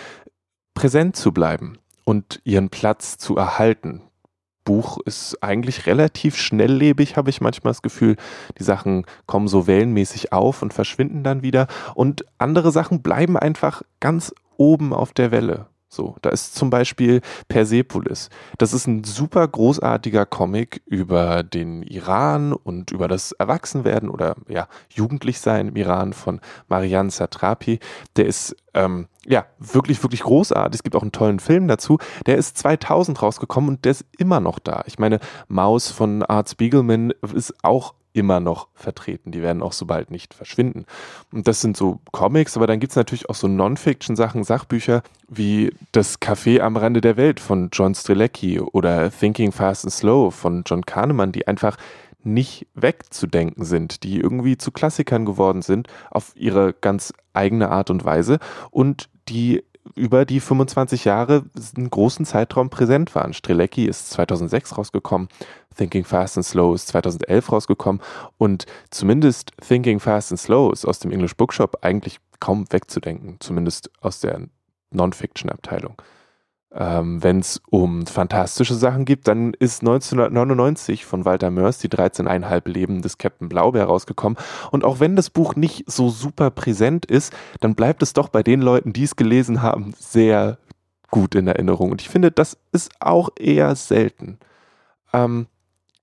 präsent 0.72 1.14
zu 1.14 1.32
bleiben 1.32 1.76
und 2.04 2.40
ihren 2.44 2.70
Platz 2.70 3.18
zu 3.18 3.36
erhalten. 3.36 4.00
Buch 4.64 4.96
ist 5.04 5.42
eigentlich 5.42 5.84
relativ 5.84 6.38
schnelllebig, 6.38 7.18
habe 7.18 7.28
ich 7.28 7.42
manchmal 7.42 7.74
das 7.74 7.82
Gefühl. 7.82 8.16
Die 8.58 8.64
Sachen 8.64 9.04
kommen 9.26 9.46
so 9.46 9.66
wellenmäßig 9.66 10.32
auf 10.32 10.62
und 10.62 10.72
verschwinden 10.72 11.22
dann 11.22 11.42
wieder. 11.42 11.66
Und 11.94 12.24
andere 12.38 12.72
Sachen 12.72 13.02
bleiben 13.02 13.36
einfach 13.36 13.82
ganz 14.00 14.34
oben 14.56 14.94
auf 14.94 15.12
der 15.12 15.32
Welle. 15.32 15.66
So, 15.94 16.16
da 16.22 16.30
ist 16.30 16.54
zum 16.54 16.70
Beispiel 16.70 17.20
Persepolis. 17.48 18.28
Das 18.58 18.72
ist 18.72 18.86
ein 18.86 19.04
super 19.04 19.46
großartiger 19.46 20.26
Comic 20.26 20.82
über 20.86 21.42
den 21.42 21.82
Iran 21.82 22.52
und 22.52 22.90
über 22.90 23.06
das 23.06 23.32
Erwachsenwerden 23.32 24.10
oder 24.10 24.34
ja, 24.48 24.66
Jugendlichsein 24.90 25.68
im 25.68 25.76
Iran 25.76 26.12
von 26.12 26.40
Marianne 26.68 27.10
Satrapi. 27.10 27.78
Der 28.16 28.26
ist 28.26 28.56
ähm, 28.74 29.06
ja 29.24 29.46
wirklich, 29.58 30.02
wirklich 30.02 30.22
großartig. 30.22 30.80
Es 30.80 30.82
gibt 30.82 30.96
auch 30.96 31.02
einen 31.02 31.12
tollen 31.12 31.38
Film 31.38 31.68
dazu. 31.68 31.98
Der 32.26 32.36
ist 32.36 32.58
2000 32.58 33.22
rausgekommen 33.22 33.70
und 33.70 33.84
der 33.84 33.92
ist 33.92 34.04
immer 34.18 34.40
noch 34.40 34.58
da. 34.58 34.82
Ich 34.86 34.98
meine, 34.98 35.20
Maus 35.46 35.90
von 35.90 36.22
Art 36.24 36.50
Spiegelman 36.50 37.12
ist 37.32 37.54
auch 37.62 37.94
immer 38.14 38.40
noch 38.40 38.68
vertreten. 38.74 39.32
Die 39.32 39.42
werden 39.42 39.62
auch 39.62 39.72
so 39.72 39.84
bald 39.84 40.10
nicht 40.10 40.32
verschwinden. 40.32 40.86
Und 41.32 41.46
das 41.46 41.60
sind 41.60 41.76
so 41.76 42.00
Comics, 42.12 42.56
aber 42.56 42.66
dann 42.66 42.80
gibt 42.80 42.92
es 42.92 42.96
natürlich 42.96 43.28
auch 43.28 43.34
so 43.34 43.48
Non-Fiction-Sachen, 43.48 44.44
Sachbücher 44.44 45.02
wie 45.28 45.74
Das 45.92 46.20
Café 46.20 46.60
am 46.60 46.76
Rande 46.76 47.00
der 47.00 47.16
Welt 47.16 47.40
von 47.40 47.68
John 47.72 47.94
Strelecki 47.94 48.60
oder 48.60 49.10
Thinking 49.10 49.52
Fast 49.52 49.84
and 49.84 49.92
Slow 49.92 50.30
von 50.30 50.62
John 50.64 50.86
Kahnemann, 50.86 51.32
die 51.32 51.46
einfach 51.46 51.76
nicht 52.22 52.66
wegzudenken 52.74 53.64
sind, 53.64 54.02
die 54.02 54.20
irgendwie 54.20 54.56
zu 54.56 54.70
Klassikern 54.70 55.26
geworden 55.26 55.60
sind 55.60 55.88
auf 56.10 56.32
ihre 56.36 56.72
ganz 56.72 57.12
eigene 57.34 57.70
Art 57.70 57.90
und 57.90 58.04
Weise 58.04 58.38
und 58.70 59.10
die 59.28 59.62
über 59.94 60.24
die 60.24 60.40
25 60.40 61.04
Jahre 61.04 61.44
einen 61.76 61.90
großen 61.90 62.24
Zeitraum 62.24 62.70
präsent 62.70 63.14
waren. 63.14 63.34
Strelecki 63.34 63.84
ist 63.86 64.10
2006 64.10 64.78
rausgekommen, 64.78 65.28
Thinking 65.76 66.04
Fast 66.04 66.36
and 66.36 66.46
Slow 66.46 66.74
ist 66.74 66.88
2011 66.88 67.52
rausgekommen 67.52 68.00
und 68.38 68.66
zumindest 68.90 69.52
Thinking 69.66 70.00
Fast 70.00 70.32
and 70.32 70.40
Slow 70.40 70.72
ist 70.72 70.84
aus 70.84 71.00
dem 71.00 71.10
English 71.10 71.36
Bookshop 71.36 71.78
eigentlich 71.82 72.18
kaum 72.40 72.64
wegzudenken, 72.70 73.36
zumindest 73.40 73.90
aus 74.00 74.20
der 74.20 74.48
Non-Fiction-Abteilung. 74.90 75.96
Ähm, 76.76 77.22
Wenn 77.22 77.38
es 77.38 77.62
um 77.70 78.04
fantastische 78.04 78.74
Sachen 78.74 79.04
geht, 79.04 79.28
dann 79.28 79.54
ist 79.54 79.82
1999 79.82 81.04
von 81.04 81.24
Walter 81.24 81.52
Mörs 81.52 81.78
die 81.78 81.88
13,5 81.88 82.68
Leben 82.68 83.00
des 83.00 83.16
Captain 83.16 83.48
Blaubeer 83.48 83.84
rausgekommen. 83.84 84.36
Und 84.72 84.84
auch 84.84 84.98
wenn 84.98 85.14
das 85.14 85.30
Buch 85.30 85.54
nicht 85.54 85.84
so 85.88 86.08
super 86.08 86.50
präsent 86.50 87.06
ist, 87.06 87.32
dann 87.60 87.76
bleibt 87.76 88.02
es 88.02 88.12
doch 88.12 88.28
bei 88.28 88.42
den 88.42 88.60
Leuten, 88.60 88.92
die 88.92 89.04
es 89.04 89.14
gelesen 89.14 89.62
haben, 89.62 89.94
sehr 89.98 90.58
gut 91.12 91.36
in 91.36 91.46
Erinnerung. 91.46 91.92
Und 91.92 92.02
ich 92.02 92.08
finde, 92.08 92.32
das 92.32 92.56
ist 92.72 92.90
auch 92.98 93.28
eher 93.38 93.76
selten. 93.76 94.38
Ähm, 95.12 95.46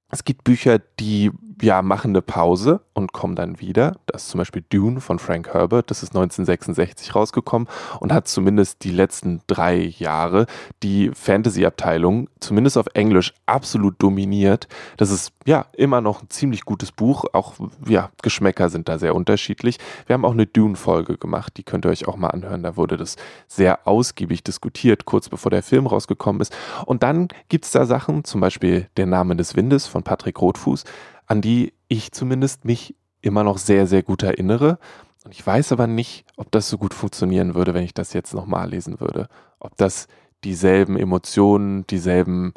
es 0.10 0.24
gibt 0.24 0.46
Bücher, 0.46 0.80
die 1.00 1.32
ja 1.62 1.82
machen 1.82 2.12
eine 2.12 2.22
Pause 2.22 2.82
und 2.94 3.14
kommen 3.14 3.36
dann 3.36 3.60
wieder. 3.60 3.96
Das 4.06 4.24
ist 4.24 4.30
zum 4.30 4.40
Beispiel 4.40 4.64
Dune 4.70 5.02
von 5.02 5.20
Frank 5.20 5.54
Herbert. 5.54 5.90
Das 5.92 6.04
ist 6.04 6.10
1966 6.10 7.16
rausgekommen 7.16 7.68
und 8.00 8.14
hat 8.14 8.28
zumindest 8.28 8.84
die 8.84 8.92
letzten 8.92 9.42
drei 9.48 9.76
Jahre 9.78 10.46
die 10.84 11.12
Fantasy-Abteilung, 11.14 12.30
zumindest 12.40 12.78
auf 12.78 12.88
Englisch, 12.94 13.34
absolut 13.46 13.96
dominiert. 14.02 14.68
Das 14.98 15.12
ist 15.12 15.34
ja 15.46 15.66
immer 15.74 16.02
noch 16.02 16.22
ein 16.22 16.30
ziemlich 16.30 16.66
gutes 16.66 16.92
Buch. 16.92 17.26
Auch 17.34 17.54
ja, 17.88 18.10
Geschmäcker 18.22 18.70
sind 18.70 18.90
da 18.90 19.00
sehr 19.00 19.16
unterschiedlich. 19.16 19.78
Wir 20.06 20.14
haben 20.14 20.26
auch 20.26 20.32
eine 20.32 20.46
Dune-Folge 20.46 21.18
gemacht, 21.18 21.54
die 21.58 21.64
könnt 21.64 21.86
ihr 21.86 21.90
euch 21.90 22.08
auch 22.08 22.18
mal 22.18 22.30
anhören. 22.30 22.64
Da 22.64 22.78
wurde 22.78 22.98
das 22.98 23.16
sehr 23.48 23.88
ausgiebig 23.88 24.44
diskutiert, 24.44 25.06
kurz 25.06 25.30
bevor 25.30 25.50
der 25.50 25.64
Film 25.64 25.88
rausgekommen 25.88 26.42
ist. 26.42 26.56
Und 26.86 27.04
dann 27.04 27.28
gibt 27.50 27.66
es 27.66 27.72
da 27.72 27.86
Sachen, 27.86 28.24
zum 28.24 28.42
Beispiel 28.42 28.88
Der 28.98 29.06
Name 29.06 29.36
des 29.36 29.56
Windes 29.56 29.88
von 29.88 30.04
Patrick 30.04 30.40
Rothfuß, 30.42 30.84
an 31.32 31.42
die 31.42 31.72
ich 31.88 32.12
zumindest 32.12 32.66
mich 32.66 32.94
immer 33.22 33.46
noch 33.46 33.58
sehr, 33.58 33.88
sehr 33.88 34.04
gut 34.04 34.22
erinnere. 34.22 34.80
Und 35.24 35.32
ich 35.32 35.48
weiß 35.48 35.72
aber 35.72 35.88
nicht, 35.88 36.26
ob 36.36 36.52
das 36.52 36.68
so 36.68 36.78
gut 36.78 36.94
funktionieren 36.94 37.56
würde, 37.56 37.74
wenn 37.74 37.86
ich 37.86 37.94
das 37.94 38.12
jetzt 38.12 38.34
nochmal 38.34 38.70
lesen 38.70 39.00
würde. 39.00 39.30
Ob 39.58 39.78
das 39.78 40.10
dieselben 40.44 40.98
Emotionen, 40.98 41.88
dieselben, 41.88 42.54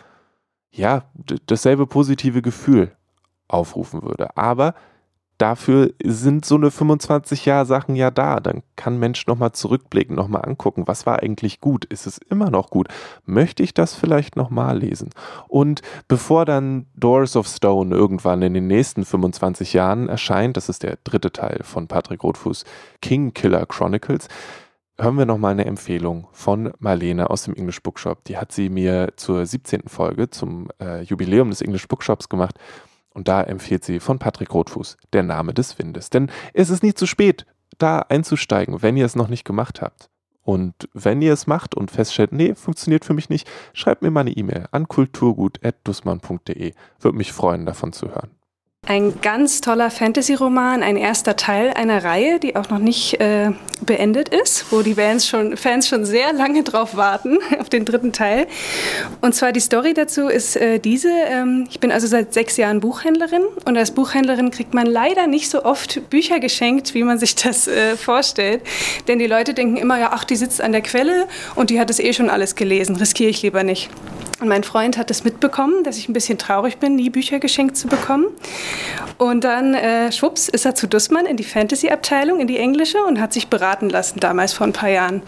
ja, 0.73 1.05
dasselbe 1.47 1.87
positive 1.87 2.43
Gefühl 2.43 2.91
aufrufen 3.47 4.03
würde. 4.03 4.37
Aber 4.37 4.75
dafür 5.39 5.93
sind 6.03 6.45
so 6.45 6.55
eine 6.55 6.71
25 6.71 7.45
Jahr 7.45 7.67
Sachen 7.67 7.97
ja 7.97 8.11
da. 8.11 8.41
Dann 8.41 8.63
kann 8.77 8.99
Mensch 8.99 9.27
nochmal 9.27 9.53
zurückblicken, 9.53 10.15
nochmal 10.15 10.45
angucken, 10.45 10.87
was 10.87 11.07
war 11.07 11.23
eigentlich 11.23 11.61
gut? 11.61 11.85
Ist 11.85 12.07
es 12.07 12.19
immer 12.19 12.51
noch 12.51 12.71
gut? 12.71 12.89
Möchte 13.27 13.63
ich 13.63 13.75
das 13.75 13.95
vielleicht 13.95 14.37
nochmal 14.37 14.79
lesen? 14.79 15.11
Und 15.49 15.83
bevor 16.09 16.45
dann 16.45 16.87
Doors 16.95 17.37
of 17.37 17.47
Stone 17.47 17.95
irgendwann 17.95 18.43
in 18.43 18.55
den 18.55 18.67
nächsten 18.67 19.05
25 19.05 19.73
Jahren 19.73 20.09
erscheint, 20.09 20.57
das 20.57 20.69
ist 20.69 20.83
der 20.83 20.99
dritte 21.05 21.33
Teil 21.33 21.61
von 21.63 21.89
Patrick 21.89 22.23
Rothfuß, 22.23 22.65
King 23.01 23.35
Killer 23.35 23.67
Chronicles, 23.67 24.29
hören 24.99 25.19
wir 25.19 25.27
nochmal 25.27 25.53
eine 25.53 25.65
Empfehlung 25.65 26.29
von 26.33 26.73
Marlene 26.79 27.29
aus 27.31 27.45
dem 27.45 27.55
English 27.55 27.83
Bookshop. 27.83 28.25
Die 28.25 28.37
hat 28.37 28.53
sie 28.53 28.69
mir 28.69 29.13
zur 29.17 29.45
17. 29.45 29.89
Folge, 29.89 30.31
zum 30.31 30.69
äh, 30.81 31.03
Jubiläum 31.03 31.51
des 31.51 31.63
English 31.63 31.89
Bookshops 31.89 32.29
gemacht. 32.29 32.59
Und 33.15 33.29
da 33.29 33.43
empfiehlt 33.43 33.85
sie 33.85 34.01
von 34.01 34.19
Patrick 34.19 34.53
Rothfuß, 34.53 34.99
Der 35.13 35.23
Name 35.23 35.55
des 35.55 35.79
Windes. 35.79 36.11
Denn 36.11 36.31
es 36.53 36.69
ist 36.69 36.83
nie 36.83 36.93
zu 36.95 37.07
spät, 37.07 37.47
da 37.79 38.01
einzusteigen, 38.01 38.83
wenn 38.83 38.97
ihr 38.97 39.07
es 39.07 39.17
noch 39.17 39.29
nicht 39.29 39.45
gemacht 39.45 39.81
habt. 39.81 40.11
Und 40.43 40.75
wenn 40.93 41.23
ihr 41.23 41.33
es 41.33 41.47
macht 41.47 41.75
und 41.75 41.91
feststellt, 41.91 42.33
nee, 42.33 42.55
funktioniert 42.55 43.07
für 43.07 43.15
mich 43.15 43.31
nicht, 43.31 43.49
schreibt 43.73 44.03
mir 44.03 44.11
mal 44.11 44.21
eine 44.21 44.33
E-Mail 44.33 44.67
an 44.73 44.89
kulturgut.dussmann.de. 44.89 46.75
Würde 47.01 47.17
mich 47.17 47.33
freuen, 47.33 47.65
davon 47.65 47.95
zu 47.95 48.11
hören. 48.11 48.31
Ein 48.87 49.19
ganz 49.23 49.63
toller 49.63 49.91
Fantasy-Roman, 49.91 50.83
ein 50.83 50.99
erster 50.99 51.37
Teil 51.37 51.71
einer 51.71 52.05
Reihe, 52.05 52.39
die 52.39 52.55
auch 52.55 52.69
noch 52.69 52.79
nicht 52.79 53.19
äh, 53.19 53.51
beendet 53.81 54.29
ist, 54.29 54.67
wo 54.71 54.83
die 54.83 54.95
Fans 54.95 55.27
schon, 55.27 55.57
Fans 55.57 55.89
schon 55.89 56.05
sehr 56.05 56.35
lange 56.35 56.63
drauf 56.65 56.95
warten, 56.95 57.39
auf 57.59 57.71
den 57.71 57.87
dritten 57.87 58.13
Teil. 58.13 58.47
Und 59.23 59.35
zwar 59.35 59.53
die 59.53 59.61
Story 59.61 59.95
dazu 59.95 60.29
ist 60.29 60.57
äh, 60.57 60.79
diese. 60.81 61.09
Ähm, 61.09 61.67
ich 61.71 61.81
bin 61.81 61.93
also 61.93 62.07
seit 62.07 62.35
sechs 62.35 62.59
Jahren 62.59 62.81
Buchhändlerin 62.81 63.45
und 63.65 63.79
als 63.79 63.91
Buchhändlerin 63.91 64.51
kriegt 64.51 64.75
man 64.75 64.87
leider 64.87 65.27
nicht 65.27 65.49
so 65.49 65.65
oft 65.65 66.11
Bücher 66.11 66.39
geschenkt, 66.39 66.93
wie 66.93 67.05
man 67.05 67.19
sich 67.19 67.35
das 67.43 67.67
äh, 67.67 67.97
vorstellt. 67.97 68.61
Denn 69.09 69.19
die 69.19 69.27
Leute 69.27 69.55
denken 69.55 69.79
immer, 69.79 69.99
ja, 69.99 70.11
ach, 70.13 70.25
die 70.25 70.37
sitzt 70.37 70.61
an 70.61 70.73
der 70.73 70.83
Quelle 70.83 71.27
und 71.55 71.71
die 71.71 71.81
hat 71.81 71.89
es 71.89 72.01
eh 72.01 72.13
schon 72.13 72.29
alles 72.29 72.55
gelesen, 72.55 72.97
riskiere 72.97 73.31
ich 73.31 73.41
lieber 73.41 73.63
nicht. 73.63 73.89
Und 74.41 74.49
mein 74.49 74.65
Freund 74.65 74.99
hat 74.99 75.11
es 75.11 75.25
mitbekommen, 75.25 75.85
dass 75.85 75.97
ich 75.97 76.09
ein 76.09 76.13
bisschen 76.13 76.39
traurig 76.39 76.79
bin, 76.79 76.97
nie 76.97 77.09
Bücher 77.09 77.39
geschenkt 77.39 77.77
zu 77.77 77.89
bekommen. 77.89 78.27
Und 79.19 79.45
dann, 79.45 79.75
äh, 79.75 80.11
schwupps, 80.11 80.49
ist 80.49 80.65
er 80.65 80.75
zu 80.75 80.89
Dussmann 80.89 81.27
in 81.27 81.37
die 81.37 81.45
Fantasy-Abteilung, 81.45 82.41
in 82.41 82.47
die 82.47 82.59
englische 82.59 83.03
und 83.05 83.21
hat 83.21 83.33
sich 83.33 83.49
beraten 83.49 83.89
lassen, 83.89 84.21
damals 84.21 84.53
vor 84.53 84.67
ein 84.67 84.73
paar 84.73 84.89
Jahren. 84.89 85.23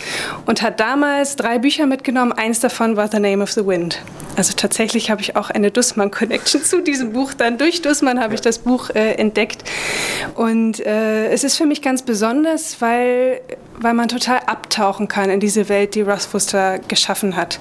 Und 0.44 0.62
hat 0.62 0.80
damals 0.80 1.36
drei 1.36 1.58
Bücher 1.58 1.86
mitgenommen. 1.86 2.32
Eins 2.32 2.60
davon 2.60 2.96
war 2.96 3.08
The 3.08 3.20
Name 3.20 3.42
of 3.42 3.52
the 3.52 3.66
Wind. 3.66 4.02
Also 4.36 4.52
tatsächlich 4.54 5.10
habe 5.10 5.22
ich 5.22 5.36
auch 5.36 5.50
eine 5.50 5.70
Dussmann-Connection 5.70 6.62
zu 6.62 6.82
diesem 6.82 7.12
Buch. 7.12 7.32
Dann 7.32 7.58
durch 7.58 7.80
Dussmann 7.82 8.20
habe 8.20 8.34
ich 8.34 8.40
das 8.40 8.58
Buch 8.58 8.90
äh, 8.90 9.12
entdeckt. 9.14 9.64
Und 10.34 10.84
äh, 10.84 11.28
es 11.30 11.44
ist 11.44 11.56
für 11.56 11.66
mich 11.66 11.80
ganz 11.80 12.02
besonders, 12.02 12.80
weil, 12.80 13.40
weil 13.80 13.94
man 13.94 14.08
total 14.08 14.40
abtauchen 14.46 15.08
kann 15.08 15.30
in 15.30 15.40
diese 15.40 15.68
Welt, 15.68 15.94
die 15.94 16.02
Rothfuss 16.02 16.46
da 16.46 16.78
geschaffen 16.78 17.36
hat. 17.36 17.58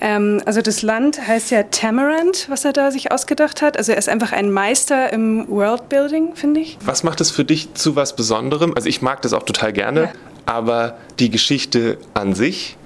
Ähm, 0.00 0.40
also 0.46 0.62
das 0.62 0.82
Land 0.82 1.26
heißt 1.26 1.50
ja 1.50 1.64
Tamarant, 1.64 2.46
was 2.48 2.64
er 2.64 2.72
da 2.72 2.90
sich 2.90 3.12
ausgedacht 3.12 3.62
hat. 3.62 3.76
Also 3.76 3.92
er 3.92 3.98
ist 3.98 4.08
einfach 4.08 4.32
ein 4.32 4.50
Meister 4.50 5.12
im 5.12 5.48
Worldbuilding, 5.48 6.34
finde 6.34 6.60
ich. 6.60 6.78
Was 6.84 7.02
macht 7.02 7.20
es 7.20 7.30
für 7.30 7.44
dich 7.44 7.74
zu 7.74 7.96
was 7.96 8.14
Besonderem? 8.16 8.74
Also 8.74 8.88
ich 8.88 9.02
mag 9.02 9.22
das 9.22 9.32
auch 9.32 9.42
total 9.44 9.72
gerne, 9.72 10.02
Ja. 10.02 10.10
aber 10.46 10.96
die 11.18 11.30
Geschichte 11.30 11.98
an 12.14 12.34
sich 12.34 12.76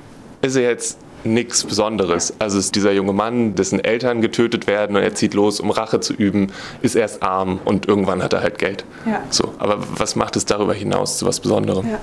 ist 0.43 0.57
ja 0.57 0.63
jetzt 0.63 0.99
nichts 1.27 1.65
Besonderes. 1.65 2.35
Also 2.39 2.59
es 2.59 2.67
ist 2.67 2.77
dieser 2.77 2.93
junge 2.93 3.13
Mann, 3.13 3.55
dessen 3.55 3.83
Eltern 3.83 4.21
getötet 4.21 4.67
werden 4.67 4.97
und 4.97 5.03
er 5.03 5.15
zieht 5.15 5.35
los, 5.35 5.61
um 5.61 5.71
Rache 5.71 6.01
zu 6.01 6.15
üben, 6.15 6.53
ist 6.83 6.95
erst 6.95 7.23
arm 7.23 7.61
und 7.65 7.87
irgendwann 7.89 8.23
hat 8.23 8.33
er 8.33 8.43
halt 8.43 8.59
Geld. 8.59 8.85
Ja. 9.05 9.23
So, 9.31 9.55
aber 9.59 9.79
was 9.97 10.17
macht 10.17 10.37
es 10.37 10.45
darüber 10.45 10.75
hinaus 10.75 11.19
zu 11.19 11.27
was 11.27 11.41
Besonderem? 11.41 11.89
Ja. 11.89 11.99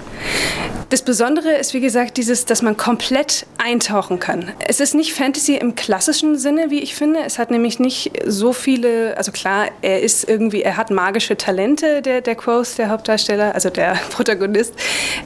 Das 0.90 1.02
Besondere 1.02 1.54
ist, 1.54 1.74
wie 1.74 1.80
gesagt, 1.80 2.18
dieses, 2.18 2.46
dass 2.46 2.62
man 2.62 2.78
komplett 2.78 3.46
eintauchen 3.58 4.20
kann. 4.20 4.52
Es 4.68 4.80
ist 4.80 4.94
nicht 4.94 5.14
Fantasy 5.14 5.56
im 5.56 5.76
klassischen 5.76 6.38
Sinne, 6.38 6.70
wie 6.70 6.80
ich 6.82 6.96
finde. 6.96 7.22
Es 7.26 7.40
hat 7.40 7.52
nämlich 7.52 7.80
nicht 7.80 8.12
so 8.26 8.54
viele, 8.54 9.18
also 9.18 9.32
klar, 9.32 9.68
er 9.82 10.02
ist 10.02 10.28
irgendwie, 10.30 10.62
er 10.62 10.78
hat 10.78 10.92
magische 10.92 11.36
Talente, 11.38 12.02
der, 12.02 12.22
der 12.22 12.36
Quoth, 12.36 12.78
der 12.78 12.90
Hauptdarsteller, 12.90 13.56
also 13.56 13.70
der 13.70 13.94
Protagonist. 14.12 14.74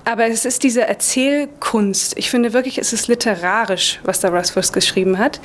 Aber 0.06 0.28
es 0.28 0.45
ist 0.45 0.64
diese 0.64 0.88
Erzählkunst. 0.88 2.18
Ich 2.18 2.30
finde 2.30 2.54
wirklich, 2.54 2.78
es 2.78 2.93
ist 2.93 3.08
literarisch, 3.08 3.86
was 4.03 4.19
der 4.19 4.31
Russford 4.31 4.73
geschrieben 4.73 5.17
hat. 5.17 5.39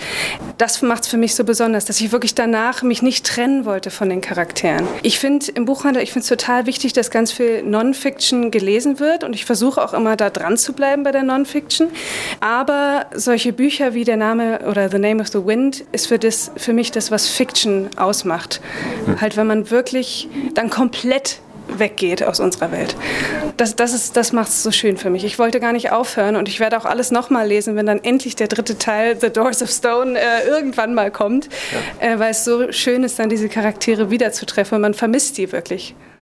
Das 0.58 0.82
macht 0.82 1.04
es 1.04 1.08
für 1.08 1.16
mich 1.16 1.34
so 1.34 1.44
besonders, 1.44 1.84
dass 1.84 2.00
ich 2.00 2.12
wirklich 2.12 2.34
danach 2.34 2.82
mich 2.82 3.02
nicht 3.02 3.26
trennen 3.26 3.64
wollte 3.64 3.90
von 3.90 4.08
den 4.08 4.20
Charakteren. 4.20 4.86
Ich 5.02 5.18
finde 5.18 5.46
im 5.52 5.64
Buchhandel, 5.64 6.02
ich 6.02 6.12
finde 6.12 6.24
es 6.24 6.28
total 6.28 6.66
wichtig, 6.66 6.92
dass 6.92 7.10
ganz 7.10 7.32
viel 7.32 7.62
Non-Fiction 7.62 8.50
gelesen 8.50 9.00
wird 9.00 9.24
und 9.24 9.34
ich 9.34 9.44
versuche 9.44 9.82
auch 9.82 9.94
immer 9.94 10.16
da 10.16 10.30
dran 10.30 10.56
zu 10.56 10.72
bleiben 10.72 11.02
bei 11.02 11.12
der 11.12 11.22
Non-Fiction. 11.22 11.88
Aber 12.40 13.06
solche 13.14 13.52
Bücher 13.52 13.94
wie 13.94 14.04
Der 14.04 14.16
Name 14.16 14.60
oder 14.68 14.90
The 14.90 14.98
Name 14.98 15.22
of 15.22 15.28
the 15.28 15.44
Wind 15.44 15.84
ist 15.92 16.06
für, 16.06 16.18
das, 16.18 16.50
für 16.56 16.72
mich 16.72 16.90
das, 16.90 17.10
was 17.10 17.28
Fiction 17.28 17.88
ausmacht. 17.96 18.60
Halt, 19.20 19.36
wenn 19.36 19.46
man 19.46 19.70
wirklich 19.70 20.28
dann 20.54 20.70
komplett 20.70 21.40
weggeht 21.78 22.22
aus 22.22 22.40
unserer 22.40 22.72
Welt. 22.72 22.94
Das, 23.56 23.76
das, 23.76 23.92
ist- 23.92 24.16
das 24.16 24.32
macht 24.32 24.48
es 24.48 24.62
so 24.62 24.70
schön 24.70 24.96
für 24.96 25.10
mich. 25.10 25.24
Ich 25.24 25.38
wollte 25.38 25.60
gar 25.60 25.72
nicht 25.72 25.92
aufhören 25.92 26.36
und 26.36 26.48
ich 26.48 26.60
werde 26.60 26.76
auch 26.78 26.84
alles 26.84 27.10
nochmal 27.10 27.46
lesen, 27.46 27.76
wenn 27.76 27.86
dann 27.86 28.02
endlich 28.02 28.36
der 28.36 28.48
dritte 28.48 28.78
Teil, 28.78 29.18
The 29.20 29.30
Doors 29.30 29.62
of 29.62 29.70
Stone, 29.70 30.18
äh, 30.18 30.46
irgendwann 30.48 30.94
mal 30.94 31.10
kommt, 31.10 31.48
äh, 32.00 32.18
weil 32.18 32.30
es 32.32 32.44
so 32.44 32.70
schön 32.72 33.04
ist, 33.04 33.18
dann 33.18 33.28
diese 33.28 33.48
Charaktere 33.48 34.10
wiederzutreffen 34.10 34.76
und 34.76 34.82
man 34.82 34.94
vermisst 34.94 35.38
die 35.38 35.52
wirklich. 35.52 35.94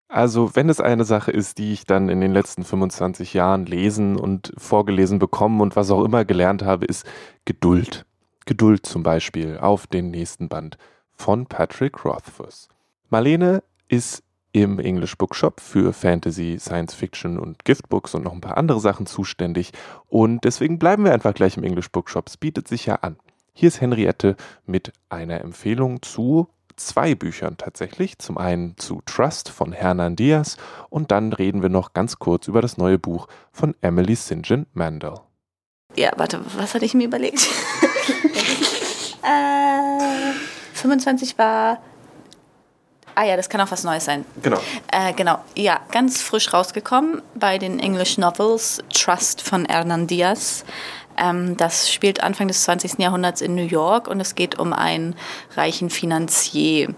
Also, 0.09 0.55
wenn 0.55 0.69
es 0.69 0.79
eine 0.79 1.05
Sache 1.05 1.31
ist, 1.31 1.57
die 1.57 1.73
ich 1.73 1.85
dann 1.85 2.07
in 2.07 2.21
den 2.21 2.33
letzten 2.33 2.63
25 2.63 3.33
Jahren 3.33 3.65
lesen 3.65 4.15
und 4.15 4.53
vorgelesen 4.57 5.17
bekommen 5.17 5.59
und 5.59 5.75
was 5.75 5.89
auch 5.89 6.03
immer 6.03 6.23
gelernt 6.23 6.61
habe, 6.63 6.85
ist 6.85 7.03
Geduld. 7.45 8.05
Geduld 8.45 8.85
zum 8.85 9.01
Beispiel 9.01 9.57
auf 9.57 9.87
den 9.87 10.11
nächsten 10.11 10.49
Band 10.49 10.77
von 11.15 11.47
Patrick 11.47 12.05
Rothfuss. 12.05 12.67
Marlene 13.09 13.63
ist 13.87 14.21
im 14.53 14.79
English 14.79 15.17
Bookshop 15.17 15.59
für 15.59 15.91
Fantasy, 15.93 16.57
Science 16.59 16.93
Fiction 16.93 17.37
und 17.39 17.65
Giftbooks 17.65 18.13
und 18.15 18.23
noch 18.23 18.33
ein 18.33 18.41
paar 18.41 18.55
andere 18.55 18.79
Sachen 18.79 19.07
zuständig. 19.07 19.71
Und 20.07 20.45
deswegen 20.45 20.79
bleiben 20.79 21.03
wir 21.03 21.11
einfach 21.11 21.33
gleich 21.33 21.57
im 21.57 21.63
English 21.63 21.91
Bookshop. 21.91 22.27
Es 22.29 22.37
bietet 22.37 22.67
sich 22.67 22.85
ja 22.85 22.95
an. 22.95 23.17
Hier 23.53 23.67
ist 23.67 23.81
Henriette 23.81 24.35
mit 24.65 24.93
einer 25.09 25.41
Empfehlung 25.41 26.01
zu 26.03 26.47
zwei 26.75 27.15
Büchern 27.15 27.57
tatsächlich. 27.57 28.19
Zum 28.19 28.37
einen 28.37 28.77
zu 28.77 29.01
Trust 29.05 29.49
von 29.49 29.73
Hernan 29.73 30.15
Diaz 30.15 30.57
und 30.89 31.11
dann 31.11 31.33
reden 31.33 31.63
wir 31.63 31.69
noch 31.69 31.93
ganz 31.93 32.19
kurz 32.19 32.47
über 32.47 32.61
das 32.61 32.77
neue 32.77 32.99
Buch 32.99 33.27
von 33.51 33.75
Emily 33.81 34.15
St. 34.15 34.39
John 34.43 34.67
Mandel. 34.73 35.15
Ja, 35.95 36.11
warte, 36.17 36.41
was 36.57 36.75
hatte 36.75 36.85
ich 36.85 36.93
mir 36.93 37.05
überlegt? 37.07 37.41
äh, 39.23 40.33
25 40.73 41.37
war. 41.37 41.79
Ah 43.15 43.23
ja, 43.23 43.35
das 43.35 43.49
kann 43.49 43.61
auch 43.61 43.71
was 43.71 43.83
Neues 43.83 44.05
sein. 44.05 44.25
Genau. 44.41 44.59
Äh, 44.91 45.13
genau, 45.13 45.37
ja, 45.55 45.79
ganz 45.91 46.21
frisch 46.21 46.53
rausgekommen 46.53 47.21
bei 47.35 47.57
den 47.57 47.79
English 47.79 48.17
Novels 48.17 48.81
Trust 48.93 49.41
von 49.41 49.65
Hernan 49.65 50.07
Diaz. 50.07 50.65
Ähm, 51.17 51.57
das 51.57 51.91
spielt 51.91 52.23
Anfang 52.23 52.47
des 52.47 52.63
20. 52.63 52.99
Jahrhunderts 52.99 53.41
in 53.41 53.55
New 53.55 53.65
York 53.65 54.07
und 54.07 54.19
es 54.19 54.35
geht 54.35 54.57
um 54.57 54.73
einen 54.73 55.15
reichen 55.55 55.89
Finanzier, 55.89 56.93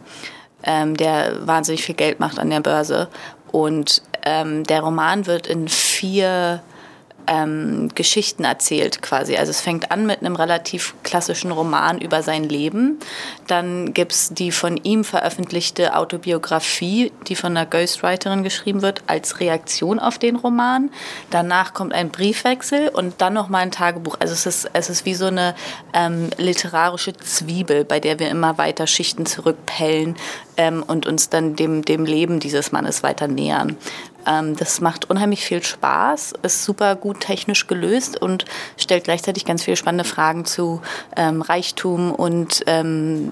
ähm, 0.64 0.96
der 0.96 1.46
wahnsinnig 1.46 1.84
viel 1.84 1.96
Geld 1.96 2.20
macht 2.20 2.40
an 2.40 2.50
der 2.50 2.62
Börse. 2.62 3.10
Und 3.52 4.02
ähm, 4.24 4.64
der 4.64 4.82
Roman 4.82 5.28
wird 5.28 5.48
in 5.48 5.68
vier 5.68 6.62
ähm, 7.28 7.90
Geschichten 7.96 8.44
erzählt 8.44 9.02
quasi. 9.02 9.38
Also 9.38 9.52
es 9.52 9.62
fängt 9.62 9.92
an 9.92 10.06
mit 10.06 10.20
einem 10.20 10.36
relativ 10.36 10.94
klassischen 11.04 11.52
Roman 11.52 12.00
über 12.00 12.24
sein 12.24 12.44
Leben. 12.44 13.00
Dann 13.48 13.94
gibt 13.94 14.12
es 14.12 14.34
die 14.34 14.52
von 14.52 14.78
ihm 14.78 15.04
veröffentlichte 15.04 15.96
Autobiografie, 15.96 17.12
die 17.28 17.36
von 17.36 17.56
einer 17.56 17.66
Ghostwriterin 17.66 18.44
geschrieben 18.44 18.82
wird, 18.82 19.04
als 19.08 19.40
Reaktion 19.40 20.00
auf 20.00 20.18
den 20.20 20.36
Roman. 20.36 20.90
Danach 21.30 21.74
kommt 21.74 21.94
ein 21.94 22.10
Briefwechsel 22.10 22.90
und 22.90 23.22
dann 23.22 23.34
nochmal 23.34 23.62
ein 23.62 23.72
Tagebuch. 23.72 24.18
Also 24.20 24.34
es 24.34 24.46
ist, 24.46 24.70
es 24.74 24.90
ist 24.90 25.06
wie 25.06 25.16
so 25.16 25.26
eine 25.26 25.56
ähm, 25.94 26.30
literarische 26.38 27.14
Zwiebel, 27.14 27.86
bei 27.86 28.00
der 28.00 28.20
wir 28.20 28.30
immer 28.30 28.58
weiter 28.58 28.88
Schichten 28.88 29.26
zurückpellen 29.26 30.16
ähm, 30.58 30.84
und 30.86 31.06
uns 31.06 31.30
dann 31.30 31.56
dem, 31.56 31.84
dem 31.84 32.06
Leben 32.06 32.40
dieses 32.40 32.72
Mannes 32.72 33.04
weiter 33.04 33.28
nähern. 33.28 33.78
Ähm, 34.26 34.56
das 34.56 34.82
macht 34.82 35.10
unheimlich 35.10 35.46
viel 35.46 35.64
Spaß, 35.64 36.34
ist 36.42 36.64
super 36.64 36.96
gut 36.96 37.20
technisch 37.22 37.68
gelöst 37.68 38.22
und 38.22 38.46
stellt 38.78 39.06
gleichzeitig 39.06 39.46
ganz 39.46 39.64
viele 39.64 39.78
spannende 39.78 40.04
Fragen 40.04 40.46
zu 40.46 40.82
ähm, 41.16 41.42
Reichtum 41.42 42.12
und 42.12 42.64
ähm, 42.68 43.32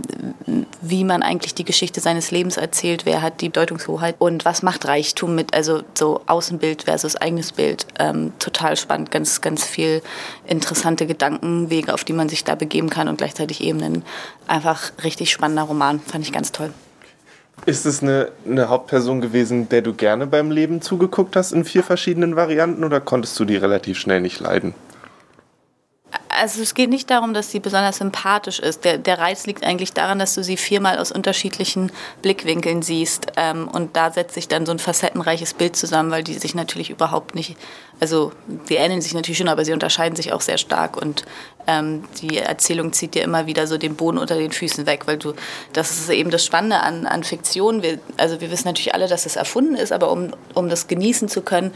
wie 0.82 1.04
man 1.04 1.24
eigentlich 1.24 1.56
die 1.56 1.64
Geschichte 1.64 2.02
seines 2.02 2.32
Lebens 2.32 2.58
erzählt, 2.58 3.06
wer 3.06 3.22
hat 3.22 3.42
die 3.42 3.50
Deutungshoheit 3.50 4.16
und 4.20 4.46
was 4.46 4.64
macht 4.64 4.86
Reichtum 4.86 5.36
mit, 5.36 5.54
also 5.54 5.82
so 5.94 6.22
Außenbild 6.28 6.84
versus 6.84 7.16
eigenes 7.16 7.52
Bild. 7.52 7.86
Ähm, 8.00 8.34
total 8.40 8.78
spannend, 8.78 9.12
ganz, 9.12 9.42
ganz 9.42 9.66
viel 9.66 10.02
interessante 10.46 11.08
Gedankenwege, 11.08 11.94
auf 11.94 12.04
die 12.04 12.14
man 12.14 12.30
sich 12.30 12.44
da 12.44 12.56
begeben 12.56 12.90
kann 12.90 13.08
und 13.08 13.18
gleichzeitig 13.18 13.62
eben 13.62 13.82
ein 13.82 14.04
einfach 14.48 14.92
richtig 15.04 15.32
spannender 15.32 15.64
Roman. 15.64 16.00
Fand 16.00 16.26
ich 16.26 16.32
ganz 16.32 16.52
toll. 16.52 16.74
Ist 17.66 17.86
es 17.86 18.02
eine, 18.02 18.30
eine 18.46 18.68
Hauptperson 18.68 19.22
gewesen, 19.22 19.70
der 19.70 19.82
du 19.82 19.94
gerne 19.94 20.28
beim 20.28 20.52
Leben 20.52 20.82
zugeguckt 20.82 21.36
hast 21.36 21.54
in 21.54 21.64
vier 21.64 21.84
verschiedenen 21.84 22.36
Varianten 22.36 22.84
oder 22.84 23.00
konntest 23.00 23.40
du 23.40 23.46
die 23.46 23.56
relativ 23.56 23.98
schnell 23.98 24.20
nicht 24.20 24.40
leiden? 24.40 24.74
Also 26.40 26.62
es 26.62 26.74
geht 26.74 26.90
nicht 26.90 27.10
darum, 27.10 27.34
dass 27.34 27.52
sie 27.52 27.60
besonders 27.60 27.98
sympathisch 27.98 28.60
ist. 28.60 28.86
Der, 28.86 28.98
der 28.98 29.20
Reiz 29.20 29.46
liegt 29.46 29.64
eigentlich 29.64 29.94
daran, 29.94 30.20
dass 30.20 30.36
du 30.36 30.44
sie 30.44 30.58
viermal 30.58 30.98
aus 30.98 31.12
unterschiedlichen 31.12 31.92
Blickwinkeln 32.22 32.82
siehst. 32.82 33.28
Ähm, 33.38 33.68
und 33.68 33.96
da 33.96 34.12
setzt 34.12 34.36
sich 34.36 34.48
dann 34.48 34.66
so 34.66 34.72
ein 34.72 34.80
facettenreiches 34.80 35.54
Bild 35.54 35.76
zusammen, 35.76 36.12
weil 36.12 36.24
die 36.24 36.34
sich 36.34 36.56
natürlich 36.56 36.90
überhaupt 36.90 37.36
nicht, 37.36 37.58
also 38.00 38.32
die 38.70 38.76
ähneln 38.76 39.02
sich 39.02 39.14
natürlich 39.14 39.38
schon, 39.38 39.48
aber 39.48 39.66
sie 39.66 39.74
unterscheiden 39.74 40.16
sich 40.16 40.34
auch 40.34 40.42
sehr 40.42 40.58
stark. 40.58 40.98
Und 40.98 41.26
ähm, 41.68 42.04
die 42.22 42.38
Erzählung 42.38 42.94
zieht 42.94 43.16
dir 43.16 43.24
immer 43.24 43.46
wieder 43.46 43.68
so 43.68 43.78
den 43.78 43.96
Boden 43.96 44.18
unter 44.18 44.36
den 44.36 44.52
Füßen 44.52 44.86
weg, 44.86 45.04
weil 45.06 45.18
du, 45.18 45.34
das 45.74 45.92
ist 45.92 46.10
eben 46.10 46.32
das 46.32 46.46
Spannende 46.46 46.80
an, 46.82 47.06
an 47.06 47.24
Fiktion. 47.24 47.82
Wir, 47.82 48.00
also 48.18 48.42
wir 48.42 48.52
wissen 48.52 48.68
natürlich 48.68 48.94
alle, 48.94 49.08
dass 49.08 49.26
es 49.26 49.36
erfunden 49.36 49.76
ist, 49.76 49.92
aber 49.92 50.12
um, 50.12 50.34
um 50.54 50.70
das 50.70 50.88
genießen 50.88 51.30
zu 51.30 51.42
können, 51.42 51.74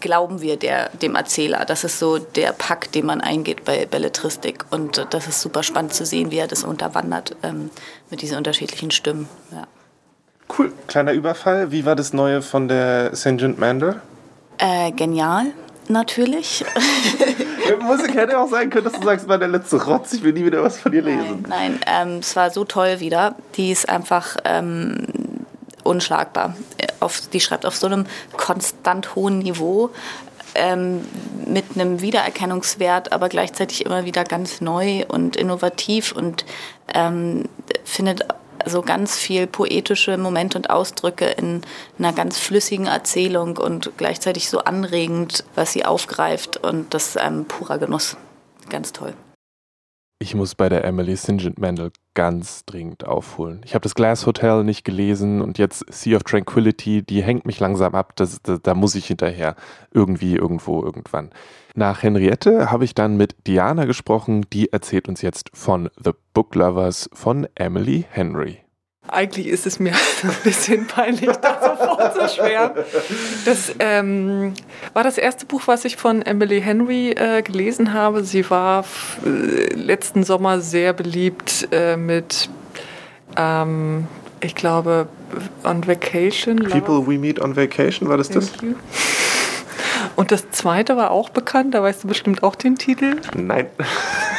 glauben 0.00 0.40
wir 0.40 0.56
der, 0.56 0.88
dem 0.90 1.14
Erzähler. 1.14 1.64
Das 1.64 1.84
ist 1.84 1.98
so 1.98 2.18
der 2.18 2.52
Pakt, 2.52 2.94
den 2.94 3.06
man 3.06 3.20
eingeht 3.20 3.64
bei 3.64 3.86
Belletristik. 3.86 4.64
Und 4.70 5.06
das 5.10 5.26
ist 5.26 5.40
super 5.40 5.62
spannend 5.62 5.94
zu 5.94 6.04
sehen, 6.04 6.30
wie 6.30 6.38
er 6.38 6.48
das 6.48 6.64
unterwandert 6.64 7.36
ähm, 7.42 7.70
mit 8.10 8.22
diesen 8.22 8.36
unterschiedlichen 8.36 8.90
Stimmen. 8.90 9.28
Ja. 9.52 9.66
Cool. 10.58 10.72
Kleiner 10.86 11.12
Überfall. 11.12 11.70
Wie 11.70 11.84
war 11.84 11.96
das 11.96 12.12
Neue 12.12 12.42
von 12.42 12.68
der 12.68 13.14
St. 13.14 13.58
Mandel? 13.58 14.00
Äh, 14.58 14.92
genial, 14.92 15.46
natürlich. 15.88 16.64
Musik 17.80 18.14
hätte 18.14 18.38
auch 18.38 18.48
sein 18.48 18.68
können, 18.68 18.84
dass 18.84 18.94
du 18.94 19.04
sagst, 19.04 19.28
war 19.28 19.38
der 19.38 19.48
letzte 19.48 19.82
Rotz, 19.82 20.12
ich 20.12 20.22
will 20.22 20.32
nie 20.32 20.44
wieder 20.44 20.62
was 20.62 20.78
von 20.78 20.92
dir 20.92 21.02
lesen. 21.02 21.44
Nein, 21.48 21.80
ähm, 21.86 22.18
es 22.18 22.34
war 22.36 22.50
so 22.50 22.64
toll 22.64 23.00
wieder. 23.00 23.36
Die 23.56 23.70
ist 23.70 23.88
einfach 23.88 24.36
ähm, 24.44 25.06
unschlagbar. 25.84 26.56
Auf, 27.00 27.22
die 27.32 27.40
schreibt 27.40 27.66
auf 27.66 27.76
so 27.76 27.86
einem 27.86 28.06
konstant 28.36 29.14
hohen 29.14 29.38
Niveau. 29.38 29.90
Ähm, 30.56 31.06
mit 31.46 31.64
einem 31.76 32.00
Wiedererkennungswert, 32.00 33.12
aber 33.12 33.28
gleichzeitig 33.28 33.86
immer 33.86 34.04
wieder 34.04 34.24
ganz 34.24 34.60
neu 34.60 35.04
und 35.06 35.36
innovativ 35.36 36.10
und 36.10 36.44
ähm, 36.92 37.44
findet 37.84 38.24
so 38.66 38.82
ganz 38.82 39.16
viel 39.16 39.46
poetische 39.46 40.18
Momente 40.18 40.58
und 40.58 40.70
Ausdrücke 40.70 41.26
in 41.26 41.62
einer 41.98 42.12
ganz 42.12 42.38
flüssigen 42.38 42.86
Erzählung 42.86 43.56
und 43.56 43.92
gleichzeitig 43.96 44.50
so 44.50 44.60
anregend, 44.60 45.44
was 45.54 45.72
sie 45.72 45.84
aufgreift 45.84 46.56
und 46.56 46.92
das 46.94 47.08
ist 47.08 47.18
ein 47.18 47.44
purer 47.44 47.78
Genuss. 47.78 48.16
Ganz 48.68 48.92
toll. 48.92 49.14
Ich 50.22 50.34
muss 50.34 50.54
bei 50.54 50.68
der 50.68 50.84
Emily 50.84 51.16
St. 51.16 51.58
Mandel 51.58 51.92
ganz 52.12 52.66
dringend 52.66 53.06
aufholen. 53.06 53.62
Ich 53.64 53.72
habe 53.72 53.82
das 53.82 53.94
Glass 53.94 54.26
Hotel 54.26 54.64
nicht 54.64 54.84
gelesen 54.84 55.40
und 55.40 55.56
jetzt 55.56 55.82
Sea 55.90 56.14
of 56.16 56.24
Tranquility, 56.24 57.02
die 57.02 57.22
hängt 57.22 57.46
mich 57.46 57.58
langsam 57.58 57.94
ab. 57.94 58.12
Das, 58.16 58.42
das, 58.42 58.60
da 58.60 58.74
muss 58.74 58.94
ich 58.94 59.06
hinterher. 59.06 59.56
Irgendwie, 59.92 60.36
irgendwo, 60.36 60.82
irgendwann. 60.84 61.30
Nach 61.74 62.02
Henriette 62.02 62.70
habe 62.70 62.84
ich 62.84 62.94
dann 62.94 63.16
mit 63.16 63.46
Diana 63.46 63.86
gesprochen. 63.86 64.44
Die 64.52 64.70
erzählt 64.70 65.08
uns 65.08 65.22
jetzt 65.22 65.48
von 65.54 65.88
The 65.96 66.10
Book 66.34 66.54
Lovers 66.54 67.08
von 67.14 67.48
Emily 67.54 68.04
Henry. 68.10 68.58
Eigentlich 69.12 69.48
ist 69.48 69.66
es 69.66 69.78
mir 69.78 69.92
ein 70.22 70.36
bisschen 70.44 70.86
peinlich, 70.86 71.30
das 71.36 71.64
sofort 71.64 72.14
so 72.14 72.42
schwer. 72.42 72.74
Das 73.44 73.74
ähm, 73.78 74.54
war 74.92 75.02
das 75.02 75.18
erste 75.18 75.46
Buch, 75.46 75.62
was 75.66 75.84
ich 75.84 75.96
von 75.96 76.22
Emily 76.22 76.60
Henry 76.60 77.10
äh, 77.10 77.42
gelesen 77.42 77.92
habe. 77.92 78.22
Sie 78.24 78.48
war 78.50 78.84
äh, 79.24 79.74
letzten 79.74 80.22
Sommer 80.22 80.60
sehr 80.60 80.92
beliebt 80.92 81.68
äh, 81.72 81.96
mit, 81.96 82.48
ähm, 83.36 84.06
ich 84.40 84.54
glaube, 84.54 85.08
On 85.64 85.86
Vacation. 85.86 86.58
People 86.58 87.06
We 87.06 87.18
Meet 87.18 87.40
on 87.40 87.56
Vacation, 87.56 88.08
war 88.08 88.16
das 88.16 88.30
das? 88.30 88.52
Thank 88.52 88.62
you. 88.62 88.74
Und 90.20 90.32
das 90.32 90.50
zweite 90.50 90.98
war 90.98 91.12
auch 91.12 91.30
bekannt, 91.30 91.72
da 91.72 91.82
weißt 91.82 92.04
du 92.04 92.08
bestimmt 92.08 92.42
auch 92.42 92.54
den 92.54 92.76
Titel. 92.76 93.16
Nein. 93.34 93.68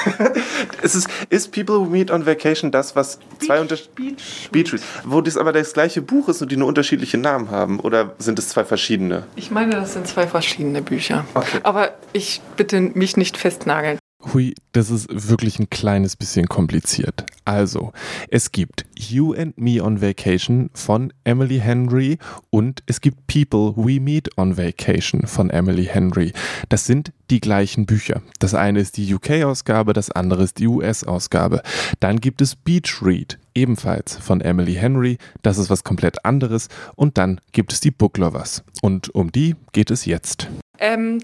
es 0.84 0.94
ist, 0.94 1.10
ist 1.32 1.52
People 1.52 1.80
Who 1.80 1.86
Meet 1.86 2.12
on 2.12 2.28
Vacation 2.28 2.70
das, 2.70 2.96
was 2.96 3.18
zwei 3.44 3.60
unter 3.60 3.78
Beach. 3.96 4.50
Beach 4.52 4.76
wo 5.06 5.22
das 5.22 5.38
aber 5.38 5.52
das 5.52 5.74
gleiche 5.74 6.04
Buch 6.04 6.30
ist 6.30 6.40
und 6.44 6.52
die 6.52 6.56
nur 6.56 6.68
unterschiedliche 6.68 7.18
Namen 7.18 7.50
haben? 7.50 7.80
Oder 7.80 8.14
sind 8.20 8.38
es 8.38 8.50
zwei 8.50 8.64
verschiedene? 8.64 9.24
Ich 9.36 9.50
meine, 9.50 9.72
das 9.72 9.94
sind 9.94 10.06
zwei 10.06 10.28
verschiedene 10.28 10.84
Bücher. 10.84 11.26
Okay. 11.34 11.62
Aber 11.64 11.96
ich 12.14 12.42
bitte 12.58 12.80
mich 12.80 13.18
nicht 13.18 13.36
festnageln. 13.36 13.98
Hui, 14.34 14.54
das 14.72 14.90
ist 14.90 15.30
wirklich 15.30 15.60
ein 15.60 15.70
kleines 15.70 16.16
bisschen 16.16 16.48
kompliziert. 16.48 17.26
Also, 17.44 17.92
es 18.30 18.52
gibt 18.52 18.86
You 18.98 19.34
and 19.34 19.58
Me 19.58 19.84
on 19.84 20.02
Vacation 20.02 20.70
von 20.74 21.12
Emily 21.24 21.60
Henry 21.60 22.18
und 22.50 22.84
es 22.86 23.02
gibt 23.02 23.28
People 23.28 23.74
We 23.76 24.00
Meet 24.00 24.38
on 24.38 24.58
Vacation 24.58 25.26
von 25.26 25.50
Emily 25.50 25.86
Henry. 25.86 26.34
Das 26.70 26.86
sind 26.86 27.12
die 27.30 27.42
gleichen 27.42 27.86
Bücher. 27.86 28.22
Das 28.40 28.54
eine 28.54 28.80
ist 28.80 28.98
die 28.98 29.14
UK-Ausgabe, 29.14 29.94
das 29.94 30.12
andere 30.12 30.44
ist 30.44 30.60
die 30.60 30.68
US-Ausgabe. 30.68 31.62
Dann 32.00 32.20
gibt 32.20 32.42
es 32.42 32.56
Beach 32.56 33.02
Read, 33.02 33.40
ebenfalls 33.56 34.18
von 34.18 34.42
Emily 34.42 34.76
Henry. 34.76 35.18
Das 35.42 35.58
ist 35.58 35.70
was 35.70 35.84
komplett 35.84 36.24
anderes. 36.26 36.68
Und 36.96 37.18
dann 37.18 37.42
gibt 37.52 37.74
es 37.74 37.80
die 37.80 37.92
Book 37.92 38.18
Lovers. 38.18 38.64
Und 38.82 39.14
um 39.16 39.32
die 39.32 39.56
geht 39.72 39.92
es 39.92 40.06
jetzt. 40.06 40.48
Ähm, 40.80 41.20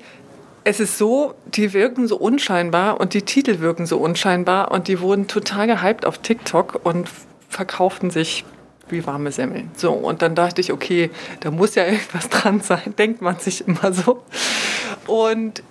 es 0.67 0.81
ist 0.81 0.97
so, 0.97 1.33
die 1.45 1.71
wirken 1.71 2.09
so 2.09 2.17
unscheinbar 2.17 2.99
und 2.99 3.13
die 3.13 3.21
Titel 3.21 3.61
wirken 3.61 3.85
so 3.85 3.99
unscheinbar 3.99 4.69
und 4.69 4.89
die 4.89 4.99
wurden 4.99 5.29
total 5.29 5.65
gehypt 5.65 6.05
auf 6.05 6.17
TikTok 6.17 6.81
und 6.83 7.07
verkauften 7.47 8.09
sich 8.09 8.43
wie 8.89 9.07
warme 9.07 9.31
Semmeln. 9.31 9.71
So, 9.77 9.93
und 9.93 10.21
dann 10.21 10.35
dachte 10.35 10.59
ich, 10.59 10.73
okay, 10.73 11.09
da 11.39 11.51
muss 11.51 11.75
ja 11.75 11.85
irgendwas 11.89 12.27
dran 12.27 12.59
sein, 12.59 12.93
denkt 12.97 13.21
man 13.21 13.39
sich 13.39 13.65
immer 13.65 13.93
so. 13.93 14.25
Und 15.05 15.63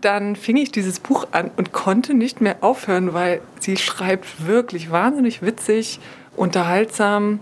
dann 0.00 0.36
fing 0.36 0.56
ich 0.58 0.70
dieses 0.70 1.00
Buch 1.00 1.26
an 1.32 1.50
und 1.56 1.72
konnte 1.72 2.14
nicht 2.14 2.40
mehr 2.40 2.58
aufhören, 2.60 3.14
weil 3.14 3.40
sie 3.58 3.76
schreibt 3.76 4.46
wirklich 4.46 4.92
wahnsinnig 4.92 5.42
witzig, 5.42 5.98
unterhaltsam, 6.36 7.40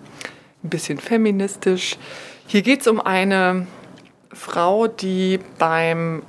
ein 0.62 0.70
bisschen 0.70 0.96
feministisch. 0.96 1.98
Hier 2.46 2.62
geht 2.62 2.80
es 2.80 2.86
um 2.86 2.98
eine 2.98 3.66
Frau, 4.32 4.86
die 4.86 5.38
beim 5.58 6.22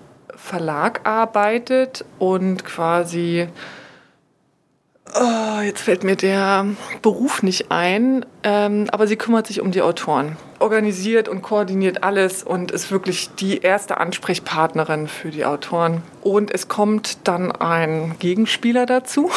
Verlag 0.46 1.02
arbeitet 1.06 2.06
und 2.20 2.64
quasi, 2.64 3.48
oh, 5.16 5.62
jetzt 5.62 5.82
fällt 5.82 6.04
mir 6.04 6.16
der 6.16 6.68
Beruf 7.02 7.42
nicht 7.42 7.72
ein, 7.72 8.24
ähm, 8.44 8.86
aber 8.92 9.08
sie 9.08 9.16
kümmert 9.16 9.48
sich 9.48 9.60
um 9.60 9.72
die 9.72 9.82
Autoren, 9.82 10.38
organisiert 10.60 11.28
und 11.28 11.42
koordiniert 11.42 12.04
alles 12.04 12.44
und 12.44 12.70
ist 12.70 12.92
wirklich 12.92 13.32
die 13.40 13.62
erste 13.62 13.98
Ansprechpartnerin 13.98 15.08
für 15.08 15.32
die 15.32 15.46
Autoren. 15.46 16.04
Und 16.22 16.54
es 16.54 16.68
kommt 16.68 17.28
dann 17.28 17.52
ein 17.52 18.14
Gegenspieler 18.20 18.86
dazu, 18.86 19.32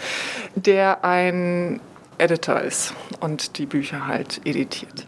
der 0.56 1.06
ein 1.06 1.80
Editor 2.18 2.60
ist 2.60 2.92
und 3.20 3.56
die 3.56 3.64
Bücher 3.64 4.06
halt 4.06 4.42
editiert. 4.44 5.06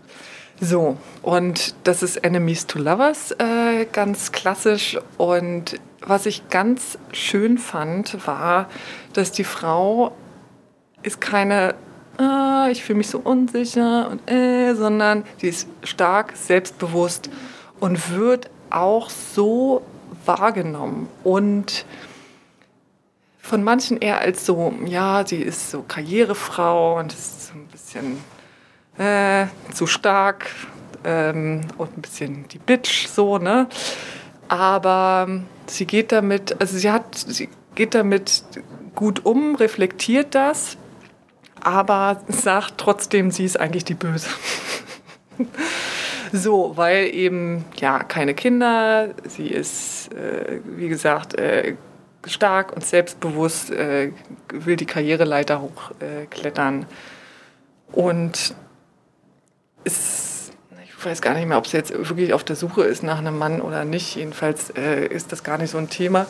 So, 0.60 0.96
und 1.22 1.74
das 1.84 2.02
ist 2.02 2.18
Enemies 2.18 2.66
to 2.66 2.78
Lovers, 2.78 3.32
äh, 3.32 3.86
ganz 3.90 4.32
klassisch. 4.32 4.98
Und 5.18 5.80
was 6.00 6.26
ich 6.26 6.48
ganz 6.50 6.98
schön 7.12 7.58
fand, 7.58 8.26
war, 8.26 8.68
dass 9.12 9.32
die 9.32 9.44
Frau 9.44 10.12
ist 11.02 11.20
keine, 11.20 11.74
ah, 12.18 12.68
ich 12.70 12.84
fühle 12.84 12.98
mich 12.98 13.08
so 13.08 13.18
unsicher 13.18 14.08
und 14.10 14.30
äh, 14.30 14.74
sondern 14.74 15.24
sie 15.38 15.48
ist 15.48 15.68
stark, 15.82 16.34
selbstbewusst 16.36 17.28
und 17.80 18.16
wird 18.16 18.48
auch 18.70 19.10
so 19.10 19.82
wahrgenommen 20.24 21.08
und 21.24 21.84
von 23.38 23.64
manchen 23.64 23.98
eher 23.98 24.20
als 24.20 24.46
so, 24.46 24.72
ja, 24.86 25.26
sie 25.26 25.42
ist 25.42 25.70
so 25.70 25.84
Karrierefrau 25.86 26.98
und 26.98 27.12
ist 27.12 27.48
so 27.48 27.54
ein 27.54 27.66
bisschen 27.66 28.16
äh, 28.98 29.46
zu 29.72 29.86
stark 29.86 30.50
ähm, 31.04 31.62
und 31.78 31.96
ein 31.96 32.02
bisschen 32.02 32.48
die 32.48 32.58
Bitch 32.58 33.06
so, 33.08 33.38
ne? 33.38 33.68
Aber 34.48 35.28
sie 35.66 35.86
geht 35.86 36.12
damit, 36.12 36.60
also 36.60 36.76
sie 36.76 36.90
hat, 36.90 37.14
sie 37.14 37.48
geht 37.74 37.94
damit 37.94 38.44
gut 38.94 39.24
um, 39.24 39.54
reflektiert 39.54 40.34
das, 40.34 40.76
aber 41.60 42.20
sagt 42.28 42.74
trotzdem, 42.76 43.30
sie 43.30 43.44
ist 43.44 43.58
eigentlich 43.58 43.84
die 43.84 43.94
Böse. 43.94 44.28
so, 46.32 46.76
weil 46.76 47.06
eben, 47.14 47.64
ja, 47.76 48.00
keine 48.00 48.34
Kinder, 48.34 49.14
sie 49.26 49.48
ist, 49.48 50.12
äh, 50.12 50.60
wie 50.64 50.88
gesagt, 50.88 51.34
äh, 51.34 51.76
stark 52.26 52.72
und 52.72 52.84
selbstbewusst, 52.84 53.70
äh, 53.70 54.12
will 54.52 54.76
die 54.76 54.86
Karriereleiter 54.86 55.62
hochklettern. 55.62 56.86
und 57.92 58.54
ist, 59.84 60.52
ich 60.84 61.04
weiß 61.06 61.20
gar 61.22 61.34
nicht 61.34 61.46
mehr, 61.46 61.58
ob 61.58 61.66
sie 61.66 61.76
jetzt 61.76 61.92
wirklich 61.92 62.32
auf 62.32 62.44
der 62.44 62.56
Suche 62.56 62.82
ist 62.84 63.02
nach 63.02 63.18
einem 63.18 63.36
Mann 63.38 63.60
oder 63.60 63.84
nicht. 63.84 64.16
Jedenfalls 64.16 64.70
äh, 64.70 65.06
ist 65.06 65.32
das 65.32 65.42
gar 65.42 65.58
nicht 65.58 65.70
so 65.70 65.78
ein 65.78 65.88
Thema. 65.90 66.26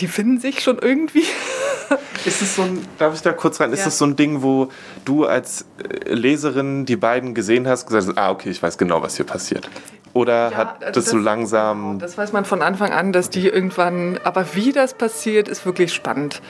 Die 0.00 0.08
finden 0.08 0.40
sich 0.40 0.60
schon 0.62 0.78
irgendwie. 0.78 1.24
Ist 2.24 2.40
es 2.42 2.54
so 2.56 2.62
ein, 2.62 2.86
darf 2.98 3.14
ich 3.14 3.22
da 3.22 3.32
kurz 3.32 3.60
rein, 3.60 3.72
ist 3.72 3.80
Ja. 3.80 3.86
es 3.88 3.98
so 3.98 4.04
ein 4.04 4.14
Ding, 4.14 4.42
wo 4.42 4.68
du 5.04 5.24
als 5.24 5.64
äh, 5.82 6.12
Leserin 6.12 6.84
die 6.86 6.96
beiden 6.96 7.34
gesehen 7.34 7.66
hast, 7.66 7.86
gesagt 7.86 8.06
hast, 8.08 8.16
ah, 8.18 8.30
okay, 8.30 8.50
ich 8.50 8.62
weiß 8.62 8.78
genau, 8.78 9.02
was 9.02 9.16
hier 9.16 9.24
passiert? 9.26 9.68
Oder 10.12 10.50
Ja, 10.50 10.56
hat 10.56 10.84
also 10.84 11.00
das, 11.00 11.10
so 11.10 11.16
langsam. 11.16 11.98
Das 11.98 12.16
weiß 12.18 12.32
man 12.32 12.44
von 12.44 12.62
Anfang 12.62 12.92
an, 12.92 13.12
dass 13.12 13.30
die 13.30 13.48
irgendwann, 13.48 14.18
aber 14.22 14.54
wie 14.54 14.72
das 14.72 14.94
passiert, 14.94 15.48
ist 15.48 15.64
wirklich 15.66 15.92
spannend. 15.94 16.40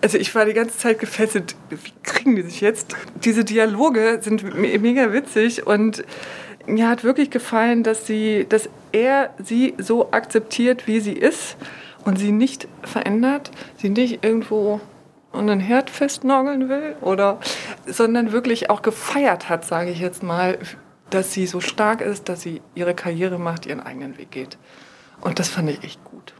Also 0.00 0.18
ich 0.18 0.34
war 0.34 0.44
die 0.44 0.52
ganze 0.52 0.76
Zeit 0.78 0.98
gefesselt, 0.98 1.56
wie 1.70 1.92
kriegen 2.02 2.36
die 2.36 2.42
sich 2.42 2.60
jetzt? 2.60 2.94
Diese 3.24 3.44
Dialoge 3.44 4.18
sind 4.22 4.42
me- 4.54 4.78
mega 4.78 5.12
witzig 5.12 5.66
und 5.66 6.04
mir 6.66 6.88
hat 6.88 7.02
wirklich 7.04 7.30
gefallen, 7.30 7.82
dass 7.82 8.06
sie, 8.06 8.46
dass 8.48 8.68
er 8.92 9.30
sie 9.42 9.74
so 9.78 10.12
akzeptiert, 10.12 10.86
wie 10.86 11.00
sie 11.00 11.12
ist 11.12 11.56
und 12.04 12.18
sie 12.18 12.32
nicht 12.32 12.68
verändert, 12.82 13.50
sie 13.78 13.88
nicht 13.88 14.24
irgendwo 14.24 14.80
an 15.32 15.46
den 15.48 15.60
Herd 15.60 15.90
festnageln 15.90 16.68
will 16.68 16.96
oder, 17.00 17.38
sondern 17.86 18.32
wirklich 18.32 18.70
auch 18.70 18.82
gefeiert 18.82 19.48
hat, 19.48 19.64
sage 19.64 19.90
ich 19.90 20.00
jetzt 20.00 20.22
mal, 20.22 20.58
dass 21.10 21.32
sie 21.32 21.46
so 21.46 21.60
stark 21.60 22.00
ist, 22.00 22.28
dass 22.28 22.42
sie 22.42 22.60
ihre 22.74 22.94
Karriere 22.94 23.38
macht, 23.38 23.66
ihren 23.66 23.80
eigenen 23.80 24.18
Weg 24.18 24.30
geht. 24.30 24.58
Und 25.20 25.38
das 25.38 25.48
fand 25.48 25.70
ich 25.70 25.82
echt 25.84 26.04
gut. 26.04 26.34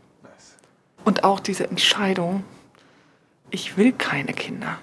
Und 1.05 1.25
auch 1.25 1.41
diese 1.41 1.69
Entscheidung, 1.69 2.43
ich 3.51 3.77
will 3.77 3.93
keine 3.93 4.33
Kinder. 4.33 4.79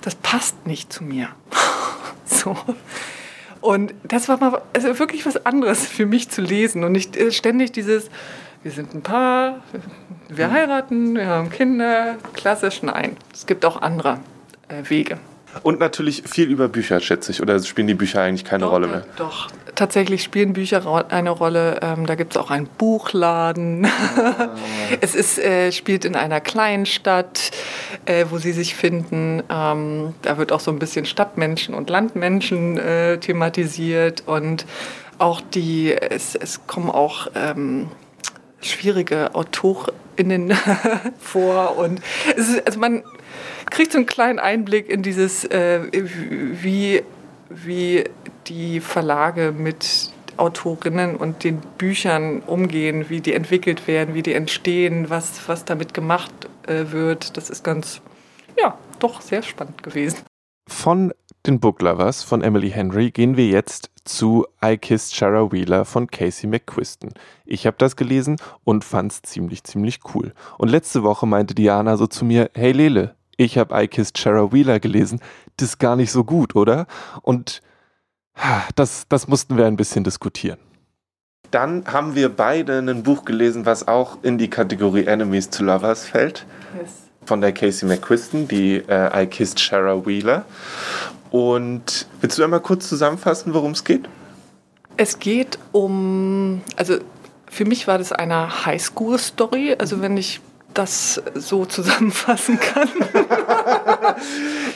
Das 0.00 0.14
passt 0.14 0.66
nicht 0.66 0.92
zu 0.92 1.04
mir. 1.04 1.28
so. 2.24 2.56
Und 3.60 3.94
das 4.04 4.28
war 4.28 4.38
mal 4.38 4.62
also 4.72 4.98
wirklich 4.98 5.26
was 5.26 5.44
anderes 5.44 5.86
für 5.86 6.06
mich 6.06 6.28
zu 6.28 6.42
lesen 6.42 6.84
und 6.84 6.92
nicht 6.92 7.16
äh, 7.16 7.32
ständig 7.32 7.72
dieses, 7.72 8.08
wir 8.62 8.70
sind 8.70 8.94
ein 8.94 9.02
Paar, 9.02 9.62
wir 10.28 10.50
heiraten, 10.50 11.16
wir 11.16 11.26
haben 11.26 11.50
Kinder, 11.50 12.16
klassisch, 12.34 12.82
nein. 12.82 13.16
Es 13.32 13.46
gibt 13.46 13.64
auch 13.64 13.82
andere 13.82 14.20
äh, 14.68 14.88
Wege. 14.88 15.18
Und 15.62 15.80
natürlich 15.80 16.22
viel 16.26 16.48
über 16.48 16.68
Bücher, 16.68 17.00
schätze 17.00 17.32
ich. 17.32 17.42
Oder 17.42 17.62
spielen 17.62 17.86
die 17.86 17.94
Bücher 17.94 18.22
eigentlich 18.22 18.44
keine 18.44 18.66
Rolle 18.66 18.86
mehr? 18.86 19.04
Doch, 19.16 19.48
tatsächlich 19.74 20.22
spielen 20.22 20.52
Bücher 20.52 21.06
eine 21.10 21.30
Rolle. 21.30 21.80
Ähm, 21.82 22.06
da 22.06 22.14
gibt 22.14 22.34
es 22.34 22.36
auch 22.36 22.50
einen 22.50 22.66
Buchladen. 22.66 23.86
es 25.00 25.14
ist, 25.14 25.38
äh, 25.38 25.72
spielt 25.72 26.04
in 26.04 26.16
einer 26.16 26.40
kleinen 26.40 26.86
Stadt, 26.86 27.50
äh, 28.04 28.26
wo 28.30 28.38
sie 28.38 28.52
sich 28.52 28.74
finden. 28.74 29.42
Ähm, 29.50 30.14
da 30.22 30.38
wird 30.38 30.52
auch 30.52 30.60
so 30.60 30.70
ein 30.70 30.78
bisschen 30.78 31.06
Stadtmenschen 31.06 31.74
und 31.74 31.90
Landmenschen 31.90 32.78
äh, 32.78 33.18
thematisiert. 33.18 34.24
Und 34.26 34.66
auch 35.18 35.40
die, 35.40 35.92
es, 35.92 36.34
es 36.34 36.66
kommen 36.66 36.90
auch 36.90 37.28
ähm, 37.34 37.88
schwierige 38.60 39.34
AutorInnen 40.18 40.52
vor. 41.18 41.76
Und 41.76 42.00
es 42.36 42.48
ist, 42.48 42.66
also 42.66 42.78
man 42.78 43.02
kriegt 43.70 43.92
so 43.92 43.98
einen 43.98 44.06
kleinen 44.06 44.38
Einblick 44.38 44.88
in 44.88 45.02
dieses, 45.02 45.44
äh, 45.44 45.80
wie, 45.92 47.02
wie 47.48 48.04
die 48.46 48.80
Verlage 48.80 49.52
mit 49.56 50.10
Autorinnen 50.36 51.16
und 51.16 51.42
den 51.42 51.58
Büchern 51.78 52.40
umgehen, 52.40 53.06
wie 53.08 53.20
die 53.20 53.34
entwickelt 53.34 53.88
werden, 53.88 54.14
wie 54.14 54.22
die 54.22 54.34
entstehen, 54.34 55.10
was, 55.10 55.48
was 55.48 55.64
damit 55.64 55.94
gemacht 55.94 56.32
äh, 56.66 56.92
wird. 56.92 57.36
Das 57.36 57.50
ist 57.50 57.64
ganz, 57.64 58.00
ja, 58.58 58.78
doch 59.00 59.20
sehr 59.20 59.42
spannend 59.42 59.82
gewesen. 59.82 60.18
Von 60.68 61.12
den 61.48 61.60
Book 61.60 61.80
Lovers 61.80 62.22
von 62.22 62.42
Emily 62.42 62.70
Henry 62.70 63.10
gehen 63.10 63.38
wir 63.38 63.46
jetzt 63.46 63.90
zu 64.04 64.46
I 64.62 64.76
Kissed 64.76 65.16
Shara 65.16 65.50
Wheeler 65.50 65.86
von 65.86 66.06
Casey 66.06 66.46
McQuiston. 66.46 67.10
Ich 67.46 67.66
habe 67.66 67.76
das 67.78 67.96
gelesen 67.96 68.36
und 68.64 68.84
fand 68.84 69.12
es 69.12 69.22
ziemlich, 69.22 69.64
ziemlich 69.64 70.00
cool. 70.14 70.34
Und 70.58 70.68
letzte 70.68 71.02
Woche 71.02 71.26
meinte 71.26 71.54
Diana 71.54 71.96
so 71.96 72.06
zu 72.06 72.26
mir, 72.26 72.50
hey 72.54 72.72
Lele, 72.72 73.14
ich 73.38 73.56
habe 73.56 73.82
I 73.82 73.88
Kissed 73.88 74.18
Shara 74.18 74.52
Wheeler 74.52 74.78
gelesen, 74.78 75.20
das 75.56 75.70
ist 75.70 75.78
gar 75.78 75.96
nicht 75.96 76.12
so 76.12 76.22
gut, 76.22 76.54
oder? 76.54 76.86
Und 77.22 77.62
das, 78.76 79.06
das 79.08 79.26
mussten 79.26 79.56
wir 79.56 79.66
ein 79.66 79.76
bisschen 79.76 80.04
diskutieren. 80.04 80.58
Dann 81.50 81.86
haben 81.86 82.14
wir 82.14 82.28
beide 82.28 82.78
ein 82.78 83.02
Buch 83.02 83.24
gelesen, 83.24 83.64
was 83.64 83.88
auch 83.88 84.18
in 84.22 84.36
die 84.36 84.50
Kategorie 84.50 85.06
Enemies 85.06 85.48
to 85.48 85.64
Lovers 85.64 86.04
fällt 86.04 86.44
von 87.28 87.40
der 87.42 87.52
Casey 87.52 87.86
McQuiston, 87.86 88.48
die 88.48 88.76
äh, 88.88 89.22
I 89.22 89.26
Kissed 89.26 89.60
Shara 89.60 90.04
Wheeler. 90.04 90.44
Und 91.30 92.06
willst 92.20 92.38
du 92.38 92.42
einmal 92.42 92.60
kurz 92.60 92.88
zusammenfassen, 92.88 93.52
worum 93.52 93.72
es 93.72 93.84
geht? 93.84 94.08
Es 94.96 95.18
geht 95.18 95.58
um, 95.72 96.62
also 96.76 96.96
für 97.48 97.66
mich 97.66 97.86
war 97.86 97.98
das 97.98 98.12
eine 98.12 98.64
Highschool-Story, 98.64 99.76
also 99.78 100.00
wenn 100.00 100.16
ich 100.16 100.40
das 100.72 101.22
so 101.34 101.64
zusammenfassen 101.66 102.58
kann. 102.58 102.88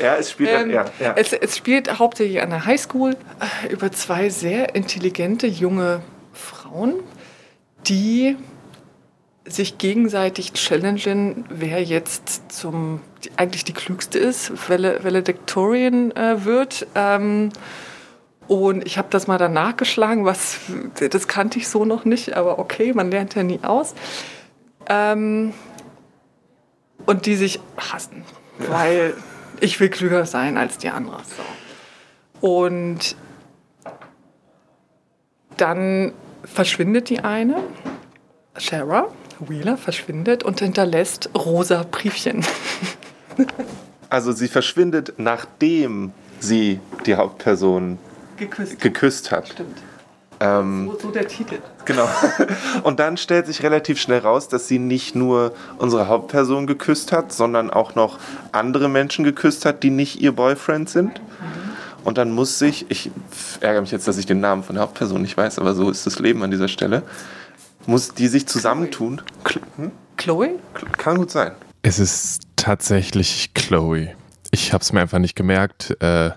Ja, 0.00 0.16
es 0.16 0.30
spielt 0.32 0.50
Ähm, 0.50 0.70
ja, 0.70 0.84
ja. 0.98 1.14
Es, 1.16 1.32
es 1.32 1.56
spielt 1.56 1.98
hauptsächlich 1.98 2.42
an 2.42 2.50
der 2.50 2.66
Highschool 2.66 3.12
äh, 3.12 3.72
über 3.72 3.90
zwei 3.92 4.28
sehr 4.30 4.74
intelligente 4.74 5.46
junge 5.46 6.02
Frauen, 6.32 6.94
die 7.86 8.36
sich 9.44 9.78
gegenseitig 9.78 10.52
challengen, 10.52 11.44
wer 11.48 11.82
jetzt 11.82 12.52
zum 12.52 13.00
die, 13.24 13.30
eigentlich 13.36 13.64
die 13.64 13.72
klügste 13.72 14.18
ist, 14.18 14.68
Valedictorian 14.68 16.12
äh, 16.12 16.44
wird. 16.44 16.86
Ähm, 16.94 17.50
und 18.48 18.86
ich 18.86 18.98
habe 18.98 19.08
das 19.10 19.26
mal 19.26 19.38
dann 19.38 19.52
nachgeschlagen, 19.52 20.24
was 20.24 20.58
das 20.98 21.28
kannte 21.28 21.58
ich 21.58 21.68
so 21.68 21.84
noch 21.84 22.04
nicht, 22.04 22.34
aber 22.36 22.58
okay, 22.58 22.92
man 22.92 23.10
lernt 23.10 23.34
ja 23.34 23.42
nie 23.42 23.60
aus. 23.62 23.94
Ähm, 24.88 25.52
und 27.06 27.26
die 27.26 27.34
sich 27.34 27.60
hassen, 27.78 28.24
weil 28.58 29.14
ich 29.60 29.80
will 29.80 29.88
klüger 29.88 30.26
sein 30.26 30.56
als 30.56 30.78
die 30.78 30.90
andere. 30.90 31.20
So. 31.24 32.46
Und 32.48 33.16
dann 35.56 36.12
verschwindet 36.44 37.08
die 37.08 37.20
eine, 37.20 37.62
Shara 38.56 39.06
Wheeler 39.40 39.76
verschwindet 39.76 40.42
und 40.44 40.60
hinterlässt 40.60 41.30
rosa 41.34 41.84
Briefchen. 41.90 42.44
Also 44.10 44.32
sie 44.32 44.48
verschwindet, 44.48 45.14
nachdem 45.16 46.12
sie 46.38 46.80
die 47.06 47.14
Hauptperson 47.14 47.98
Geküsst. 48.36 48.80
geküsst 48.80 49.30
hat. 49.30 49.48
Stimmt. 49.48 49.78
Ähm, 50.40 50.90
So, 50.92 50.98
so 51.08 51.10
der 51.10 51.26
Titel. 51.26 51.56
Genau. 51.84 52.08
Und 52.82 53.00
dann 53.00 53.16
stellt 53.16 53.46
sich 53.46 53.62
relativ 53.62 54.00
schnell 54.00 54.18
raus, 54.18 54.48
dass 54.48 54.68
sie 54.68 54.78
nicht 54.78 55.14
nur 55.14 55.52
unsere 55.78 56.08
Hauptperson 56.08 56.66
geküsst 56.66 57.10
hat, 57.12 57.32
sondern 57.32 57.70
auch 57.70 57.94
noch 57.94 58.18
andere 58.52 58.88
Menschen 58.88 59.24
geküsst 59.24 59.64
hat, 59.64 59.82
die 59.82 59.90
nicht 59.90 60.20
ihr 60.20 60.32
Boyfriend 60.32 60.90
sind. 60.90 61.20
Und 62.04 62.18
dann 62.18 62.32
muss 62.32 62.58
sich, 62.58 62.86
ich 62.90 63.10
ärgere 63.60 63.80
mich 63.80 63.92
jetzt, 63.92 64.08
dass 64.08 64.18
ich 64.18 64.26
den 64.26 64.40
Namen 64.40 64.62
von 64.64 64.74
der 64.74 64.82
Hauptperson 64.82 65.22
nicht 65.22 65.36
weiß, 65.36 65.58
aber 65.60 65.74
so 65.74 65.88
ist 65.88 66.04
das 66.06 66.18
Leben 66.18 66.42
an 66.42 66.50
dieser 66.50 66.66
Stelle, 66.68 67.02
muss 67.86 68.14
die 68.14 68.28
sich 68.28 68.46
zusammentun. 68.46 69.22
Hm? 69.76 69.90
Chloe? 70.16 70.58
Kann 70.98 71.16
gut 71.16 71.30
sein. 71.30 71.52
Es 71.82 71.98
ist 71.98 72.42
tatsächlich 72.56 73.54
Chloe. 73.54 74.14
Ich 74.50 74.72
habe 74.72 74.82
es 74.82 74.92
mir 74.92 75.00
einfach 75.00 75.18
nicht 75.18 75.34
gemerkt. 75.34 75.96
Äh, 76.00 76.30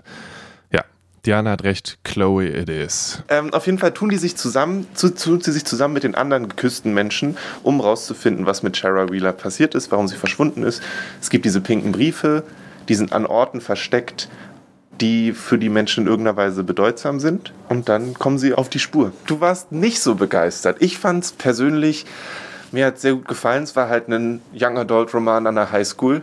ja, 0.70 0.84
Diana 1.24 1.50
hat 1.52 1.62
recht, 1.62 1.98
Chloe 2.02 2.48
it 2.48 2.68
is. 2.68 3.22
Ähm, 3.28 3.52
auf 3.52 3.66
jeden 3.66 3.78
Fall 3.78 3.92
tun 3.92 4.08
die 4.08 4.16
sich 4.16 4.36
zusammen, 4.36 4.88
zu, 4.94 5.14
tun 5.14 5.40
sie 5.40 5.52
sich 5.52 5.64
zusammen 5.64 5.94
mit 5.94 6.02
den 6.02 6.14
anderen 6.14 6.48
geküssten 6.48 6.94
Menschen, 6.94 7.36
um 7.62 7.80
rauszufinden, 7.80 8.46
was 8.46 8.62
mit 8.62 8.76
Shara 8.76 9.10
Wheeler 9.10 9.32
passiert 9.32 9.74
ist, 9.74 9.92
warum 9.92 10.08
sie 10.08 10.16
verschwunden 10.16 10.62
ist. 10.64 10.82
Es 11.20 11.30
gibt 11.30 11.44
diese 11.44 11.60
pinken 11.60 11.92
Briefe, 11.92 12.42
die 12.88 12.94
sind 12.94 13.12
an 13.12 13.26
Orten 13.26 13.60
versteckt, 13.60 14.28
die 15.00 15.32
für 15.32 15.58
die 15.58 15.68
Menschen 15.68 16.04
in 16.04 16.10
irgendeiner 16.10 16.36
Weise 16.36 16.64
bedeutsam 16.64 17.20
sind. 17.20 17.52
Und 17.68 17.88
dann 17.88 18.14
kommen 18.14 18.38
sie 18.38 18.54
auf 18.54 18.68
die 18.68 18.78
Spur. 18.78 19.12
Du 19.26 19.40
warst 19.40 19.72
nicht 19.72 20.00
so 20.00 20.14
begeistert. 20.14 20.76
Ich 20.80 20.98
fand 20.98 21.24
es 21.24 21.32
persönlich, 21.32 22.06
mir 22.72 22.86
hat 22.86 22.98
sehr 22.98 23.14
gut 23.14 23.28
gefallen. 23.28 23.64
Es 23.64 23.76
war 23.76 23.88
halt 23.88 24.08
ein 24.08 24.40
Young 24.54 24.78
Adult 24.78 25.14
Roman 25.14 25.46
an 25.46 25.54
der 25.54 25.70
Highschool. 25.70 26.22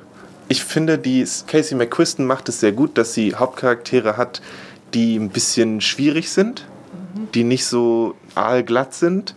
Ich 0.50 0.64
finde, 0.64 0.98
die 0.98 1.26
Casey 1.48 1.76
McQuiston 1.78 2.26
macht 2.26 2.50
es 2.50 2.60
sehr 2.60 2.74
gut, 2.74 2.98
dass 2.98 3.14
sie 3.14 3.36
Hauptcharaktere 3.36 4.18
hat, 4.18 4.42
die 4.94 5.18
ein 5.18 5.30
bisschen 5.30 5.82
schwierig 5.82 6.30
sind, 6.30 6.66
die 7.34 7.44
nicht 7.44 7.66
so 7.66 8.16
aalglatt 8.36 8.94
sind. 8.94 9.36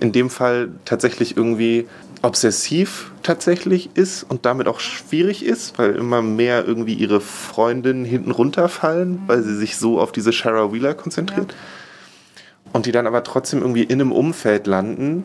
In 0.00 0.12
dem 0.12 0.30
Fall 0.30 0.70
tatsächlich 0.84 1.36
irgendwie 1.36 1.88
obsessiv 2.22 3.10
tatsächlich 3.22 3.90
ist 3.94 4.24
und 4.24 4.46
damit 4.46 4.68
auch 4.68 4.80
schwierig 4.80 5.44
ist, 5.44 5.78
weil 5.78 5.94
immer 5.94 6.22
mehr 6.22 6.66
irgendwie 6.66 6.94
ihre 6.94 7.20
Freundinnen 7.20 8.04
hinten 8.04 8.30
runterfallen, 8.30 9.22
weil 9.26 9.42
sie 9.42 9.56
sich 9.56 9.76
so 9.76 10.00
auf 10.00 10.12
diese 10.12 10.32
Shara 10.32 10.72
Wheeler 10.72 10.94
konzentriert. 10.94 11.54
Und 12.72 12.86
die 12.86 12.92
dann 12.92 13.06
aber 13.06 13.22
trotzdem 13.22 13.60
irgendwie 13.60 13.82
in 13.82 14.00
einem 14.00 14.12
Umfeld 14.12 14.66
landen. 14.66 15.24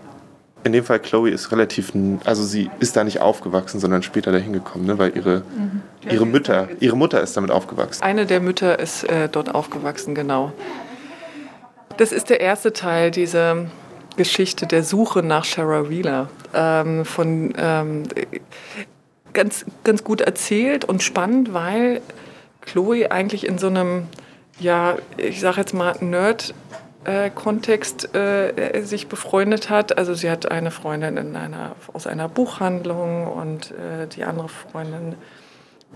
In 0.64 0.72
dem 0.72 0.86
Fall 0.86 1.00
Chloe 1.00 1.30
ist 1.30 1.52
relativ, 1.52 1.92
also 2.24 2.44
sie 2.44 2.70
ist 2.80 2.96
da 2.96 3.04
nicht 3.04 3.20
aufgewachsen, 3.20 3.82
sondern 3.82 4.02
später 4.02 4.32
dahin 4.32 4.54
gekommen, 4.54 4.86
ne? 4.86 4.98
weil 4.98 5.16
ihre, 5.16 5.42
ihre 6.10 6.26
Mütter, 6.26 6.70
ihre 6.80 6.96
Mutter 6.96 7.20
ist 7.20 7.36
damit 7.36 7.52
aufgewachsen. 7.52 8.02
Eine 8.02 8.26
der 8.26 8.40
Mütter 8.40 8.80
ist 8.80 9.04
äh, 9.04 9.28
dort 9.30 9.54
aufgewachsen, 9.54 10.16
genau. 10.16 10.54
Das 11.98 12.14
ist 12.14 12.30
der 12.30 12.40
erste 12.40 12.72
Teil 12.72 13.12
dieser 13.12 13.66
Geschichte 14.16 14.68
der 14.68 14.84
Suche 14.84 15.24
nach 15.24 15.46
Shara 15.46 15.90
Wheeler. 15.90 16.30
Ähm, 16.54 17.06
von, 17.06 17.54
ähm, 17.58 18.04
ganz, 19.34 19.66
ganz 19.84 20.04
gut 20.04 20.22
erzählt 20.22 20.86
und 20.86 21.02
spannend, 21.02 21.54
weil 21.54 22.02
Chloe 22.62 23.12
eigentlich 23.12 23.48
in 23.48 23.58
so 23.58 23.68
einem, 23.68 24.08
ja, 24.60 24.96
ich 25.18 25.40
sag 25.40 25.58
jetzt 25.58 25.74
mal, 25.74 25.94
Nerd- 26.02 26.54
äh, 27.06 27.30
Kontext 27.30 28.16
äh, 28.16 28.82
sich 28.84 29.08
befreundet 29.08 29.70
hat. 29.70 29.98
Also 29.98 30.14
sie 30.14 30.30
hat 30.30 30.50
eine 30.50 30.72
Freundin 30.72 31.18
in 31.18 31.36
einer, 31.36 31.76
aus 31.92 32.08
einer 32.08 32.30
Buchhandlung 32.30 33.28
und 33.28 33.72
äh, 33.72 34.08
die 34.08 34.24
andere 34.24 34.48
Freundin 34.50 35.16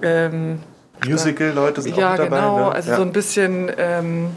ähm, 0.02 0.60
Musical-Leute 1.06 1.82
sind 1.82 1.96
ja, 1.96 2.14
auch 2.14 2.18
dabei. 2.18 2.38
genau. 2.38 2.58
ne? 2.58 2.72
Also 2.72 2.90
ja. 2.92 2.96
so 2.98 3.04
ein 3.04 3.14
bisschen 3.14 3.72
ähm, 3.78 4.32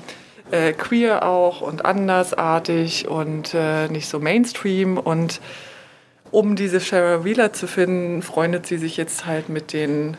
äh, 0.52 0.72
queer 0.72 1.24
auch 1.26 1.60
und 1.60 1.84
andersartig 1.84 3.08
und 3.08 3.54
äh, 3.54 3.88
nicht 3.88 4.08
so 4.08 4.18
Mainstream. 4.18 4.98
Und 4.98 5.40
um 6.30 6.56
diese 6.56 6.80
Shara 6.80 7.24
Wheeler 7.24 7.52
zu 7.52 7.66
finden, 7.66 8.22
freundet 8.22 8.66
sie 8.66 8.78
sich 8.78 8.96
jetzt 8.96 9.26
halt 9.26 9.48
mit 9.48 9.72
den 9.72 10.16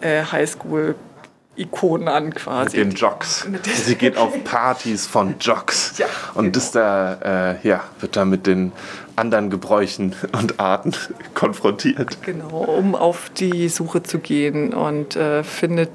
äh, 0.00 0.24
Highschool-Ikonen 0.24 2.08
an 2.08 2.34
quasi. 2.34 2.78
Mit 2.78 2.92
den 2.92 2.96
Jocks. 2.96 3.46
Mit 3.48 3.66
den- 3.66 3.72
Sie 3.74 3.94
geht 3.96 4.16
auf 4.16 4.42
Partys 4.44 5.06
von 5.06 5.34
Jocks. 5.40 5.98
Ja, 5.98 6.06
und 6.34 6.56
das 6.56 6.70
da, 6.72 7.54
äh, 7.62 7.66
ja, 7.68 7.80
wird 8.00 8.16
da 8.16 8.24
mit 8.24 8.46
den 8.46 8.72
anderen 9.16 9.50
Gebräuchen 9.50 10.14
und 10.32 10.58
Arten 10.58 10.92
konfrontiert. 11.34 12.22
Genau, 12.22 12.64
um 12.64 12.94
auf 12.94 13.30
die 13.36 13.68
Suche 13.68 14.02
zu 14.02 14.18
gehen 14.18 14.72
und 14.72 15.16
äh, 15.16 15.44
findet 15.44 15.90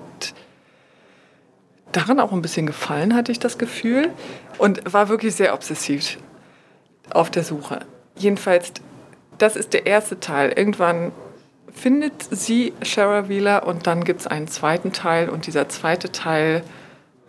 daran 1.91 2.19
auch 2.19 2.31
ein 2.31 2.41
bisschen 2.41 2.65
Gefallen, 2.65 3.15
hatte 3.15 3.31
ich 3.31 3.39
das 3.39 3.57
Gefühl. 3.57 4.09
Und 4.57 4.91
war 4.91 5.09
wirklich 5.09 5.35
sehr 5.35 5.53
obsessiv 5.53 6.17
auf 7.11 7.29
der 7.29 7.43
Suche. 7.43 7.79
Jedenfalls, 8.15 8.71
das 9.37 9.55
ist 9.55 9.73
der 9.73 9.85
erste 9.85 10.19
Teil. 10.19 10.51
Irgendwann 10.55 11.11
findet 11.71 12.13
sie 12.31 12.73
Shara 12.81 13.29
Wheeler 13.29 13.67
und 13.67 13.85
dann 13.85 14.03
gibt 14.03 14.21
es 14.21 14.27
einen 14.27 14.47
zweiten 14.47 14.93
Teil 14.93 15.29
und 15.29 15.45
dieser 15.45 15.69
zweite 15.69 16.11
Teil 16.11 16.63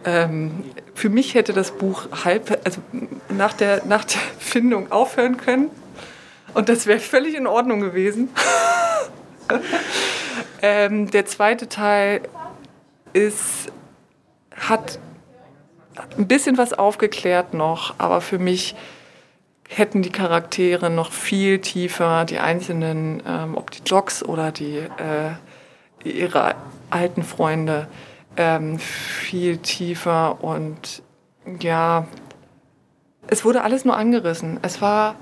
ähm, 0.05 0.65
für 0.95 1.09
mich 1.09 1.35
hätte 1.35 1.53
das 1.53 1.73
Buch 1.73 2.09
halb, 2.25 2.61
also 2.65 2.81
nach 3.29 3.53
der, 3.53 3.85
nach 3.87 4.05
der 4.05 4.21
Findung 4.39 4.93
aufhören 4.93 5.37
können. 5.37 5.71
Und 6.55 6.69
das 6.69 6.87
wäre 6.87 7.01
völlig 7.01 7.35
in 7.35 7.47
Ordnung 7.47 7.81
gewesen. 7.81 8.31
ähm, 10.63 11.11
der 11.11 11.27
zweite 11.27 11.69
Teil 11.69 12.23
ist, 13.13 13.73
hat 14.59 14.99
ein 16.17 16.29
bisschen 16.29 16.59
was 16.59 16.73
aufgeklärt 16.73 17.55
noch, 17.55 17.95
aber 17.99 18.21
für 18.21 18.39
mich 18.39 18.75
hätten 19.69 20.03
die 20.03 20.11
Charaktere 20.11 20.91
noch 20.91 21.13
viel 21.13 21.61
tiefer, 21.61 22.25
die 22.25 22.39
einzelnen, 22.39 23.23
ähm, 23.27 23.57
ob 23.57 23.71
die 23.71 23.83
Jocks 23.85 24.23
oder 24.23 24.51
die, 24.51 24.79
äh, 24.79 25.33
ihre 26.05 26.55
alten 26.91 27.23
Freunde, 27.23 27.89
ähm, 28.37 28.79
viel 28.79 29.59
tiefer 29.59 30.43
und 30.43 31.03
ja, 31.61 32.07
es 33.27 33.45
wurde 33.45 33.63
alles 33.63 33.85
nur 33.85 33.97
angerissen. 33.97 34.59
Es 34.63 34.81
war 34.81 35.17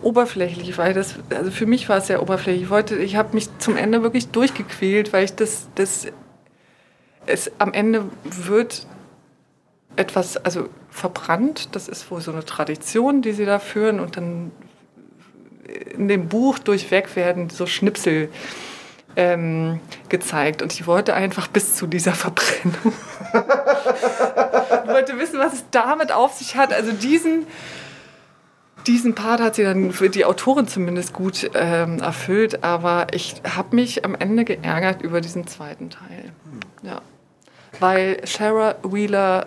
oberflächlich, 0.00 0.78
weil 0.78 0.94
das, 0.94 1.16
also 1.30 1.50
für 1.50 1.66
mich 1.66 1.88
war 1.88 1.98
es 1.98 2.06
sehr 2.06 2.22
oberflächlich. 2.22 2.64
Ich 2.64 2.70
wollte, 2.70 2.96
ich 2.96 3.16
habe 3.16 3.34
mich 3.34 3.48
zum 3.58 3.76
Ende 3.76 4.02
wirklich 4.02 4.28
durchgequält, 4.28 5.12
weil 5.12 5.24
ich 5.24 5.34
das, 5.34 5.68
das, 5.74 6.06
es 7.26 7.50
am 7.58 7.72
Ende 7.72 8.04
wird 8.24 8.86
etwas, 9.96 10.36
also 10.38 10.68
verbrannt, 10.90 11.74
das 11.74 11.88
ist 11.88 12.10
wohl 12.10 12.20
so 12.20 12.32
eine 12.32 12.44
Tradition, 12.44 13.22
die 13.22 13.32
sie 13.32 13.44
da 13.44 13.58
führen 13.58 14.00
und 14.00 14.16
dann 14.16 14.52
in 15.94 16.08
dem 16.08 16.28
Buch 16.28 16.58
durchweg 16.58 17.14
werden 17.16 17.50
so 17.50 17.66
Schnipsel 17.66 18.28
ähm, 19.16 19.80
gezeigt 20.08 20.62
und 20.62 20.72
ich 20.72 20.86
wollte 20.86 21.14
einfach 21.14 21.48
bis 21.48 21.76
zu 21.76 21.86
dieser 21.86 22.12
Verbrennung. 22.12 22.92
ich 23.32 24.90
wollte 24.90 25.18
wissen, 25.18 25.38
was 25.38 25.52
es 25.54 25.64
damit 25.70 26.12
auf 26.12 26.32
sich 26.34 26.56
hat. 26.56 26.72
Also 26.72 26.92
diesen, 26.92 27.46
diesen 28.86 29.14
Part 29.14 29.40
hat 29.40 29.54
sie 29.54 29.64
dann 29.64 29.92
für 29.92 30.08
die 30.08 30.24
Autorin 30.24 30.66
zumindest 30.66 31.12
gut 31.12 31.50
ähm, 31.54 32.00
erfüllt, 32.00 32.64
aber 32.64 33.08
ich 33.12 33.42
habe 33.44 33.76
mich 33.76 34.04
am 34.04 34.14
Ende 34.14 34.44
geärgert 34.44 35.02
über 35.02 35.20
diesen 35.20 35.46
zweiten 35.46 35.90
Teil. 35.90 36.32
Ja. 36.82 37.02
Weil 37.80 38.20
Shara 38.26 38.76
Wheeler 38.82 39.46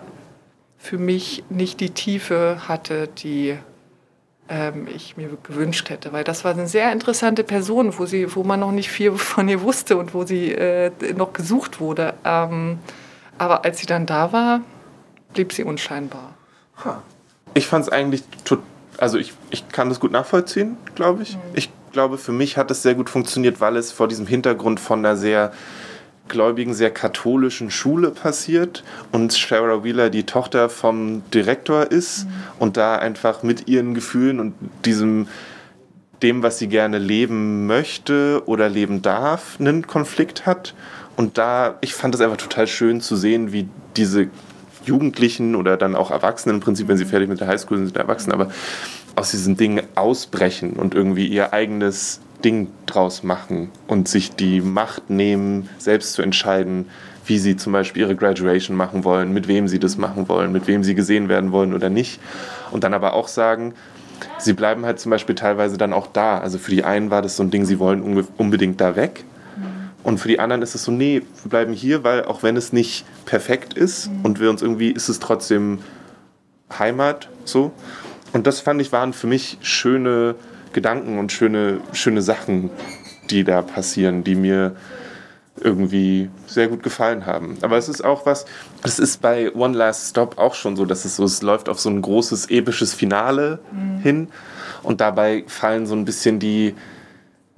für 0.78 0.98
mich 0.98 1.44
nicht 1.48 1.80
die 1.80 1.90
Tiefe 1.90 2.62
hatte, 2.68 3.08
die 3.08 3.56
ähm, 4.48 4.86
ich 4.94 5.16
mir 5.16 5.28
gewünscht 5.42 5.90
hätte. 5.90 6.12
Weil 6.12 6.22
das 6.24 6.44
war 6.44 6.52
eine 6.52 6.66
sehr 6.68 6.92
interessante 6.92 7.42
Person, 7.44 7.98
wo, 7.98 8.06
sie, 8.06 8.34
wo 8.36 8.44
man 8.44 8.60
noch 8.60 8.72
nicht 8.72 8.90
viel 8.90 9.12
von 9.12 9.48
ihr 9.48 9.62
wusste 9.62 9.96
und 9.96 10.14
wo 10.14 10.24
sie 10.24 10.52
äh, 10.52 10.90
noch 11.16 11.32
gesucht 11.32 11.80
wurde. 11.80 12.14
Ähm, 12.24 12.78
aber 13.38 13.64
als 13.64 13.78
sie 13.78 13.86
dann 13.86 14.06
da 14.06 14.32
war, 14.32 14.60
blieb 15.34 15.52
sie 15.52 15.64
unscheinbar. 15.64 16.34
Ich 17.54 17.66
fand 17.66 17.84
es 17.84 17.90
eigentlich, 17.90 18.22
tot- 18.44 18.62
also 18.98 19.18
ich, 19.18 19.32
ich 19.50 19.68
kann 19.68 19.88
das 19.88 19.98
gut 20.00 20.12
nachvollziehen, 20.12 20.76
glaube 20.94 21.18
Mhm. 21.18 21.22
ich. 21.22 21.38
Ich 21.54 21.70
glaube, 21.92 22.18
für 22.18 22.32
mich 22.32 22.56
hat 22.56 22.70
es 22.70 22.82
sehr 22.82 22.94
gut 22.94 23.08
funktioniert, 23.10 23.60
weil 23.60 23.76
es 23.76 23.90
vor 23.92 24.08
diesem 24.08 24.26
Hintergrund 24.26 24.78
von 24.80 24.98
einer 25.00 25.16
sehr 25.16 25.52
gläubigen, 26.28 26.74
sehr 26.74 26.90
katholischen 26.90 27.70
Schule 27.70 28.10
passiert 28.10 28.84
und 29.12 29.34
Shara 29.34 29.84
Wheeler 29.84 30.10
die 30.10 30.24
Tochter 30.24 30.68
vom 30.68 31.22
Direktor 31.32 31.90
ist 31.90 32.24
Mhm. 32.24 32.30
und 32.58 32.76
da 32.76 32.96
einfach 32.96 33.42
mit 33.42 33.68
ihren 33.68 33.94
Gefühlen 33.94 34.40
und 34.40 34.54
diesem 34.84 35.28
dem, 36.22 36.42
was 36.42 36.58
sie 36.58 36.68
gerne 36.68 36.98
leben 36.98 37.66
möchte 37.66 38.42
oder 38.46 38.68
leben 38.68 39.02
darf, 39.02 39.56
einen 39.60 39.86
Konflikt 39.86 40.46
hat. 40.46 40.74
Und 41.14 41.38
da, 41.38 41.76
ich 41.80 41.94
fand 41.94 42.14
es 42.14 42.20
einfach 42.20 42.38
total 42.38 42.66
schön 42.66 43.00
zu 43.00 43.16
sehen, 43.16 43.52
wie 43.52 43.68
diese 43.96 44.28
Jugendlichen 44.84 45.54
oder 45.54 45.76
dann 45.76 45.96
auch 45.96 46.10
Erwachsenen, 46.10 46.56
im 46.56 46.60
Prinzip, 46.60 46.88
wenn 46.88 46.96
sie 46.96 47.04
fertig 47.04 47.28
mit 47.28 47.40
der 47.40 47.48
Highschool 47.48 47.76
sind, 47.76 47.86
sind 47.88 47.94
sie 47.96 48.00
erwachsen, 48.00 48.32
aber 48.32 48.50
aus 49.14 49.30
diesen 49.30 49.56
Dingen 49.56 49.82
ausbrechen 49.94 50.74
und 50.74 50.94
irgendwie 50.94 51.26
ihr 51.26 51.52
eigenes 51.52 52.20
Ding 52.44 52.68
draus 52.86 53.22
machen 53.22 53.70
und 53.86 54.08
sich 54.08 54.34
die 54.34 54.60
Macht 54.60 55.10
nehmen, 55.10 55.68
selbst 55.78 56.12
zu 56.12 56.22
entscheiden, 56.22 56.86
wie 57.26 57.38
sie 57.38 57.56
zum 57.56 57.72
Beispiel 57.72 58.02
ihre 58.02 58.16
Graduation 58.16 58.76
machen 58.76 59.04
wollen, 59.04 59.32
mit 59.32 59.48
wem 59.48 59.68
sie 59.68 59.78
das 59.78 59.96
machen 59.96 60.28
wollen, 60.28 60.52
mit 60.52 60.66
wem 60.66 60.84
sie 60.84 60.94
gesehen 60.94 61.28
werden 61.28 61.52
wollen 61.52 61.74
oder 61.74 61.90
nicht. 61.90 62.20
Und 62.70 62.84
dann 62.84 62.94
aber 62.94 63.14
auch 63.14 63.28
sagen, 63.28 63.74
sie 64.38 64.52
bleiben 64.52 64.84
halt 64.84 65.00
zum 65.00 65.10
Beispiel 65.10 65.34
teilweise 65.34 65.76
dann 65.76 65.92
auch 65.92 66.06
da. 66.06 66.38
Also 66.38 66.58
für 66.58 66.70
die 66.70 66.84
einen 66.84 67.10
war 67.10 67.22
das 67.22 67.36
so 67.36 67.42
ein 67.42 67.50
Ding, 67.50 67.64
sie 67.64 67.78
wollen 67.78 68.26
unbedingt 68.36 68.80
da 68.80 68.96
weg. 68.96 69.24
Und 70.02 70.18
für 70.18 70.28
die 70.28 70.38
anderen 70.38 70.62
ist 70.62 70.76
es 70.76 70.84
so, 70.84 70.92
nee, 70.92 71.22
wir 71.42 71.50
bleiben 71.50 71.72
hier, 71.72 72.04
weil 72.04 72.24
auch 72.24 72.44
wenn 72.44 72.56
es 72.56 72.72
nicht 72.72 73.04
perfekt 73.24 73.74
ist 73.74 74.08
und 74.22 74.38
wir 74.38 74.50
uns 74.50 74.62
irgendwie, 74.62 74.90
ist 74.90 75.08
es 75.08 75.18
trotzdem 75.18 75.80
Heimat, 76.78 77.28
so. 77.44 77.72
Und 78.32 78.46
das 78.46 78.60
fand 78.60 78.80
ich, 78.80 78.92
waren 78.92 79.12
für 79.12 79.26
mich 79.26 79.58
schöne 79.62 80.36
Gedanken 80.76 81.18
und 81.18 81.32
schöne, 81.32 81.80
schöne 81.92 82.20
Sachen, 82.20 82.68
die 83.30 83.44
da 83.44 83.62
passieren, 83.62 84.24
die 84.24 84.34
mir 84.34 84.76
irgendwie 85.58 86.28
sehr 86.46 86.68
gut 86.68 86.82
gefallen 86.82 87.24
haben. 87.24 87.56
Aber 87.62 87.78
es 87.78 87.88
ist 87.88 88.04
auch 88.04 88.26
was, 88.26 88.44
es 88.82 88.98
ist 88.98 89.22
bei 89.22 89.50
One 89.54 89.74
Last 89.74 90.10
Stop 90.10 90.36
auch 90.36 90.54
schon 90.54 90.76
so, 90.76 90.84
dass 90.84 91.06
es 91.06 91.16
so, 91.16 91.24
es 91.24 91.40
läuft 91.40 91.70
auf 91.70 91.80
so 91.80 91.88
ein 91.88 92.02
großes 92.02 92.50
episches 92.50 92.92
Finale 92.92 93.58
hin 94.02 94.28
und 94.82 95.00
dabei 95.00 95.44
fallen 95.46 95.86
so 95.86 95.94
ein 95.94 96.04
bisschen 96.04 96.40
die, 96.40 96.74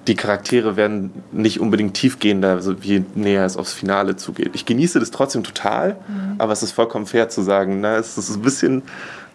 die 0.06 0.14
Charaktere 0.14 0.76
werden 0.76 1.10
nicht 1.32 1.58
unbedingt 1.58 1.94
tiefgehender, 1.94 2.50
also 2.50 2.72
je 2.80 3.02
näher 3.16 3.44
es 3.44 3.56
aufs 3.56 3.72
Finale 3.72 4.14
zugeht. 4.14 4.50
Ich 4.54 4.64
genieße 4.64 5.00
das 5.00 5.10
trotzdem 5.10 5.42
total, 5.42 5.96
aber 6.38 6.52
es 6.52 6.62
ist 6.62 6.70
vollkommen 6.70 7.06
fair 7.06 7.28
zu 7.28 7.42
sagen, 7.42 7.80
na, 7.80 7.96
es 7.96 8.16
ist 8.16 8.36
ein 8.36 8.42
bisschen, 8.42 8.82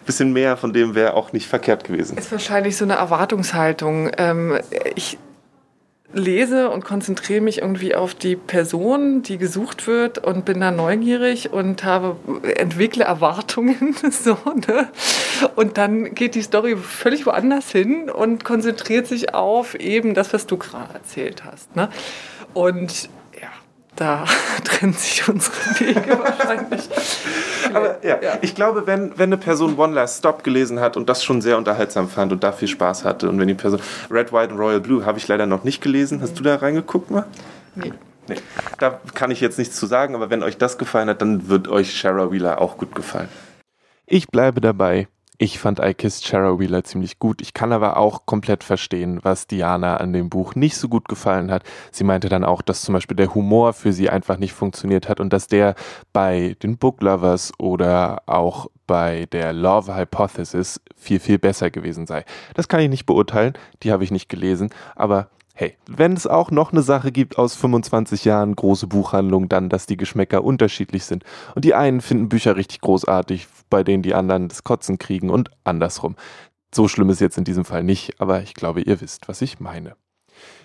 bisschen 0.04 0.32
mehr 0.32 0.56
von 0.56 0.72
dem 0.72 0.94
wäre 0.94 1.14
auch 1.14 1.32
nicht 1.32 1.46
verkehrt 1.46 1.84
gewesen. 1.84 2.16
Ist 2.18 2.32
wahrscheinlich 2.32 2.76
so 2.76 2.84
eine 2.84 2.94
Erwartungshaltung. 2.94 4.10
Ähm, 4.18 4.58
ich 4.94 5.18
lese 6.14 6.70
und 6.70 6.84
konzentriere 6.84 7.40
mich 7.40 7.60
irgendwie 7.60 7.94
auf 7.94 8.14
die 8.14 8.36
Person, 8.36 9.22
die 9.22 9.38
gesucht 9.38 9.86
wird 9.86 10.18
und 10.18 10.44
bin 10.44 10.60
da 10.60 10.70
neugierig 10.70 11.52
und 11.52 11.84
habe 11.84 12.16
entwickle 12.56 13.04
Erwartungen 13.04 13.94
so, 14.10 14.38
ne? 14.68 14.88
Und 15.56 15.76
dann 15.76 16.14
geht 16.14 16.34
die 16.34 16.42
Story 16.42 16.76
völlig 16.76 17.26
woanders 17.26 17.70
hin 17.70 18.08
und 18.10 18.44
konzentriert 18.44 19.06
sich 19.06 19.34
auf 19.34 19.74
eben 19.74 20.14
das, 20.14 20.32
was 20.32 20.46
du 20.46 20.56
gerade 20.56 20.94
erzählt 20.94 21.44
hast, 21.44 21.74
ne? 21.74 21.88
Und 22.52 23.08
da 23.96 24.24
trennen 24.64 24.92
sich 24.92 25.28
unsere 25.28 25.56
Wege 25.78 26.18
wahrscheinlich. 26.18 26.88
Aber 27.74 28.04
ja, 28.04 28.18
ich 28.42 28.54
glaube, 28.54 28.86
wenn, 28.86 29.16
wenn 29.16 29.30
eine 29.30 29.36
Person 29.36 29.78
One 29.78 29.94
Last 29.94 30.18
Stop 30.18 30.44
gelesen 30.44 30.80
hat 30.80 30.96
und 30.96 31.08
das 31.08 31.24
schon 31.24 31.40
sehr 31.40 31.56
unterhaltsam 31.58 32.08
fand 32.08 32.32
und 32.32 32.44
da 32.44 32.52
viel 32.52 32.68
Spaß 32.68 33.04
hatte 33.04 33.28
und 33.28 33.38
wenn 33.38 33.48
die 33.48 33.54
Person 33.54 33.80
Red, 34.10 34.32
White 34.32 34.52
und 34.52 34.60
Royal 34.60 34.80
Blue 34.80 35.04
habe 35.04 35.18
ich 35.18 35.26
leider 35.28 35.46
noch 35.46 35.64
nicht 35.64 35.80
gelesen. 35.80 36.20
Hast 36.20 36.38
du 36.38 36.42
da 36.42 36.56
reingeguckt 36.56 37.10
mal? 37.10 37.26
Nee. 37.74 37.92
Nee. 38.28 38.36
Da 38.78 39.00
kann 39.12 39.30
ich 39.30 39.40
jetzt 39.40 39.58
nichts 39.58 39.76
zu 39.76 39.86
sagen, 39.86 40.14
aber 40.14 40.30
wenn 40.30 40.42
euch 40.42 40.56
das 40.56 40.78
gefallen 40.78 41.08
hat, 41.08 41.20
dann 41.20 41.48
wird 41.48 41.68
euch 41.68 41.94
Shara 41.94 42.32
Wheeler 42.32 42.60
auch 42.60 42.78
gut 42.78 42.94
gefallen. 42.94 43.28
Ich 44.06 44.28
bleibe 44.28 44.60
dabei. 44.60 45.08
Ich 45.36 45.58
fand 45.58 45.80
I 45.80 45.94
Kissed 45.94 46.24
Shara 46.24 46.60
Wheeler 46.60 46.84
ziemlich 46.84 47.18
gut. 47.18 47.42
Ich 47.42 47.54
kann 47.54 47.72
aber 47.72 47.96
auch 47.96 48.24
komplett 48.24 48.62
verstehen, 48.62 49.18
was 49.22 49.48
Diana 49.48 49.96
an 49.96 50.12
dem 50.12 50.30
Buch 50.30 50.54
nicht 50.54 50.76
so 50.76 50.88
gut 50.88 51.08
gefallen 51.08 51.50
hat. 51.50 51.64
Sie 51.90 52.04
meinte 52.04 52.28
dann 52.28 52.44
auch, 52.44 52.62
dass 52.62 52.82
zum 52.82 52.92
Beispiel 52.92 53.16
der 53.16 53.34
Humor 53.34 53.72
für 53.72 53.92
sie 53.92 54.08
einfach 54.08 54.38
nicht 54.38 54.52
funktioniert 54.52 55.08
hat 55.08 55.18
und 55.18 55.32
dass 55.32 55.48
der 55.48 55.74
bei 56.12 56.56
den 56.62 56.78
Book 56.78 57.02
Lovers 57.02 57.52
oder 57.58 58.22
auch 58.26 58.68
bei 58.86 59.26
der 59.32 59.52
Love 59.52 59.96
Hypothesis 59.96 60.80
viel, 60.94 61.18
viel 61.18 61.38
besser 61.38 61.70
gewesen 61.70 62.06
sei. 62.06 62.24
Das 62.54 62.68
kann 62.68 62.80
ich 62.80 62.88
nicht 62.88 63.06
beurteilen, 63.06 63.54
die 63.82 63.90
habe 63.90 64.04
ich 64.04 64.12
nicht 64.12 64.28
gelesen, 64.28 64.70
aber 64.94 65.30
Hey, 65.56 65.76
wenn 65.86 66.14
es 66.14 66.26
auch 66.26 66.50
noch 66.50 66.72
eine 66.72 66.82
Sache 66.82 67.12
gibt 67.12 67.38
aus 67.38 67.54
25 67.54 68.24
Jahren 68.24 68.56
große 68.56 68.88
Buchhandlung, 68.88 69.48
dann, 69.48 69.68
dass 69.68 69.86
die 69.86 69.96
Geschmäcker 69.96 70.42
unterschiedlich 70.42 71.04
sind. 71.04 71.22
Und 71.54 71.64
die 71.64 71.74
einen 71.74 72.00
finden 72.00 72.28
Bücher 72.28 72.56
richtig 72.56 72.80
großartig, 72.80 73.46
bei 73.70 73.84
denen 73.84 74.02
die 74.02 74.14
anderen 74.14 74.48
das 74.48 74.64
Kotzen 74.64 74.98
kriegen 74.98 75.30
und 75.30 75.52
andersrum. 75.62 76.16
So 76.74 76.88
schlimm 76.88 77.08
ist 77.08 77.20
jetzt 77.20 77.38
in 77.38 77.44
diesem 77.44 77.64
Fall 77.64 77.84
nicht, 77.84 78.20
aber 78.20 78.42
ich 78.42 78.54
glaube, 78.54 78.80
ihr 78.80 79.00
wisst, 79.00 79.28
was 79.28 79.42
ich 79.42 79.60
meine. 79.60 79.94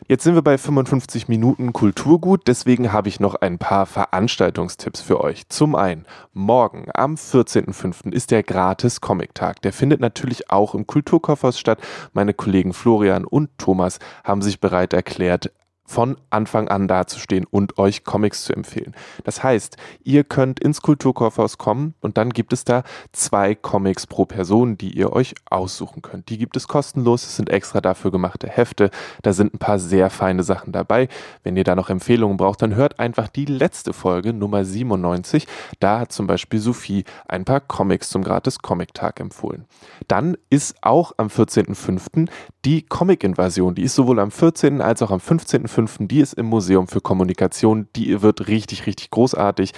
Jetzt 0.07 0.23
sind 0.23 0.33
wir 0.33 0.41
bei 0.41 0.57
55 0.57 1.27
Minuten 1.27 1.71
Kulturgut, 1.71 2.47
deswegen 2.47 2.91
habe 2.91 3.09
ich 3.09 3.19
noch 3.19 3.35
ein 3.35 3.59
paar 3.59 3.85
Veranstaltungstipps 3.85 5.01
für 5.01 5.21
euch. 5.21 5.47
Zum 5.49 5.75
einen, 5.75 6.05
morgen 6.33 6.87
am 6.95 7.13
14.05. 7.13 8.11
ist 8.11 8.31
der 8.31 8.41
Gratis 8.41 9.01
Comic-Tag. 9.01 9.61
Der 9.61 9.71
findet 9.71 9.99
natürlich 9.99 10.49
auch 10.49 10.73
im 10.73 10.87
Kulturkaufhaus 10.87 11.59
statt. 11.59 11.79
Meine 12.13 12.33
Kollegen 12.33 12.73
Florian 12.73 13.23
und 13.23 13.51
Thomas 13.59 13.99
haben 14.23 14.41
sich 14.41 14.59
bereit 14.59 14.93
erklärt, 14.93 15.51
von 15.89 16.17
Anfang 16.29 16.67
an 16.67 16.87
dazustehen 16.87 17.47
und 17.49 17.79
euch 17.79 18.03
Comics 18.03 18.43
zu 18.43 18.53
empfehlen. 18.53 18.93
Das 19.23 19.41
heißt, 19.41 19.75
ihr 20.03 20.23
könnt 20.23 20.59
ins 20.59 20.83
Kulturkaufhaus 20.83 21.57
kommen 21.57 21.95
und 21.99 22.19
dann 22.19 22.29
gibt 22.29 22.53
es 22.53 22.63
da 22.63 22.83
zwei 23.11 23.55
Comics 23.55 24.05
pro 24.05 24.25
Person, 24.25 24.77
die 24.77 24.95
ihr 24.95 25.11
euch 25.11 25.33
aussuchen 25.49 26.03
könnt. 26.03 26.29
Die 26.29 26.37
gibt 26.37 26.55
es 26.55 26.67
kostenlos, 26.67 27.23
es 27.23 27.37
sind 27.37 27.49
extra 27.49 27.81
dafür 27.81 28.11
gemachte 28.11 28.47
Hefte, 28.47 28.91
da 29.23 29.33
sind 29.33 29.55
ein 29.55 29.57
paar 29.57 29.79
sehr 29.79 30.11
feine 30.11 30.43
Sachen 30.43 30.73
dabei. 30.73 31.07
Wenn 31.41 31.57
ihr 31.57 31.63
da 31.63 31.73
noch 31.73 31.89
Empfehlungen 31.89 32.37
braucht, 32.37 32.61
dann 32.61 32.75
hört 32.75 32.99
einfach 32.99 33.27
die 33.27 33.45
letzte 33.45 33.91
Folge, 33.91 34.31
Nummer 34.31 34.65
97. 34.65 35.47
Da 35.79 36.01
hat 36.01 36.11
zum 36.11 36.27
Beispiel 36.27 36.59
Sophie 36.59 37.03
ein 37.27 37.45
paar 37.45 37.61
Comics 37.61 38.09
zum 38.09 38.23
Gratis 38.23 38.59
Comic 38.59 38.93
Tag 38.93 39.19
empfohlen. 39.19 39.65
Dann 40.07 40.37
ist 40.51 40.75
auch 40.83 41.13
am 41.17 41.27
14.05. 41.29 42.29
die 42.63 42.83
Comic-Invasion. 42.83 43.73
Die 43.73 43.83
ist 43.83 43.95
sowohl 43.95 44.19
am 44.19 44.29
14. 44.29 44.81
als 44.81 45.01
auch 45.01 45.09
am 45.09 45.19
15.05. 45.19 45.78
Die 45.87 46.19
ist 46.19 46.33
im 46.33 46.47
Museum 46.47 46.87
für 46.87 47.01
Kommunikation. 47.01 47.87
Die 47.95 48.21
wird 48.21 48.47
richtig, 48.47 48.85
richtig 48.85 49.11
großartig. 49.11 49.73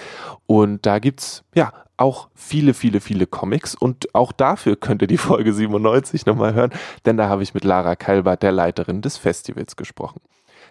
Und 0.48 0.86
da 0.86 1.00
gibt's 1.00 1.44
ja 1.54 1.72
auch 1.98 2.30
viele, 2.34 2.74
viele, 2.74 3.00
viele 3.00 3.28
Comics. 3.28 3.76
Und 3.76 4.14
auch 4.16 4.32
dafür 4.32 4.76
könnt 4.76 5.02
ihr 5.02 5.08
die 5.08 5.18
Folge 5.18 5.54
97 5.54 6.26
nochmal 6.26 6.54
hören, 6.54 6.72
denn 7.06 7.18
da 7.18 7.30
habe 7.30 7.44
ich 7.44 7.54
mit 7.54 7.64
Lara 7.64 7.96
Kalbert, 7.96 8.44
der 8.44 8.52
Leiterin 8.52 9.02
des 9.02 9.18
Festivals, 9.18 9.76
gesprochen. 9.76 10.20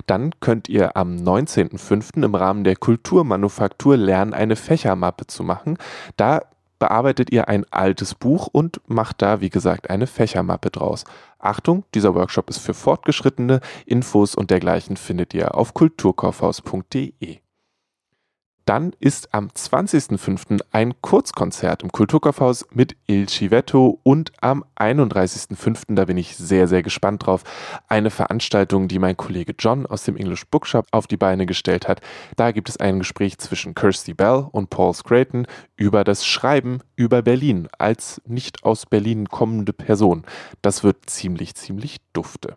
Dann 0.07 0.33
könnt 0.41 0.68
ihr 0.68 0.97
am 0.97 1.16
19.05. 1.16 2.24
im 2.24 2.35
Rahmen 2.35 2.64
der 2.64 2.76
Kulturmanufaktur 2.76 3.97
lernen, 3.97 4.35
eine 4.35 4.57
Fächermappe 4.57 5.26
zu 5.26 5.45
machen. 5.45 5.78
Da 6.16 6.43
bearbeitet 6.78 7.31
ihr 7.31 7.49
ein 7.49 7.66
altes 7.70 8.14
Buch 8.14 8.49
und 8.51 8.81
macht 8.87 9.22
da, 9.22 9.41
wie 9.41 9.51
gesagt, 9.51 9.91
eine 9.91 10.07
Fächermappe 10.07 10.70
draus. 10.70 11.05
Achtung, 11.41 11.84
dieser 11.95 12.14
Workshop 12.14 12.51
ist 12.51 12.59
für 12.59 12.74
Fortgeschrittene. 12.74 13.61
Infos 13.86 14.34
und 14.34 14.51
dergleichen 14.51 14.97
findet 14.97 15.34
ihr 15.34 15.55
auf 15.55 15.74
kulturkaufhaus.de. 15.74 17.38
Dann 18.64 18.92
ist 19.00 19.34
am 19.34 19.48
20.05. 19.48 20.61
ein 20.70 20.94
Kurzkonzert 21.00 21.82
im 21.82 21.92
Kulturkaufhaus 21.92 22.66
mit 22.72 22.96
Il 23.06 23.28
Civetto 23.28 24.00
und 24.02 24.32
am 24.40 24.64
31.05., 24.76 25.94
da 25.94 26.04
bin 26.04 26.16
ich 26.16 26.36
sehr, 26.36 26.68
sehr 26.68 26.82
gespannt 26.82 27.26
drauf, 27.26 27.42
eine 27.88 28.11
Veranstaltung, 28.11 28.88
die 28.88 28.98
mein 28.98 29.16
Kollege 29.16 29.54
John 29.58 29.86
aus 29.86 30.04
dem 30.04 30.16
English 30.16 30.46
Bookshop 30.46 30.86
auf 30.90 31.06
die 31.06 31.16
Beine 31.16 31.46
gestellt 31.46 31.88
hat. 31.88 32.00
Da 32.36 32.52
gibt 32.52 32.68
es 32.68 32.76
ein 32.76 32.98
Gespräch 32.98 33.38
zwischen 33.38 33.74
Kirsty 33.74 34.14
Bell 34.14 34.46
und 34.52 34.70
Paul 34.70 34.94
Scraton 34.94 35.46
über 35.76 36.04
das 36.04 36.26
Schreiben 36.26 36.80
über 36.96 37.22
Berlin 37.22 37.68
als 37.78 38.20
nicht 38.26 38.64
aus 38.64 38.86
Berlin 38.86 39.28
kommende 39.28 39.72
Person. 39.72 40.24
Das 40.62 40.84
wird 40.84 41.08
ziemlich, 41.08 41.54
ziemlich 41.54 41.96
dufte. 42.12 42.56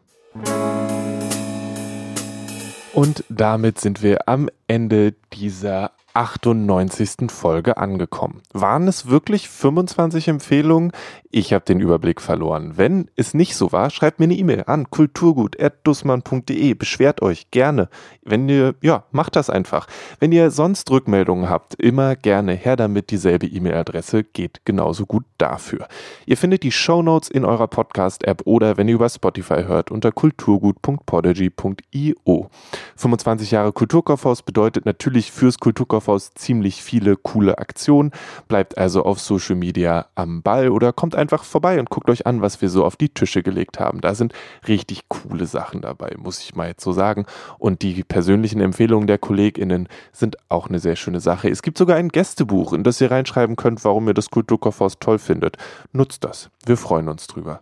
Und 2.93 3.23
damit 3.27 3.79
sind 3.79 4.03
wir 4.03 4.29
am 4.29 4.49
Ende 4.67 5.15
dieser 5.33 5.91
98. 6.15 7.31
Folge 7.31 7.77
angekommen. 7.77 8.41
Waren 8.53 8.87
es 8.87 9.07
wirklich 9.07 9.49
25 9.49 10.27
Empfehlungen? 10.27 10.91
Ich 11.31 11.53
habe 11.53 11.65
den 11.65 11.79
Überblick 11.79 12.21
verloren. 12.21 12.73
Wenn 12.75 13.09
es 13.15 13.33
nicht 13.33 13.55
so 13.55 13.71
war, 13.71 13.89
schreibt 13.89 14.19
mir 14.19 14.25
eine 14.25 14.35
E-Mail 14.35 14.65
an 14.67 14.91
kulturgut.dussmann.de. 14.91 16.75
Beschwert 16.75 17.23
euch 17.23 17.49
gerne. 17.49 17.89
Wenn 18.21 18.47
ihr, 18.47 18.75
ja, 18.81 19.05
macht 19.11 19.35
das 19.35 19.49
einfach. 19.49 19.87
Wenn 20.19 20.31
ihr 20.31 20.51
sonst 20.51 20.91
Rückmeldungen 20.91 21.49
habt, 21.49 21.73
immer 21.75 22.15
gerne 22.15 22.53
her 22.53 22.75
damit. 22.75 23.09
Dieselbe 23.09 23.47
E-Mail-Adresse 23.47 24.23
geht 24.23 24.61
genauso 24.65 25.07
gut 25.07 25.25
dafür. 25.39 25.87
Ihr 26.27 26.37
findet 26.37 26.61
die 26.61 26.71
Show 26.71 27.01
Notes 27.01 27.29
in 27.29 27.43
eurer 27.43 27.67
Podcast-App 27.67 28.43
oder 28.45 28.77
wenn 28.77 28.87
ihr 28.87 28.95
über 28.95 29.09
Spotify 29.09 29.63
hört, 29.63 29.89
unter 29.89 30.11
kulturgut.podigy.io. 30.11 32.49
25 32.95 33.49
Jahre 33.49 33.73
Kulturkaufhaus 33.73 34.43
bedeutet 34.43 34.85
natürlich 34.85 35.31
fürs 35.31 35.57
Kulturkaufhaus 35.57 36.02
ziemlich 36.35 36.83
viele 36.83 37.15
coole 37.15 37.57
Aktionen. 37.57 38.11
Bleibt 38.47 38.77
also 38.77 39.03
auf 39.03 39.19
Social 39.19 39.55
Media 39.55 40.07
am 40.15 40.41
Ball 40.41 40.69
oder 40.69 40.93
kommt 40.93 41.15
einfach 41.15 41.43
vorbei 41.43 41.79
und 41.79 41.89
guckt 41.89 42.09
euch 42.09 42.25
an, 42.27 42.41
was 42.41 42.61
wir 42.61 42.69
so 42.69 42.85
auf 42.85 42.95
die 42.95 43.09
Tische 43.09 43.43
gelegt 43.43 43.79
haben. 43.79 44.01
Da 44.01 44.15
sind 44.15 44.33
richtig 44.67 45.07
coole 45.07 45.45
Sachen 45.45 45.81
dabei, 45.81 46.15
muss 46.17 46.39
ich 46.39 46.55
mal 46.55 46.67
jetzt 46.67 46.83
so 46.83 46.91
sagen. 46.91 47.25
Und 47.57 47.81
die 47.81 48.03
persönlichen 48.03 48.61
Empfehlungen 48.61 49.07
der 49.07 49.17
KollegInnen 49.17 49.87
sind 50.11 50.37
auch 50.49 50.69
eine 50.69 50.79
sehr 50.79 50.95
schöne 50.95 51.19
Sache. 51.19 51.49
Es 51.49 51.61
gibt 51.61 51.77
sogar 51.77 51.97
ein 51.97 52.09
Gästebuch, 52.09 52.73
in 52.73 52.83
das 52.83 53.01
ihr 53.01 53.11
reinschreiben 53.11 53.55
könnt, 53.55 53.83
warum 53.83 54.07
ihr 54.07 54.13
das 54.13 54.29
Kulturkaufhaus 54.29 54.99
toll 54.99 55.19
findet. 55.19 55.57
Nutzt 55.91 56.23
das. 56.23 56.49
Wir 56.65 56.77
freuen 56.77 57.09
uns 57.09 57.27
drüber. 57.27 57.61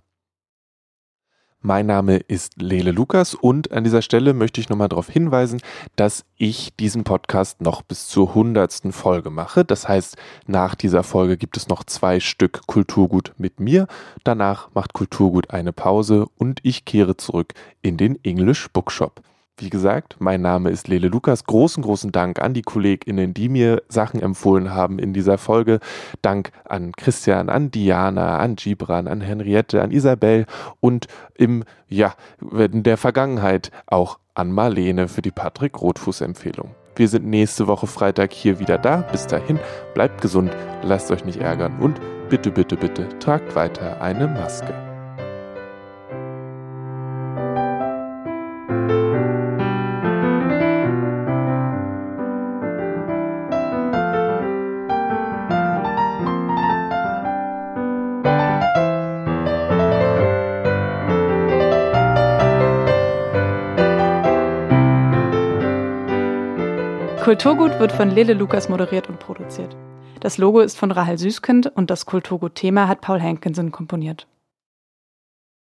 Mein 1.63 1.85
Name 1.85 2.17
ist 2.17 2.59
Lele 2.59 2.89
Lukas 2.89 3.35
und 3.35 3.71
an 3.71 3.83
dieser 3.83 4.01
Stelle 4.01 4.33
möchte 4.33 4.59
ich 4.59 4.69
nochmal 4.69 4.89
darauf 4.89 5.07
hinweisen, 5.09 5.61
dass 5.95 6.25
ich 6.35 6.75
diesen 6.75 7.03
Podcast 7.03 7.61
noch 7.61 7.83
bis 7.83 8.07
zur 8.07 8.33
hundertsten 8.33 8.91
Folge 8.91 9.29
mache. 9.29 9.63
Das 9.63 9.87
heißt, 9.87 10.17
nach 10.47 10.73
dieser 10.73 11.03
Folge 11.03 11.37
gibt 11.37 11.57
es 11.57 11.67
noch 11.67 11.83
zwei 11.83 12.19
Stück 12.19 12.65
Kulturgut 12.65 13.33
mit 13.37 13.59
mir. 13.59 13.85
Danach 14.23 14.69
macht 14.73 14.93
Kulturgut 14.93 15.51
eine 15.51 15.71
Pause 15.71 16.25
und 16.35 16.61
ich 16.63 16.83
kehre 16.83 17.15
zurück 17.15 17.53
in 17.83 17.95
den 17.95 18.17
English 18.23 18.67
Bookshop. 18.71 19.21
Wie 19.61 19.69
gesagt, 19.69 20.15
mein 20.17 20.41
Name 20.41 20.71
ist 20.71 20.87
Lele 20.87 21.07
Lukas. 21.07 21.43
Großen, 21.43 21.83
großen 21.83 22.11
Dank 22.11 22.41
an 22.41 22.55
die 22.55 22.63
KollegInnen, 22.63 23.35
die 23.35 23.47
mir 23.47 23.83
Sachen 23.89 24.19
empfohlen 24.19 24.73
haben 24.73 24.97
in 24.97 25.13
dieser 25.13 25.37
Folge. 25.37 25.79
Dank 26.23 26.51
an 26.67 26.93
Christian, 26.93 27.47
an 27.47 27.69
Diana, 27.69 28.39
an 28.39 28.55
Gibran, 28.55 29.07
an 29.07 29.21
Henriette, 29.21 29.83
an 29.83 29.91
Isabel 29.91 30.47
und 30.79 31.05
im, 31.35 31.63
ja, 31.87 32.15
in 32.57 32.81
der 32.81 32.97
Vergangenheit 32.97 33.69
auch 33.85 34.17
an 34.33 34.51
Marlene 34.51 35.07
für 35.07 35.21
die 35.21 35.29
Patrick 35.29 35.79
Rotfuß 35.79 36.21
Empfehlung. 36.21 36.71
Wir 36.95 37.07
sind 37.07 37.27
nächste 37.27 37.67
Woche 37.67 37.85
Freitag 37.85 38.33
hier 38.33 38.59
wieder 38.59 38.79
da. 38.79 39.05
Bis 39.11 39.27
dahin, 39.27 39.59
bleibt 39.93 40.21
gesund, 40.21 40.49
lasst 40.81 41.11
euch 41.11 41.23
nicht 41.23 41.39
ärgern 41.39 41.77
und 41.79 42.01
bitte, 42.29 42.49
bitte, 42.49 42.77
bitte 42.77 43.07
tragt 43.19 43.55
weiter 43.55 44.01
eine 44.01 44.27
Maske. 44.27 44.90
Kulturgut 67.21 67.79
wird 67.79 67.91
von 67.91 68.09
Lele 68.09 68.33
Lukas 68.33 68.67
moderiert 68.67 69.07
und 69.07 69.19
produziert. 69.19 69.77
Das 70.21 70.39
Logo 70.39 70.59
ist 70.59 70.75
von 70.75 70.89
Rahel 70.89 71.19
Süßkind 71.19 71.67
und 71.67 71.91
das 71.91 72.07
Kulturgut-Thema 72.07 72.87
hat 72.87 73.01
Paul 73.01 73.21
Hankinson 73.21 73.71
komponiert. 73.71 74.25